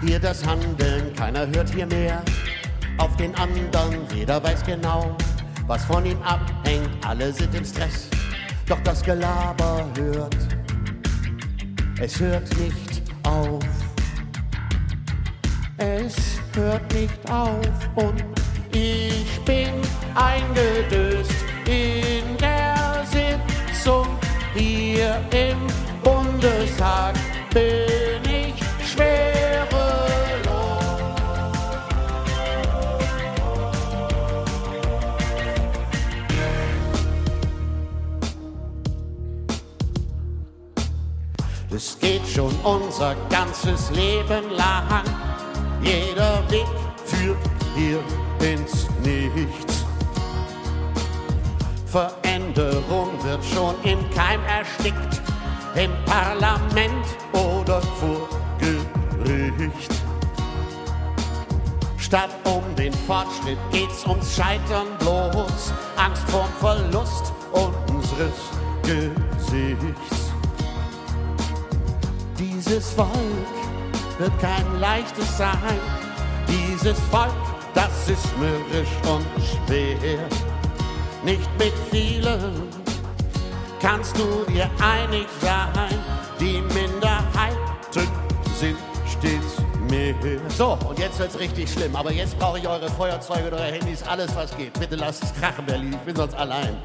hier 0.00 0.20
das 0.20 0.46
Handeln, 0.46 1.12
keiner 1.16 1.48
hört 1.48 1.70
hier 1.70 1.86
mehr 1.86 2.22
auf 2.98 3.16
den 3.16 3.34
anderen, 3.34 4.06
jeder 4.14 4.42
weiß 4.42 4.64
genau, 4.64 5.16
was 5.66 5.84
von 5.84 6.06
ihm 6.06 6.22
abhängt, 6.22 6.88
alle 7.04 7.32
sind 7.32 7.52
im 7.54 7.64
Stress, 7.64 8.08
doch 8.68 8.80
das 8.84 9.02
Gelaber 9.02 9.86
hört, 9.96 10.53
es 12.04 12.20
hört 12.20 12.46
nicht 12.58 13.02
auf. 13.22 13.64
Es 15.78 16.14
hört 16.54 16.92
nicht 16.92 17.18
auf 17.30 17.56
und 17.94 18.22
ich 18.72 19.40
bin 19.46 19.72
eingedöst 20.14 21.32
in 21.64 22.36
der 22.36 23.04
Sitzung 23.10 24.06
hier 24.54 25.18
im 25.30 25.58
Bundestag. 26.02 27.14
Bin 27.54 28.20
ich 28.28 28.33
schon 42.34 42.54
unser 42.64 43.14
ganzes 43.30 43.90
Leben 43.90 44.50
lang 44.50 45.04
jeder 45.80 46.42
Weg 46.50 46.66
führt 47.04 47.38
hier 47.76 48.00
ins 48.40 48.88
Nichts. 49.02 49.84
Veränderung 51.86 53.10
wird 53.22 53.44
schon 53.44 53.74
im 53.84 53.98
Keim 54.10 54.40
erstickt, 54.46 55.22
im 55.76 55.92
Parlament 56.06 57.06
oder 57.32 57.80
vor 58.00 58.28
Gericht. 58.58 59.92
Statt 61.98 62.30
um 62.44 62.62
den 62.74 62.92
Fortschritt 63.06 63.58
geht's 63.70 64.04
ums 64.06 64.34
Scheitern 64.34 64.88
bloß, 64.98 65.72
Angst 65.96 66.28
vorm 66.30 66.48
Verlust 66.58 67.32
unseres 67.52 68.34
Gesichts. 68.82 70.23
Dieses 72.38 72.90
Volk 72.90 73.08
wird 74.18 74.38
kein 74.40 74.80
leichtes 74.80 75.38
sein. 75.38 75.78
Dieses 76.48 76.98
Volk, 77.10 77.32
das 77.74 78.08
ist 78.08 78.26
mürrisch 78.38 78.88
und 79.08 79.24
schwer. 79.44 80.18
Nicht 81.24 81.48
mit 81.58 81.72
vielen 81.90 82.68
kannst 83.80 84.16
du 84.18 84.44
dir 84.50 84.68
einig 84.82 85.26
sein. 85.40 85.98
Die 86.40 86.60
Minderheiten 86.74 87.58
sind 88.58 88.76
stets 89.06 89.62
mehr. 89.90 90.14
So, 90.48 90.78
und 90.88 90.98
jetzt 90.98 91.18
wird's 91.18 91.38
richtig 91.38 91.70
schlimm. 91.70 91.94
Aber 91.94 92.12
jetzt 92.12 92.38
brauche 92.38 92.58
ich 92.58 92.66
eure 92.66 92.88
Feuerzeuge 92.90 93.44
eure 93.44 93.62
Handys, 93.62 94.02
alles 94.02 94.34
was 94.34 94.56
geht. 94.56 94.72
Bitte 94.78 94.96
lasst 94.96 95.22
es 95.22 95.34
krachen, 95.34 95.64
Berlin. 95.66 95.92
Ich 95.92 95.98
bin 96.00 96.16
sonst 96.16 96.34
allein. 96.34 96.76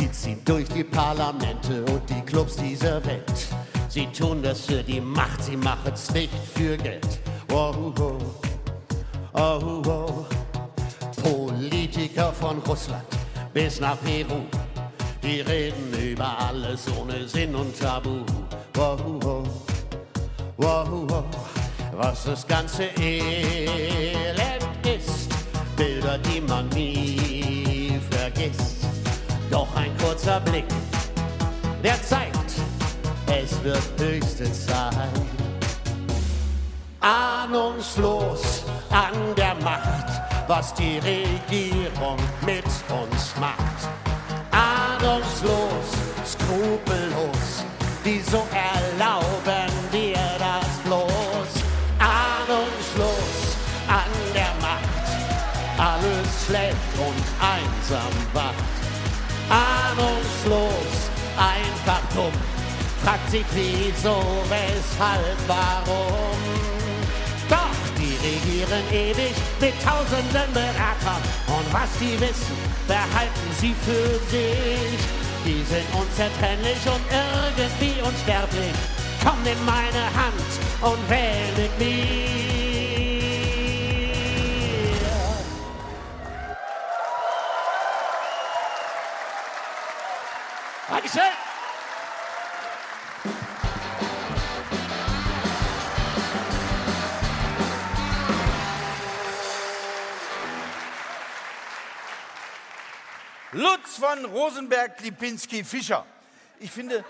Sie 0.00 0.10
ziehen 0.12 0.40
durch 0.46 0.66
die 0.68 0.82
Parlamente 0.82 1.84
und 1.84 2.08
die 2.08 2.22
Clubs 2.22 2.56
dieser 2.56 3.04
Welt. 3.04 3.48
Sie 3.90 4.06
tun 4.06 4.42
das 4.42 4.64
für 4.64 4.82
die 4.82 4.98
Macht, 4.98 5.44
sie 5.44 5.58
machen's 5.58 6.10
nicht 6.14 6.32
für 6.54 6.78
Geld. 6.78 7.20
Oh, 7.52 7.92
oh, 8.00 8.18
oh, 9.34 9.82
oh. 9.86 10.26
Politiker 11.22 12.32
von 12.32 12.60
Russland 12.66 13.04
bis 13.52 13.78
nach 13.78 13.98
Peru, 14.00 14.40
die 15.22 15.42
reden 15.42 15.92
über 15.92 16.38
alles 16.48 16.86
ohne 16.98 17.28
Sinn 17.28 17.54
und 17.54 17.78
Tabu. 17.78 18.24
Oh, 18.78 18.96
oh, 19.22 19.44
oh, 20.56 21.06
oh. 21.10 21.24
Was 21.92 22.24
das 22.24 22.46
ganze 22.46 22.84
Elend 22.98 24.64
ist, 24.82 25.28
Bilder, 25.76 26.16
die 26.16 26.40
man 26.40 26.70
nie. 26.70 27.29
Doch 29.50 29.74
ein 29.74 29.90
kurzer 29.98 30.38
Blick, 30.38 30.66
der 31.82 32.00
zeigt, 32.04 32.52
es 33.26 33.62
wird 33.64 33.82
höchste 33.98 34.50
Zeit. 34.52 34.94
Ahnungslos 37.00 38.62
an 38.90 39.34
der 39.36 39.56
Macht, 39.56 40.06
was 40.46 40.72
die 40.74 40.98
Regierung 40.98 42.16
mit 42.46 42.64
uns 42.64 43.34
macht. 43.40 43.88
Ahnungslos, 44.52 45.96
skrupellos, 46.24 47.64
wieso 48.04 48.46
erlauben 48.52 49.72
wir 49.90 50.14
das 50.38 50.78
bloß? 50.84 51.64
Ahnungslos 51.98 53.56
an 53.88 54.12
der 54.32 54.54
Macht, 54.60 55.10
alles 55.76 56.46
schläft 56.46 56.94
und 57.00 57.24
einsam 57.40 58.12
wacht. 58.32 58.69
Ahnungslos, 60.40 61.10
einfach 61.36 62.00
dumm 62.14 62.32
fragt 63.02 63.30
sich 63.30 63.44
wieso, 63.52 64.22
weshalb, 64.48 65.38
warum. 65.46 66.36
Doch 67.48 67.80
die 67.96 68.14
regieren 68.22 68.84
ewig 68.92 69.34
mit 69.58 69.74
tausenden 69.82 70.52
Beratern 70.52 71.22
und 71.48 71.72
was 71.72 71.88
sie 71.98 72.20
wissen, 72.20 72.56
behalten 72.86 73.50
sie 73.58 73.74
für 73.84 74.18
sich. 74.30 75.00
Die 75.46 75.64
sind 75.64 75.86
unzertrennlich 75.94 76.84
und 76.84 77.00
irgendwie 77.08 78.00
unsterblich. 78.02 78.74
Komm, 79.24 79.42
nimm 79.42 79.64
meine 79.64 80.04
Hand 80.14 80.50
und 80.82 81.10
wähl 81.10 81.52
mit 81.56 81.78
mir. 81.78 82.69
Dankeschön. 90.90 91.22
Lutz 103.52 103.98
von 103.98 104.24
Rosenberg, 104.24 105.00
Lipinski, 105.00 105.62
Fischer. 105.62 106.04
Ich 106.58 106.72
finde, 106.72 107.04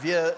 wir 0.00 0.30
äh, 0.30 0.34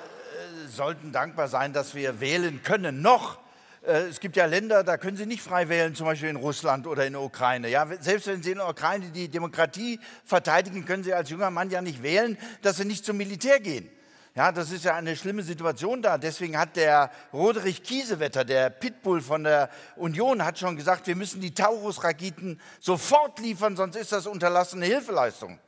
sollten 0.68 1.10
dankbar 1.12 1.48
sein, 1.48 1.72
dass 1.72 1.94
wir 1.94 2.20
wählen 2.20 2.62
können. 2.62 3.00
Noch. 3.00 3.38
Äh, 3.86 4.08
es 4.08 4.20
gibt 4.20 4.36
ja 4.36 4.46
Länder, 4.46 4.84
da 4.84 4.96
können 4.96 5.16
Sie 5.16 5.26
nicht 5.26 5.42
frei 5.42 5.68
wählen, 5.68 5.94
zum 5.94 6.06
Beispiel 6.06 6.28
in 6.28 6.36
Russland 6.36 6.86
oder 6.86 7.06
in 7.06 7.12
der 7.12 7.22
Ukraine. 7.22 7.68
Ja, 7.68 7.86
selbst 8.00 8.26
wenn 8.26 8.42
Sie 8.42 8.52
in 8.52 8.58
der 8.58 8.68
Ukraine 8.68 9.10
die 9.10 9.28
Demokratie 9.28 10.00
verteidigen, 10.24 10.84
können 10.84 11.04
Sie 11.04 11.14
als 11.14 11.30
junger 11.30 11.50
Mann 11.50 11.70
ja 11.70 11.80
nicht 11.80 12.02
wählen, 12.02 12.36
dass 12.62 12.76
Sie 12.76 12.84
nicht 12.84 13.04
zum 13.04 13.16
Militär 13.16 13.60
gehen. 13.60 13.88
Ja, 14.34 14.52
das 14.52 14.70
ist 14.70 14.84
ja 14.84 14.94
eine 14.94 15.16
schlimme 15.16 15.42
Situation 15.42 16.00
da. 16.00 16.16
Deswegen 16.16 16.56
hat 16.56 16.76
der 16.76 17.10
Roderich 17.32 17.82
Kiesewetter, 17.82 18.44
der 18.44 18.70
Pitbull 18.70 19.20
von 19.20 19.42
der 19.42 19.68
Union, 19.96 20.44
hat 20.44 20.60
schon 20.60 20.76
gesagt, 20.76 21.08
wir 21.08 21.16
müssen 21.16 21.40
die 21.40 21.54
Taurus-Raketen 21.54 22.60
sofort 22.78 23.40
liefern, 23.40 23.74
sonst 23.74 23.96
ist 23.96 24.12
das 24.12 24.28
unterlassene 24.28 24.86
Hilfeleistung. 24.86 25.58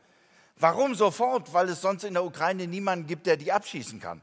Warum 0.56 0.94
sofort? 0.94 1.52
Weil 1.52 1.70
es 1.70 1.80
sonst 1.80 2.04
in 2.04 2.14
der 2.14 2.24
Ukraine 2.24 2.68
niemanden 2.68 3.08
gibt, 3.08 3.26
der 3.26 3.36
die 3.36 3.50
abschießen 3.50 3.98
kann. 3.98 4.22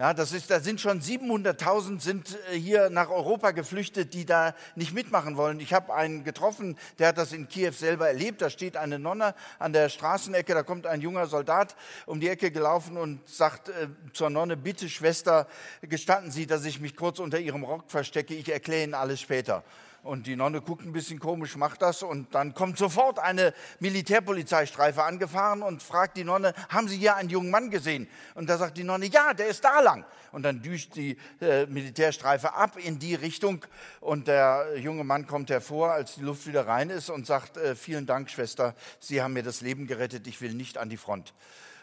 Ja, 0.00 0.14
das 0.14 0.32
ist, 0.32 0.50
da 0.50 0.60
sind 0.60 0.80
schon 0.80 1.02
700.000 1.02 2.00
sind 2.00 2.38
äh, 2.50 2.58
hier 2.58 2.88
nach 2.88 3.10
Europa 3.10 3.50
geflüchtet, 3.50 4.14
die 4.14 4.24
da 4.24 4.54
nicht 4.74 4.94
mitmachen 4.94 5.36
wollen. 5.36 5.60
Ich 5.60 5.74
habe 5.74 5.92
einen 5.92 6.24
getroffen, 6.24 6.78
der 6.98 7.08
hat 7.08 7.18
das 7.18 7.34
in 7.34 7.48
Kiew 7.48 7.72
selber 7.72 8.08
erlebt. 8.08 8.40
Da 8.40 8.48
steht 8.48 8.78
eine 8.78 8.98
Nonne 8.98 9.34
an 9.58 9.74
der 9.74 9.90
Straßenecke, 9.90 10.54
da 10.54 10.62
kommt 10.62 10.86
ein 10.86 11.02
junger 11.02 11.26
Soldat 11.26 11.76
um 12.06 12.18
die 12.18 12.30
Ecke 12.30 12.50
gelaufen 12.50 12.96
und 12.96 13.28
sagt 13.28 13.68
äh, 13.68 13.88
zur 14.14 14.30
Nonne, 14.30 14.56
bitte 14.56 14.88
Schwester, 14.88 15.46
gestatten 15.82 16.30
Sie, 16.30 16.46
dass 16.46 16.64
ich 16.64 16.80
mich 16.80 16.96
kurz 16.96 17.18
unter 17.18 17.38
Ihrem 17.38 17.62
Rock 17.62 17.90
verstecke, 17.90 18.32
ich 18.32 18.50
erkläre 18.50 18.84
Ihnen 18.84 18.94
alles 18.94 19.20
später. 19.20 19.64
Und 20.02 20.26
die 20.26 20.34
Nonne 20.34 20.62
guckt 20.62 20.86
ein 20.86 20.92
bisschen 20.92 21.20
komisch, 21.20 21.56
macht 21.56 21.82
das 21.82 22.02
und 22.02 22.34
dann 22.34 22.54
kommt 22.54 22.78
sofort 22.78 23.18
eine 23.18 23.52
Militärpolizeistreife 23.80 25.04
angefahren 25.04 25.62
und 25.62 25.82
fragt 25.82 26.16
die 26.16 26.24
Nonne, 26.24 26.54
haben 26.70 26.88
Sie 26.88 26.96
hier 26.96 27.16
einen 27.16 27.28
jungen 27.28 27.50
Mann 27.50 27.70
gesehen? 27.70 28.08
Und 28.34 28.48
da 28.48 28.56
sagt 28.56 28.78
die 28.78 28.84
Nonne, 28.84 29.06
ja, 29.06 29.34
der 29.34 29.48
ist 29.48 29.62
da 29.62 29.80
lang. 29.80 30.06
Und 30.32 30.44
dann 30.44 30.62
düst 30.62 30.96
die 30.96 31.18
äh, 31.42 31.66
Militärstreife 31.66 32.54
ab 32.54 32.78
in 32.78 32.98
die 32.98 33.14
Richtung 33.14 33.62
und 34.00 34.26
der 34.26 34.78
junge 34.78 35.04
Mann 35.04 35.26
kommt 35.26 35.50
hervor, 35.50 35.92
als 35.92 36.14
die 36.14 36.22
Luft 36.22 36.46
wieder 36.46 36.66
rein 36.66 36.88
ist 36.88 37.10
und 37.10 37.26
sagt, 37.26 37.58
äh, 37.58 37.74
vielen 37.74 38.06
Dank, 38.06 38.30
Schwester, 38.30 38.74
Sie 39.00 39.20
haben 39.20 39.34
mir 39.34 39.42
das 39.42 39.60
Leben 39.60 39.86
gerettet, 39.86 40.26
ich 40.26 40.40
will 40.40 40.54
nicht 40.54 40.78
an 40.78 40.88
die 40.88 40.96
Front. 40.96 41.34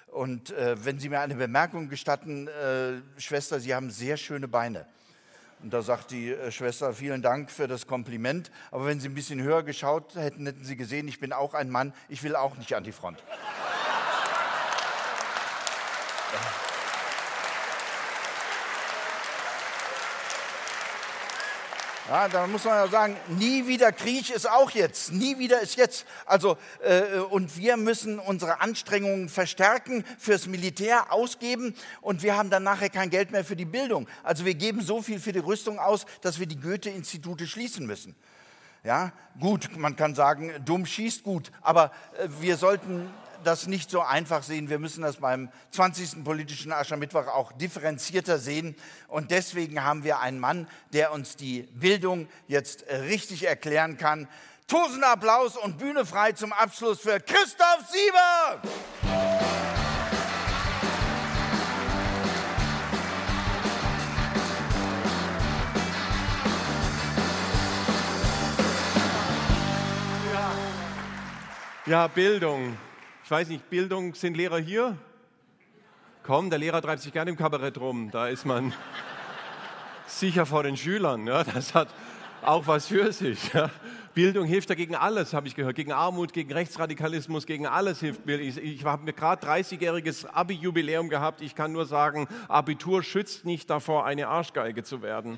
Und 0.07 0.51
äh, 0.51 0.83
wenn 0.83 0.97
Sie 0.97 1.09
mir 1.09 1.19
eine 1.19 1.35
Bemerkung 1.35 1.87
gestatten, 1.87 2.47
äh, 2.47 2.93
Schwester, 3.21 3.59
Sie 3.59 3.75
haben 3.75 3.91
sehr 3.91 4.17
schöne 4.17 4.47
Beine. 4.47 4.87
Und 5.63 5.73
da 5.73 5.81
sagt 5.81 6.11
die 6.11 6.31
äh, 6.31 6.51
Schwester, 6.51 6.93
vielen 6.93 7.21
Dank 7.21 7.49
für 7.49 7.67
das 7.67 7.87
Kompliment. 7.87 8.51
Aber 8.71 8.85
wenn 8.85 8.99
Sie 8.99 9.09
ein 9.09 9.15
bisschen 9.15 9.41
höher 9.41 9.63
geschaut 9.63 10.15
hätten, 10.15 10.45
hätten 10.45 10.63
Sie 10.63 10.77
gesehen, 10.77 11.07
ich 11.07 11.19
bin 11.19 11.33
auch 11.33 11.53
ein 11.53 11.69
Mann, 11.69 11.93
ich 12.09 12.23
will 12.23 12.35
auch 12.35 12.57
nicht 12.57 12.75
an 12.75 12.83
die 12.83 12.91
Front. 12.91 13.23
Ja, 22.09 22.29
da 22.29 22.47
muss 22.47 22.63
man 22.63 22.75
ja 22.75 22.87
sagen, 22.87 23.17
nie 23.27 23.67
wieder 23.67 23.91
Krieg 23.91 24.29
ist 24.29 24.49
auch 24.49 24.71
jetzt, 24.71 25.11
nie 25.11 25.39
wieder 25.39 25.59
ist 25.59 25.75
jetzt. 25.75 26.05
Also, 26.25 26.55
äh, 26.81 27.19
und 27.19 27.57
wir 27.57 27.75
müssen 27.75 28.17
unsere 28.17 28.61
Anstrengungen 28.61 29.27
verstärken, 29.27 30.05
fürs 30.17 30.47
Militär 30.47 31.11
ausgeben 31.11 31.75
und 31.99 32.23
wir 32.23 32.37
haben 32.37 32.49
dann 32.49 32.63
nachher 32.63 32.89
kein 32.89 33.09
Geld 33.09 33.31
mehr 33.31 33.43
für 33.43 33.57
die 33.57 33.65
Bildung. 33.65 34.07
Also 34.23 34.45
wir 34.45 34.53
geben 34.53 34.81
so 34.81 35.01
viel 35.01 35.19
für 35.19 35.33
die 35.33 35.39
Rüstung 35.39 35.79
aus, 35.79 36.05
dass 36.21 36.39
wir 36.39 36.45
die 36.45 36.57
Goethe-Institute 36.57 37.45
schließen 37.45 37.85
müssen. 37.85 38.15
Ja, 38.85 39.11
gut, 39.37 39.75
man 39.75 39.97
kann 39.97 40.15
sagen, 40.15 40.53
dumm 40.63 40.85
schießt 40.85 41.23
gut, 41.23 41.51
aber 41.61 41.91
äh, 42.17 42.29
wir 42.39 42.55
sollten 42.55 43.09
das 43.43 43.67
nicht 43.67 43.89
so 43.89 44.01
einfach 44.01 44.43
sehen. 44.43 44.69
Wir 44.69 44.79
müssen 44.79 45.01
das 45.01 45.17
beim 45.17 45.49
20. 45.71 46.23
politischen 46.23 46.71
Aschermittwoch 46.71 47.27
auch 47.27 47.51
differenzierter 47.51 48.39
sehen. 48.39 48.75
Und 49.07 49.31
deswegen 49.31 49.83
haben 49.83 50.03
wir 50.03 50.19
einen 50.19 50.39
Mann, 50.39 50.67
der 50.93 51.11
uns 51.11 51.35
die 51.35 51.63
Bildung 51.73 52.27
jetzt 52.47 52.85
richtig 52.89 53.47
erklären 53.47 53.97
kann. 53.97 54.27
Tausend 54.67 55.03
Applaus 55.03 55.55
und 55.55 55.77
Bühne 55.77 56.05
frei 56.05 56.33
zum 56.33 56.51
Abschluss 56.51 56.99
für 56.99 57.19
Christoph 57.19 57.85
Sieber! 57.89 58.61
Ja, 71.87 72.07
Bildung. 72.07 72.77
Ich 73.27 73.31
weiß 73.31 73.49
nicht, 73.49 73.69
Bildung, 73.69 74.15
sind 74.15 74.37
Lehrer 74.37 74.57
hier? 74.57 74.97
Komm, 76.23 76.49
der 76.49 76.59
Lehrer 76.59 76.81
treibt 76.81 77.01
sich 77.01 77.11
gerne 77.11 77.29
im 77.29 77.35
Kabarett 77.35 77.77
rum. 77.77 78.09
Da 78.09 78.29
ist 78.29 78.45
man 78.45 78.73
sicher 80.07 80.45
vor 80.45 80.63
den 80.63 80.77
Schülern. 80.77 81.27
Ja, 81.27 81.43
das 81.43 81.75
hat 81.75 81.89
auch 82.41 82.67
was 82.67 82.87
für 82.87 83.11
sich. 83.11 83.51
Ja. 83.51 83.69
Bildung 84.13 84.45
hilft 84.45 84.69
ja 84.69 84.75
gegen 84.75 84.95
alles, 84.95 85.33
habe 85.33 85.45
ich 85.45 85.55
gehört. 85.55 85.75
Gegen 85.75 85.91
Armut, 85.91 86.31
gegen 86.31 86.53
Rechtsradikalismus, 86.53 87.45
gegen 87.45 87.67
alles 87.67 87.99
hilft 87.99 88.25
Bildung. 88.25 88.47
Ich, 88.47 88.57
ich 88.59 88.85
habe 88.85 89.03
mir 89.03 89.11
gerade 89.11 89.45
30-jähriges 89.45 90.25
Abi-Jubiläum 90.27 91.09
gehabt. 91.09 91.41
Ich 91.41 91.53
kann 91.53 91.73
nur 91.73 91.85
sagen, 91.85 92.29
Abitur 92.47 93.03
schützt 93.03 93.43
nicht 93.43 93.69
davor, 93.69 94.05
eine 94.05 94.29
Arschgeige 94.29 94.83
zu 94.83 95.01
werden. 95.01 95.37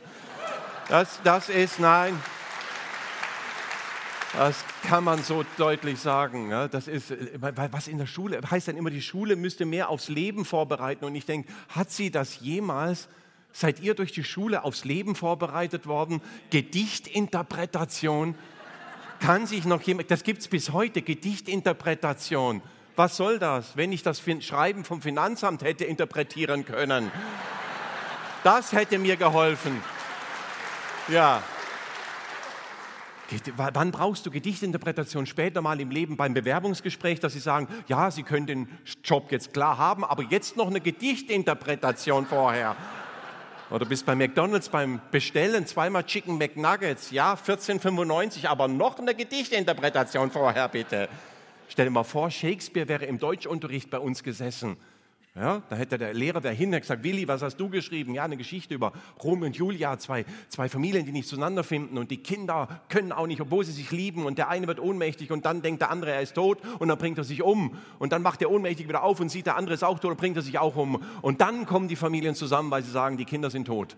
Das, 0.90 1.20
das 1.24 1.50
ist, 1.50 1.80
nein, 1.80 2.14
das 4.34 4.64
kann 4.88 5.04
man 5.04 5.24
so 5.24 5.44
deutlich 5.58 6.00
sagen. 6.00 6.52
Das 6.72 6.88
ist, 6.88 7.14
was 7.42 7.88
in 7.88 7.98
der 7.98 8.06
Schule 8.06 8.40
heißt 8.50 8.68
dann 8.68 8.78
immer, 8.78 8.92
die 8.92 9.02
Schule 9.02 9.36
müsste 9.36 9.66
mehr 9.66 9.90
aufs 9.90 10.10
Leben 10.10 10.46
vorbereiten. 10.46 11.06
Und 11.06 11.16
ich 11.16 11.26
denke, 11.26 11.52
hat 11.70 11.92
sie 11.92 12.12
das 12.12 12.40
jemals? 12.40 13.10
Seid 13.52 13.80
ihr 13.80 13.96
durch 13.96 14.12
die 14.12 14.24
Schule 14.24 14.64
aufs 14.64 14.86
Leben 14.86 15.16
vorbereitet 15.16 15.88
worden? 15.88 16.22
Gedichtinterpretation? 16.52 18.36
Kann 19.20 19.48
sich 19.48 19.66
noch 19.66 19.82
jemand, 19.82 20.12
das 20.12 20.24
gibt 20.24 20.42
es 20.42 20.48
bis 20.48 20.72
heute, 20.72 21.02
Gedichtinterpretation. 21.02 22.62
Was 22.96 23.18
soll 23.18 23.40
das, 23.40 23.76
wenn 23.76 23.92
ich 23.92 24.04
das 24.04 24.22
Schreiben 24.42 24.86
vom 24.86 25.02
Finanzamt 25.02 25.64
hätte 25.64 25.86
interpretieren 25.86 26.66
können? 26.66 27.12
Das 28.44 28.72
hätte 28.72 29.00
mir 29.00 29.18
geholfen. 29.18 29.82
Ja. 31.08 31.42
Wann 33.56 33.92
brauchst 33.92 34.26
du 34.26 34.32
Gedichtinterpretation 34.32 35.26
später 35.26 35.62
mal 35.62 35.80
im 35.80 35.92
Leben 35.92 36.18
beim 36.18 36.34
Bewerbungsgespräch, 36.34 37.20
dass 37.20 37.34
sie 37.34 37.40
sagen, 37.40 37.68
ja, 37.88 38.10
Sie 38.12 38.24
können 38.24 38.48
den 38.48 38.68
Job 39.04 39.32
jetzt 39.32 39.54
klar 39.54 39.78
haben, 39.78 40.04
aber 40.04 40.24
jetzt 40.24 40.58
noch 40.58 40.68
eine 40.68 40.82
Gedichtinterpretation 40.82 42.26
vorher. 42.26 42.76
Oder 43.70 43.86
bist 43.86 44.06
bei 44.06 44.16
McDonald's 44.16 44.70
beim 44.70 45.00
Bestellen 45.12 45.68
zweimal 45.68 46.04
Chicken 46.04 46.38
McNuggets, 46.40 47.12
ja, 47.12 47.36
14,95, 47.36 48.48
aber 48.48 48.68
noch 48.68 48.98
eine 48.98 49.14
Gedichtinterpretation 49.14 50.32
vorher 50.32 50.68
bitte. 50.70 51.08
Stell 51.68 51.86
dir 51.86 51.92
mal 51.92 52.04
vor, 52.04 52.32
Shakespeare 52.32 52.88
wäre 52.88 53.06
im 53.06 53.20
Deutschunterricht 53.20 53.92
bei 53.92 54.00
uns 54.00 54.24
gesessen 54.24 54.78
ja, 55.36 55.62
da 55.70 55.76
hätte 55.76 55.98
der 55.98 56.14
Lehrer 56.14 56.42
dahinter 56.42 56.80
gesagt, 56.80 57.04
Willi, 57.04 57.28
was 57.28 57.44
hast 57.44 57.58
du 57.58 57.70
geschrieben? 57.70 58.16
Ja, 58.16 58.24
eine 58.24 58.36
Geschichte 58.36 58.74
über 58.74 58.94
Rom 59.24 59.44
und 59.44 59.56
Julia, 59.56 59.98
zwei, 60.00 60.26
zwei 60.50 60.68
Familien, 60.68 61.06
die 61.06 61.12
nicht 61.12 61.30
zueinander 61.30 61.64
finden 61.64 61.98
und 61.98 62.10
die 62.10 62.18
Kinder 62.18 62.82
können 62.90 63.12
auch 63.12 63.28
nicht, 63.28 63.40
obwohl 63.40 63.64
sie 63.64 63.72
sich 63.72 63.92
lieben 63.92 64.26
und 64.26 64.40
der 64.40 64.50
eine 64.50 64.66
wird 64.66 64.80
ohnmächtig 64.80 65.32
und 65.32 65.46
dann 65.46 65.62
denkt 65.62 65.82
der 65.82 65.92
andere, 65.92 66.12
er 66.12 66.22
ist 66.22 66.34
tot 66.34 66.60
und 66.80 66.88
dann 66.88 66.98
bringt 66.98 67.20
er 67.20 67.24
sich 67.24 67.44
um 67.44 67.78
und 68.00 68.12
dann 68.12 68.24
macht 68.24 68.42
der 68.42 68.50
ohnmächtig 68.50 68.88
wieder 68.88 69.04
auf 69.04 69.20
und 69.20 69.30
sieht, 69.30 69.46
der 69.46 69.56
andere 69.56 69.76
ist 69.76 69.84
auch 69.84 70.00
tot 70.00 70.12
und 70.12 70.18
bringt 70.18 70.36
er 70.36 70.42
sich 70.42 70.58
auch 70.58 70.76
um 70.76 71.02
und 71.22 71.42
dann 71.42 71.68
kommen 71.68 71.88
die 71.88 71.96
Familien 71.96 72.34
zusammen, 72.34 72.72
weil 72.72 72.84
sie 72.84 72.92
sagen, 72.92 73.16
die 73.16 73.26
Kinder 73.26 73.52
sind 73.52 73.66
tot. 73.66 73.96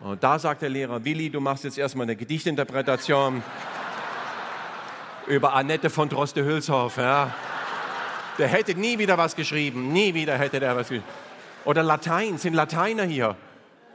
Und 0.00 0.22
da 0.22 0.38
sagt 0.38 0.62
der 0.62 0.70
Lehrer, 0.70 1.04
Willi, 1.04 1.30
du 1.30 1.40
machst 1.40 1.64
jetzt 1.64 1.78
erstmal 1.78 2.04
eine 2.04 2.16
Gedichtinterpretation 2.16 3.42
über 5.26 5.54
Annette 5.54 5.90
von 5.90 6.08
Droste-Hülshoff, 6.08 6.96
ja. 6.96 7.34
Der 8.38 8.48
hätte 8.48 8.74
nie 8.74 8.98
wieder 8.98 9.16
was 9.16 9.34
geschrieben. 9.34 9.92
Nie 9.92 10.14
wieder 10.14 10.36
hätte 10.36 10.60
der 10.60 10.76
was 10.76 10.88
geschrieben. 10.88 11.04
Oder 11.64 11.82
Latein. 11.82 12.38
Sind 12.38 12.54
Lateiner 12.54 13.04
hier? 13.04 13.36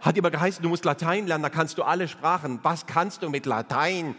Hat 0.02 0.18
immer 0.18 0.32
geheißen, 0.32 0.64
du 0.64 0.70
musst 0.70 0.84
Latein 0.84 1.28
lernen, 1.28 1.44
da 1.44 1.50
kannst 1.50 1.78
du 1.78 1.84
alle 1.84 2.08
Sprachen. 2.08 2.60
Was 2.64 2.88
kannst 2.88 3.22
du 3.22 3.30
mit 3.30 3.46
Latein? 3.46 4.16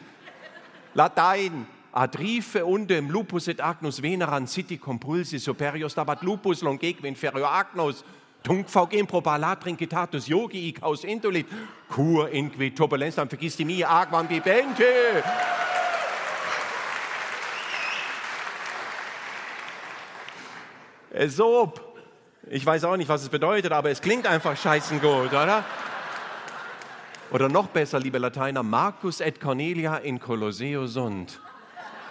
Latein. 0.95 1.67
Adrife 1.93 2.65
undem 2.65 3.11
lupus 3.11 3.49
et 3.49 3.61
agnus 3.61 4.01
veneran 4.01 4.47
citi 4.47 4.79
compulsi 4.79 5.39
superior 5.39 5.91
stabat 5.91 6.23
lupus 6.23 6.63
longeque 6.63 7.07
inferior 7.07 7.51
agnus. 7.53 8.03
Tunc 8.43 8.71
faugem 8.71 9.07
probalat 9.07 9.61
trincitatus 9.61 10.27
yogi 10.27 10.69
icaus 10.69 11.05
intulit. 11.05 11.47
Cur 11.91 12.29
inqui 12.33 12.71
turbulensam 12.75 13.29
vergisti 13.29 13.65
mi 13.65 13.83
agvam 13.85 14.27
bibente. 14.27 15.23
Esop. 21.13 21.81
Ich 22.51 22.65
weiß 22.65 22.85
auch 22.85 22.97
nicht, 22.97 23.09
was 23.09 23.23
es 23.23 23.29
bedeutet, 23.29 23.73
aber 23.73 23.91
es 23.91 24.01
klingt 24.01 24.27
einfach 24.27 24.57
scheißen 24.57 25.01
gut, 25.01 25.33
oder? 25.33 25.65
Oder 27.31 27.49
noch 27.49 27.69
besser, 27.69 27.99
liebe 27.99 28.19
Lateiner, 28.19 28.63
Marcus 28.63 29.21
et 29.21 29.41
Cornelia 29.41 29.97
in 29.97 30.19
Colosseo 30.19 30.87
sunt. 30.87 31.41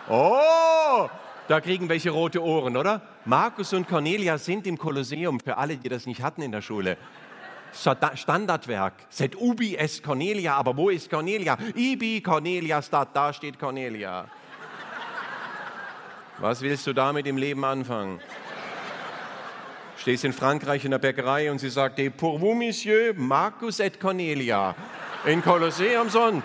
Oh, 0.10 1.08
da 1.48 1.62
kriegen 1.62 1.90
welche 1.90 2.10
rote 2.12 2.42
Ohren, 2.42 2.78
oder? 2.78 3.02
Marcus 3.26 3.74
und 3.74 3.88
Cornelia 3.88 4.38
sind 4.38 4.66
im 4.66 4.78
Kolosseum, 4.78 5.40
für 5.40 5.58
alle, 5.58 5.78
die 5.78 5.90
das 5.90 6.06
nicht 6.06 6.22
hatten 6.24 6.42
in 6.42 6.52
der 6.52 6.62
Schule. 6.62 6.98
Standardwerk. 7.74 8.94
Set 9.10 9.36
ubi 9.36 9.76
est 9.76 10.04
Cornelia, 10.04 10.56
aber 10.56 10.76
wo 10.76 10.90
ist 10.90 11.10
Cornelia? 11.10 11.58
Ibi 11.76 12.22
Cornelia 12.22 12.82
stat, 12.82 13.10
da 13.14 13.32
steht 13.32 13.60
Cornelia. 13.60 14.26
Was 16.40 16.62
willst 16.62 16.88
du 16.88 16.94
damit 16.94 17.28
im 17.28 17.38
Leben 17.38 17.64
anfangen? 17.64 18.20
Stehst 20.02 20.24
in 20.24 20.34
Frankreich 20.34 20.84
in 20.84 20.90
der 20.90 20.98
Bäckerei 20.98 21.52
und 21.52 21.60
sie 21.60 21.70
sagt, 21.70 22.00
Et 22.00 22.10
pour 22.10 22.40
vous, 22.40 22.56
Monsieur, 22.56 23.14
Marcus 23.16 23.80
et 23.80 24.00
Cornelia 24.00 24.74
in 25.28 25.44
Kolosseum 25.44 26.10
Sonn. 26.10 26.42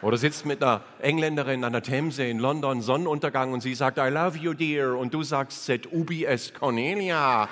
Oder 0.00 0.16
sitzt 0.16 0.46
mit 0.46 0.62
einer 0.62 0.80
Engländerin 1.00 1.64
an 1.64 1.74
der 1.74 1.82
Themse 1.82 2.24
in 2.24 2.38
London, 2.38 2.80
Sonnenuntergang, 2.80 3.52
und 3.52 3.60
sie 3.60 3.74
sagt, 3.74 3.98
I 3.98 4.08
love 4.08 4.38
you, 4.38 4.54
dear. 4.54 4.96
Und 4.96 5.12
du 5.12 5.22
sagst, 5.22 5.66
Set 5.66 5.92
ubi 5.92 6.24
est 6.24 6.54
Cornelia. 6.54 7.46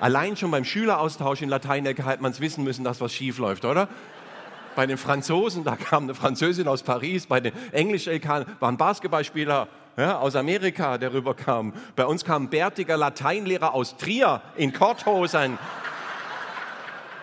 Allein 0.00 0.36
schon 0.36 0.50
beim 0.50 0.64
Schüleraustausch 0.64 1.42
in 1.42 1.48
Latein-LK 1.48 2.02
hat 2.02 2.20
man 2.20 2.32
es 2.32 2.40
wissen 2.40 2.64
müssen, 2.64 2.82
dass 2.82 3.00
was 3.00 3.12
schief 3.12 3.38
läuft, 3.38 3.64
oder? 3.64 3.86
Bei 4.74 4.86
den 4.86 4.98
Franzosen, 4.98 5.62
da 5.62 5.76
kam 5.76 6.02
eine 6.02 6.16
Französin 6.16 6.66
aus 6.66 6.82
Paris, 6.82 7.26
bei 7.28 7.38
den 7.38 7.52
Englisch-LK 7.70 8.46
waren 8.58 8.76
Basketballspieler 8.76 9.68
ja, 9.96 10.18
aus 10.18 10.36
Amerika, 10.36 10.98
der 10.98 11.12
rüberkam. 11.12 11.72
Bei 11.96 12.06
uns 12.06 12.24
kam 12.24 12.44
ein 12.44 12.50
bärtiger 12.50 12.96
Lateinlehrer 12.96 13.74
aus 13.74 13.96
Trier 13.96 14.42
in 14.56 14.72
Korthosen 14.72 15.58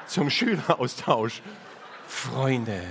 zum 0.08 0.30
Schüleraustausch. 0.30 1.42
Freunde, 2.08 2.82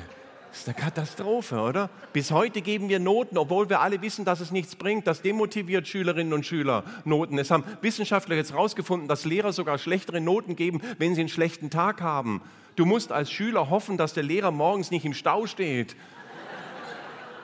das 0.51 0.61
ist 0.61 0.68
eine 0.68 0.76
Katastrophe, 0.76 1.61
oder? 1.61 1.91
Bis 2.12 2.31
heute 2.31 2.61
geben 2.61 2.89
wir 2.89 2.99
Noten, 2.99 3.39
obwohl 3.39 3.68
wir 3.68 3.81
alle 3.81 4.03
wissen, 4.03 4.24
dass 4.24 4.41
es 4.41 4.51
nichts 4.51 4.74
bringt. 4.74 5.07
Das 5.07 5.22
demotiviert 5.22 5.87
Schülerinnen 5.87 6.33
und 6.33 6.45
Schüler 6.45 6.85
Noten. 7.05 7.39
Es 7.39 7.51
haben 7.51 7.64
Wissenschaftler 7.83 8.37
jetzt 8.37 8.53
herausgefunden, 8.53 9.07
dass 9.07 9.24
Lehrer 9.24 9.53
sogar 9.53 9.78
schlechtere 9.78 10.20
Noten 10.20 10.57
geben, 10.57 10.81
wenn 10.99 11.14
sie 11.14 11.20
einen 11.20 11.28
schlechten 11.28 11.70
Tag 11.70 12.01
haben. 12.01 12.43
Du 12.76 12.85
musst 12.85 13.12
als 13.12 13.31
Schüler 13.31 13.70
hoffen, 13.70 13.97
dass 13.97 14.14
der 14.14 14.22
Lehrer 14.22 14.51
morgens 14.51 14.91
nicht 14.91 15.05
im 15.05 15.14
Stau 15.14 15.47
steht. 15.47 15.97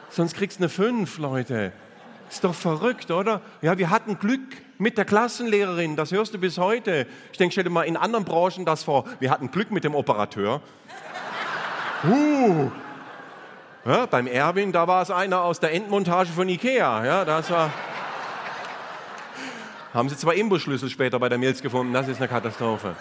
Sonst 0.08 0.34
kriegst 0.34 0.58
du 0.58 0.64
eine 0.64 0.68
5, 0.68 1.18
Leute. 1.18 1.72
Ist 2.28 2.44
doch 2.44 2.54
verrückt, 2.54 3.10
oder? 3.10 3.40
Ja, 3.62 3.78
wir 3.78 3.90
hatten 3.90 4.18
Glück 4.18 4.40
mit 4.78 4.98
der 4.98 5.04
Klassenlehrerin, 5.04 5.96
das 5.96 6.12
hörst 6.12 6.34
du 6.34 6.38
bis 6.38 6.58
heute. 6.58 7.06
Ich 7.32 7.38
denke, 7.38 7.52
stell 7.52 7.64
dir 7.64 7.70
mal 7.70 7.84
in 7.84 7.96
anderen 7.96 8.24
Branchen 8.24 8.64
das 8.64 8.82
vor. 8.82 9.04
Wir 9.20 9.30
hatten 9.30 9.50
Glück 9.50 9.70
mit 9.70 9.84
dem 9.84 9.94
Operateur. 9.94 10.60
Uh, 12.04 12.70
ja, 13.84 14.06
beim 14.06 14.26
Erwin, 14.26 14.72
da 14.72 14.86
war 14.86 15.02
es 15.02 15.10
einer 15.10 15.42
aus 15.42 15.60
der 15.60 15.72
Endmontage 15.72 16.30
von 16.30 16.48
Ikea. 16.48 17.04
Ja, 17.04 17.24
das 17.24 17.50
war. 17.50 17.70
Haben 19.94 20.08
sie 20.08 20.16
zwar 20.16 20.34
Imbusschlüssel 20.34 20.90
später 20.90 21.18
bei 21.18 21.28
der 21.28 21.38
Milz 21.38 21.62
gefunden, 21.62 21.92
das 21.94 22.08
ist 22.08 22.18
eine 22.18 22.28
Katastrophe. 22.28 22.96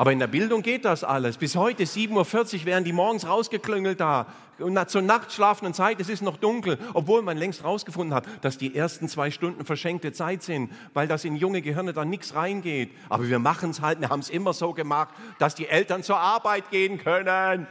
Aber 0.00 0.12
in 0.12 0.18
der 0.18 0.28
Bildung 0.28 0.62
geht 0.62 0.86
das 0.86 1.04
alles. 1.04 1.36
Bis 1.36 1.56
heute, 1.56 1.82
7.40 1.82 2.60
Uhr, 2.60 2.64
werden 2.64 2.84
die 2.84 2.92
morgens 2.94 3.26
rausgeklüngelt 3.26 4.00
da. 4.00 4.28
Und 4.58 4.88
zur 4.88 5.02
nachtschlafenden 5.02 5.74
Zeit, 5.74 6.00
es 6.00 6.08
ist 6.08 6.22
noch 6.22 6.38
dunkel, 6.38 6.78
obwohl 6.94 7.20
man 7.20 7.36
längst 7.36 7.64
rausgefunden 7.64 8.14
hat, 8.14 8.24
dass 8.40 8.56
die 8.56 8.74
ersten 8.74 9.10
zwei 9.10 9.30
Stunden 9.30 9.66
verschenkte 9.66 10.12
Zeit 10.12 10.42
sind, 10.42 10.72
weil 10.94 11.06
das 11.06 11.26
in 11.26 11.36
junge 11.36 11.60
Gehirne 11.60 11.92
dann 11.92 12.08
nichts 12.08 12.34
reingeht. 12.34 12.92
Aber 13.10 13.28
wir 13.28 13.38
machen 13.38 13.72
es 13.72 13.82
halt, 13.82 14.00
wir 14.00 14.08
haben 14.08 14.20
es 14.20 14.30
immer 14.30 14.54
so 14.54 14.72
gemacht, 14.72 15.10
dass 15.38 15.54
die 15.54 15.68
Eltern 15.68 16.02
zur 16.02 16.18
Arbeit 16.18 16.70
gehen 16.70 16.96
können 16.96 17.66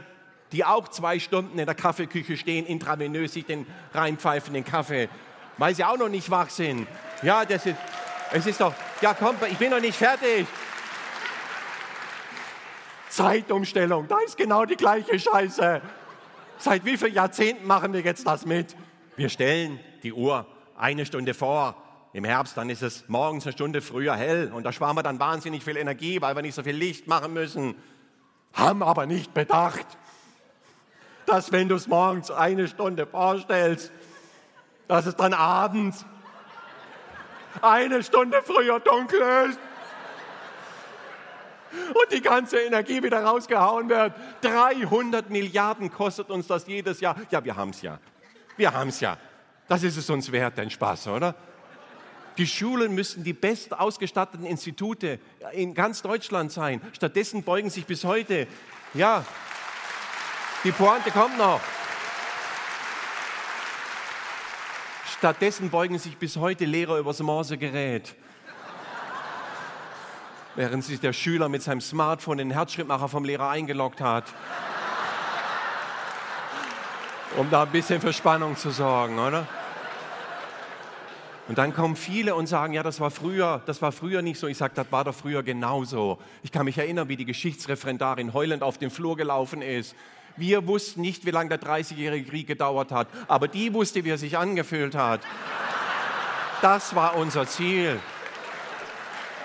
die 0.52 0.66
auch 0.66 0.88
zwei 0.88 1.20
Stunden 1.20 1.60
in 1.60 1.66
der 1.68 1.76
Kaffeeküche 1.76 2.36
stehen, 2.36 2.66
intravenös 2.66 3.34
sich 3.34 3.46
den 3.46 3.68
reinpfeifen, 3.94 4.54
den 4.54 4.66
Kaffee, 4.66 5.08
weil 5.58 5.76
sie 5.76 5.84
auch 5.84 5.98
noch 5.98 6.10
nicht 6.10 6.32
wach 6.32 6.50
sind. 6.50 6.88
Ja, 7.22 7.46
das 7.46 7.68
ist, 7.68 7.76
es 8.34 8.48
ist 8.48 8.60
doch, 8.60 8.74
ja 9.02 9.14
komm, 9.14 9.36
ich 9.48 9.60
bin 9.60 9.70
noch 9.70 9.80
nicht 9.80 9.96
fertig. 9.96 10.48
Zeitumstellung, 13.10 14.08
da 14.08 14.18
ist 14.26 14.38
genau 14.38 14.66
die 14.66 14.76
gleiche 14.76 15.20
Scheiße. 15.20 15.82
Seit 16.58 16.86
wie 16.86 16.98
vielen 16.98 17.14
Jahrzehnten 17.14 17.66
machen 17.66 17.94
wir 17.94 18.02
jetzt 18.02 18.26
das 18.28 18.46
mit? 18.46 18.76
Wir 19.16 19.30
stellen 19.30 19.80
die 20.04 20.14
Uhr 20.14 20.46
eine 20.78 21.06
Stunde 21.06 21.34
vor. 21.34 21.76
Im 22.12 22.24
Herbst, 22.24 22.58
dann 22.58 22.72
ist 22.72 22.82
es 22.82 23.08
morgens 23.08 23.46
eine 23.46 23.54
Stunde 23.54 23.82
früher 23.82 24.16
hell 24.16 24.52
und 24.52 24.64
da 24.64 24.72
sparen 24.72 24.96
wir 24.96 25.04
dann 25.04 25.20
wahnsinnig 25.20 25.64
viel 25.64 25.78
Energie, 25.78 26.20
weil 26.22 26.36
wir 26.36 26.42
nicht 26.42 26.56
so 26.56 26.64
viel 26.64 26.76
Licht 26.76 27.08
machen 27.08 27.34
müssen. 27.34 27.76
Haben 28.54 28.82
aber 28.82 29.06
nicht 29.06 29.34
bedacht, 29.36 29.86
dass 31.28 31.52
wenn 31.52 31.70
du 31.70 31.76
es 31.76 31.88
morgens 31.88 32.32
eine 32.32 32.68
Stunde 32.68 33.06
vorstellst, 33.06 33.92
dass 34.88 35.06
es 35.06 35.16
dann 35.16 35.34
abends 35.34 36.04
eine 37.62 38.02
Stunde 38.02 38.42
früher 38.44 38.80
dunkel 38.80 39.22
ist 39.50 39.60
und 41.90 42.12
die 42.12 42.22
ganze 42.22 42.60
Energie 42.60 43.04
wieder 43.04 43.24
rausgehauen 43.24 43.90
wird. 43.90 44.14
300 44.42 45.30
Milliarden 45.30 45.92
kostet 45.92 46.30
uns 46.30 46.48
das 46.48 46.68
jedes 46.68 47.00
Jahr. 47.00 47.16
Ja, 47.32 47.44
wir 47.44 47.56
haben 47.56 47.72
es 47.72 47.82
ja. 47.82 48.00
Wir 48.58 48.74
haben 48.74 48.90
es 48.90 49.00
ja. 49.00 49.18
Das 49.68 49.84
ist 49.84 49.98
es 49.98 50.10
uns 50.10 50.32
wert, 50.32 50.58
dein 50.58 50.70
Spaß, 50.70 51.08
oder? 51.08 51.36
Die 52.38 52.48
Schulen 52.48 52.96
müssten 52.96 53.24
die 53.24 53.34
best 53.34 53.78
ausgestatteten 53.78 54.46
Institute 54.46 55.20
in 55.52 55.74
ganz 55.74 56.02
Deutschland 56.02 56.52
sein. 56.52 56.82
Stattdessen 56.94 57.44
beugen 57.44 57.70
sich 57.70 57.86
bis 57.86 58.04
heute, 58.06 58.48
ja, 58.94 59.26
die 60.64 60.72
Pointe 60.72 61.12
kommt 61.12 61.38
noch. 61.38 61.62
Stattdessen 65.18 65.70
beugen 65.70 66.00
sich 66.00 66.18
bis 66.18 66.38
heute 66.38 66.64
Lehrer 66.64 66.98
übers 66.98 67.20
Morsegerät. 67.20 68.16
Während 70.60 70.84
sich 70.84 71.00
der 71.00 71.14
Schüler 71.14 71.48
mit 71.48 71.64
seinem 71.64 71.80
Smartphone 71.80 72.40
den 72.40 72.52
Herzschrittmacher 72.52 73.08
vom 73.08 73.24
Lehrer 73.24 73.48
eingeloggt 73.48 74.02
hat. 74.02 74.26
Um 77.38 77.50
da 77.50 77.64
ein 77.64 77.70
bisschen 77.70 78.02
für 78.02 78.12
Spannung 78.12 78.58
zu 78.58 78.70
sorgen, 78.70 79.20
oder? 79.20 79.48
Und 81.48 81.58
dann 81.58 81.74
kommen 81.74 81.96
viele 81.96 82.36
und 82.36 82.48
sagen, 82.48 82.74
ja, 82.74 82.84
das 82.84 83.00
war 83.00 83.10
früher, 83.10 83.62
das 83.68 83.82
war 83.82 83.94
früher 83.94 84.22
nicht 84.22 84.38
so. 84.38 84.48
Ich 84.48 84.58
sage, 84.58 84.74
das 84.76 84.92
war 84.92 85.06
doch 85.06 85.16
früher 85.16 85.44
genauso. 85.44 86.20
Ich 86.44 86.52
kann 86.52 86.66
mich 86.66 86.78
erinnern, 86.78 87.08
wie 87.08 87.16
die 87.16 87.24
Geschichtsreferendarin 87.24 88.34
heulend 88.34 88.62
auf 88.62 88.78
den 88.78 88.90
Flur 88.90 89.16
gelaufen 89.16 89.62
ist. 89.62 89.96
Wir 90.36 90.68
wussten 90.68 91.00
nicht, 91.00 91.26
wie 91.26 91.32
lange 91.32 91.58
der 91.58 91.62
30-jährige 91.62 92.30
Krieg 92.30 92.48
gedauert 92.48 92.92
hat, 92.92 93.08
aber 93.30 93.48
die 93.48 93.74
wusste, 93.74 94.04
wie 94.04 94.10
er 94.10 94.18
sich 94.18 94.38
angefühlt 94.38 94.94
hat. 94.94 95.22
Das 96.62 96.96
war 96.96 97.16
unser 97.16 97.48
Ziel. 97.48 97.98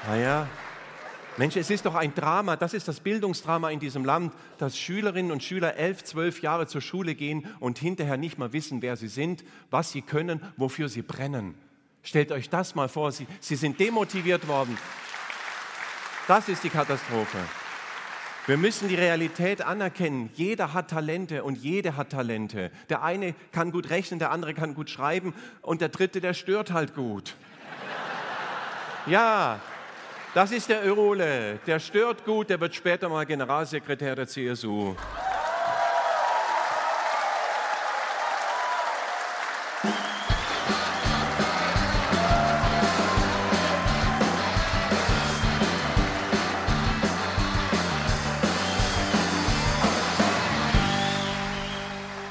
Naja, 0.08 0.48
Mensch, 1.36 1.56
es 1.56 1.68
ist 1.68 1.84
doch 1.84 1.96
ein 1.96 2.14
Drama, 2.14 2.54
das 2.54 2.74
ist 2.74 2.86
das 2.86 3.00
Bildungsdrama 3.00 3.70
in 3.70 3.80
diesem 3.80 4.04
Land, 4.04 4.32
dass 4.58 4.78
Schülerinnen 4.78 5.32
und 5.32 5.42
Schüler 5.42 5.76
elf, 5.76 6.04
zwölf 6.04 6.42
Jahre 6.42 6.68
zur 6.68 6.80
Schule 6.80 7.16
gehen 7.16 7.48
und 7.58 7.78
hinterher 7.78 8.16
nicht 8.16 8.38
mal 8.38 8.52
wissen, 8.52 8.82
wer 8.82 8.96
sie 8.96 9.08
sind, 9.08 9.44
was 9.70 9.90
sie 9.90 10.02
können, 10.02 10.40
wofür 10.56 10.88
sie 10.88 11.02
brennen. 11.02 11.56
Stellt 12.04 12.30
euch 12.30 12.50
das 12.50 12.76
mal 12.76 12.88
vor, 12.88 13.10
sie, 13.10 13.26
sie 13.40 13.56
sind 13.56 13.80
demotiviert 13.80 14.46
worden. 14.46 14.78
Das 16.28 16.48
ist 16.48 16.62
die 16.62 16.70
Katastrophe. 16.70 17.38
Wir 18.46 18.56
müssen 18.56 18.88
die 18.88 18.94
Realität 18.94 19.62
anerkennen. 19.62 20.30
Jeder 20.34 20.72
hat 20.72 20.90
Talente 20.90 21.42
und 21.42 21.56
jede 21.56 21.96
hat 21.96 22.10
Talente. 22.10 22.70
Der 22.90 23.02
eine 23.02 23.34
kann 23.52 23.72
gut 23.72 23.90
rechnen, 23.90 24.20
der 24.20 24.30
andere 24.30 24.54
kann 24.54 24.74
gut 24.74 24.88
schreiben 24.88 25.34
und 25.62 25.80
der 25.80 25.88
dritte, 25.88 26.20
der 26.20 26.34
stört 26.34 26.70
halt 26.70 26.94
gut. 26.94 27.34
Ja, 29.06 29.60
das 30.34 30.50
ist 30.50 30.68
der 30.68 30.84
Örole. 30.84 31.60
Der 31.66 31.78
stört 31.78 32.24
gut, 32.24 32.50
der 32.50 32.60
wird 32.60 32.74
später 32.74 33.08
mal 33.08 33.24
Generalsekretär 33.24 34.16
der 34.16 34.26
CSU. 34.26 34.94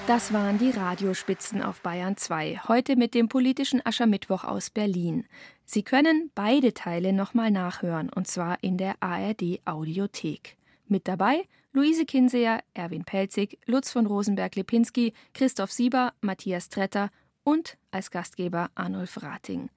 Das 0.06 0.32
waren 0.32 0.60
die 0.60 0.70
Radiospitzen 0.70 1.64
auf 1.64 1.82
Bayern 1.82 2.18
2, 2.18 2.62
heute 2.68 2.95
mit 2.95 3.16
dem 3.16 3.30
politischen 3.30 3.84
Aschermittwoch 3.84 4.43
aus 4.43 4.70
Berlin. 4.70 5.26
Sie 5.66 5.84
können 5.84 6.32
beide 6.36 6.74
Teile 6.74 7.14
nochmal 7.14 7.51
nachhören, 7.51 8.09
und 8.09 8.28
zwar 8.28 8.64
in 8.64 8.78
der 8.78 8.95
ARD 9.01 9.61
Audiothek. 9.66 10.57
Mit 10.88 11.07
dabei 11.07 11.47
Luise 11.72 12.05
Kinseer, 12.05 12.64
Erwin 12.74 13.03
Pelzig, 13.03 13.57
Lutz 13.66 13.91
von 13.91 14.05
Rosenberg-Lipinski, 14.05 15.14
Christoph 15.34 15.72
Sieber, 15.72 16.14
Matthias 16.22 16.70
Tretter 16.70 17.09
und 17.43 17.78
als 17.89 18.11
Gastgeber 18.11 18.70
Arnulf 18.76 19.24
Rating. 19.24 19.70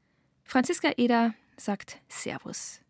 Franziska 0.44 0.92
Eder 0.96 1.34
sagt 1.56 1.98
Servus. 2.08 2.80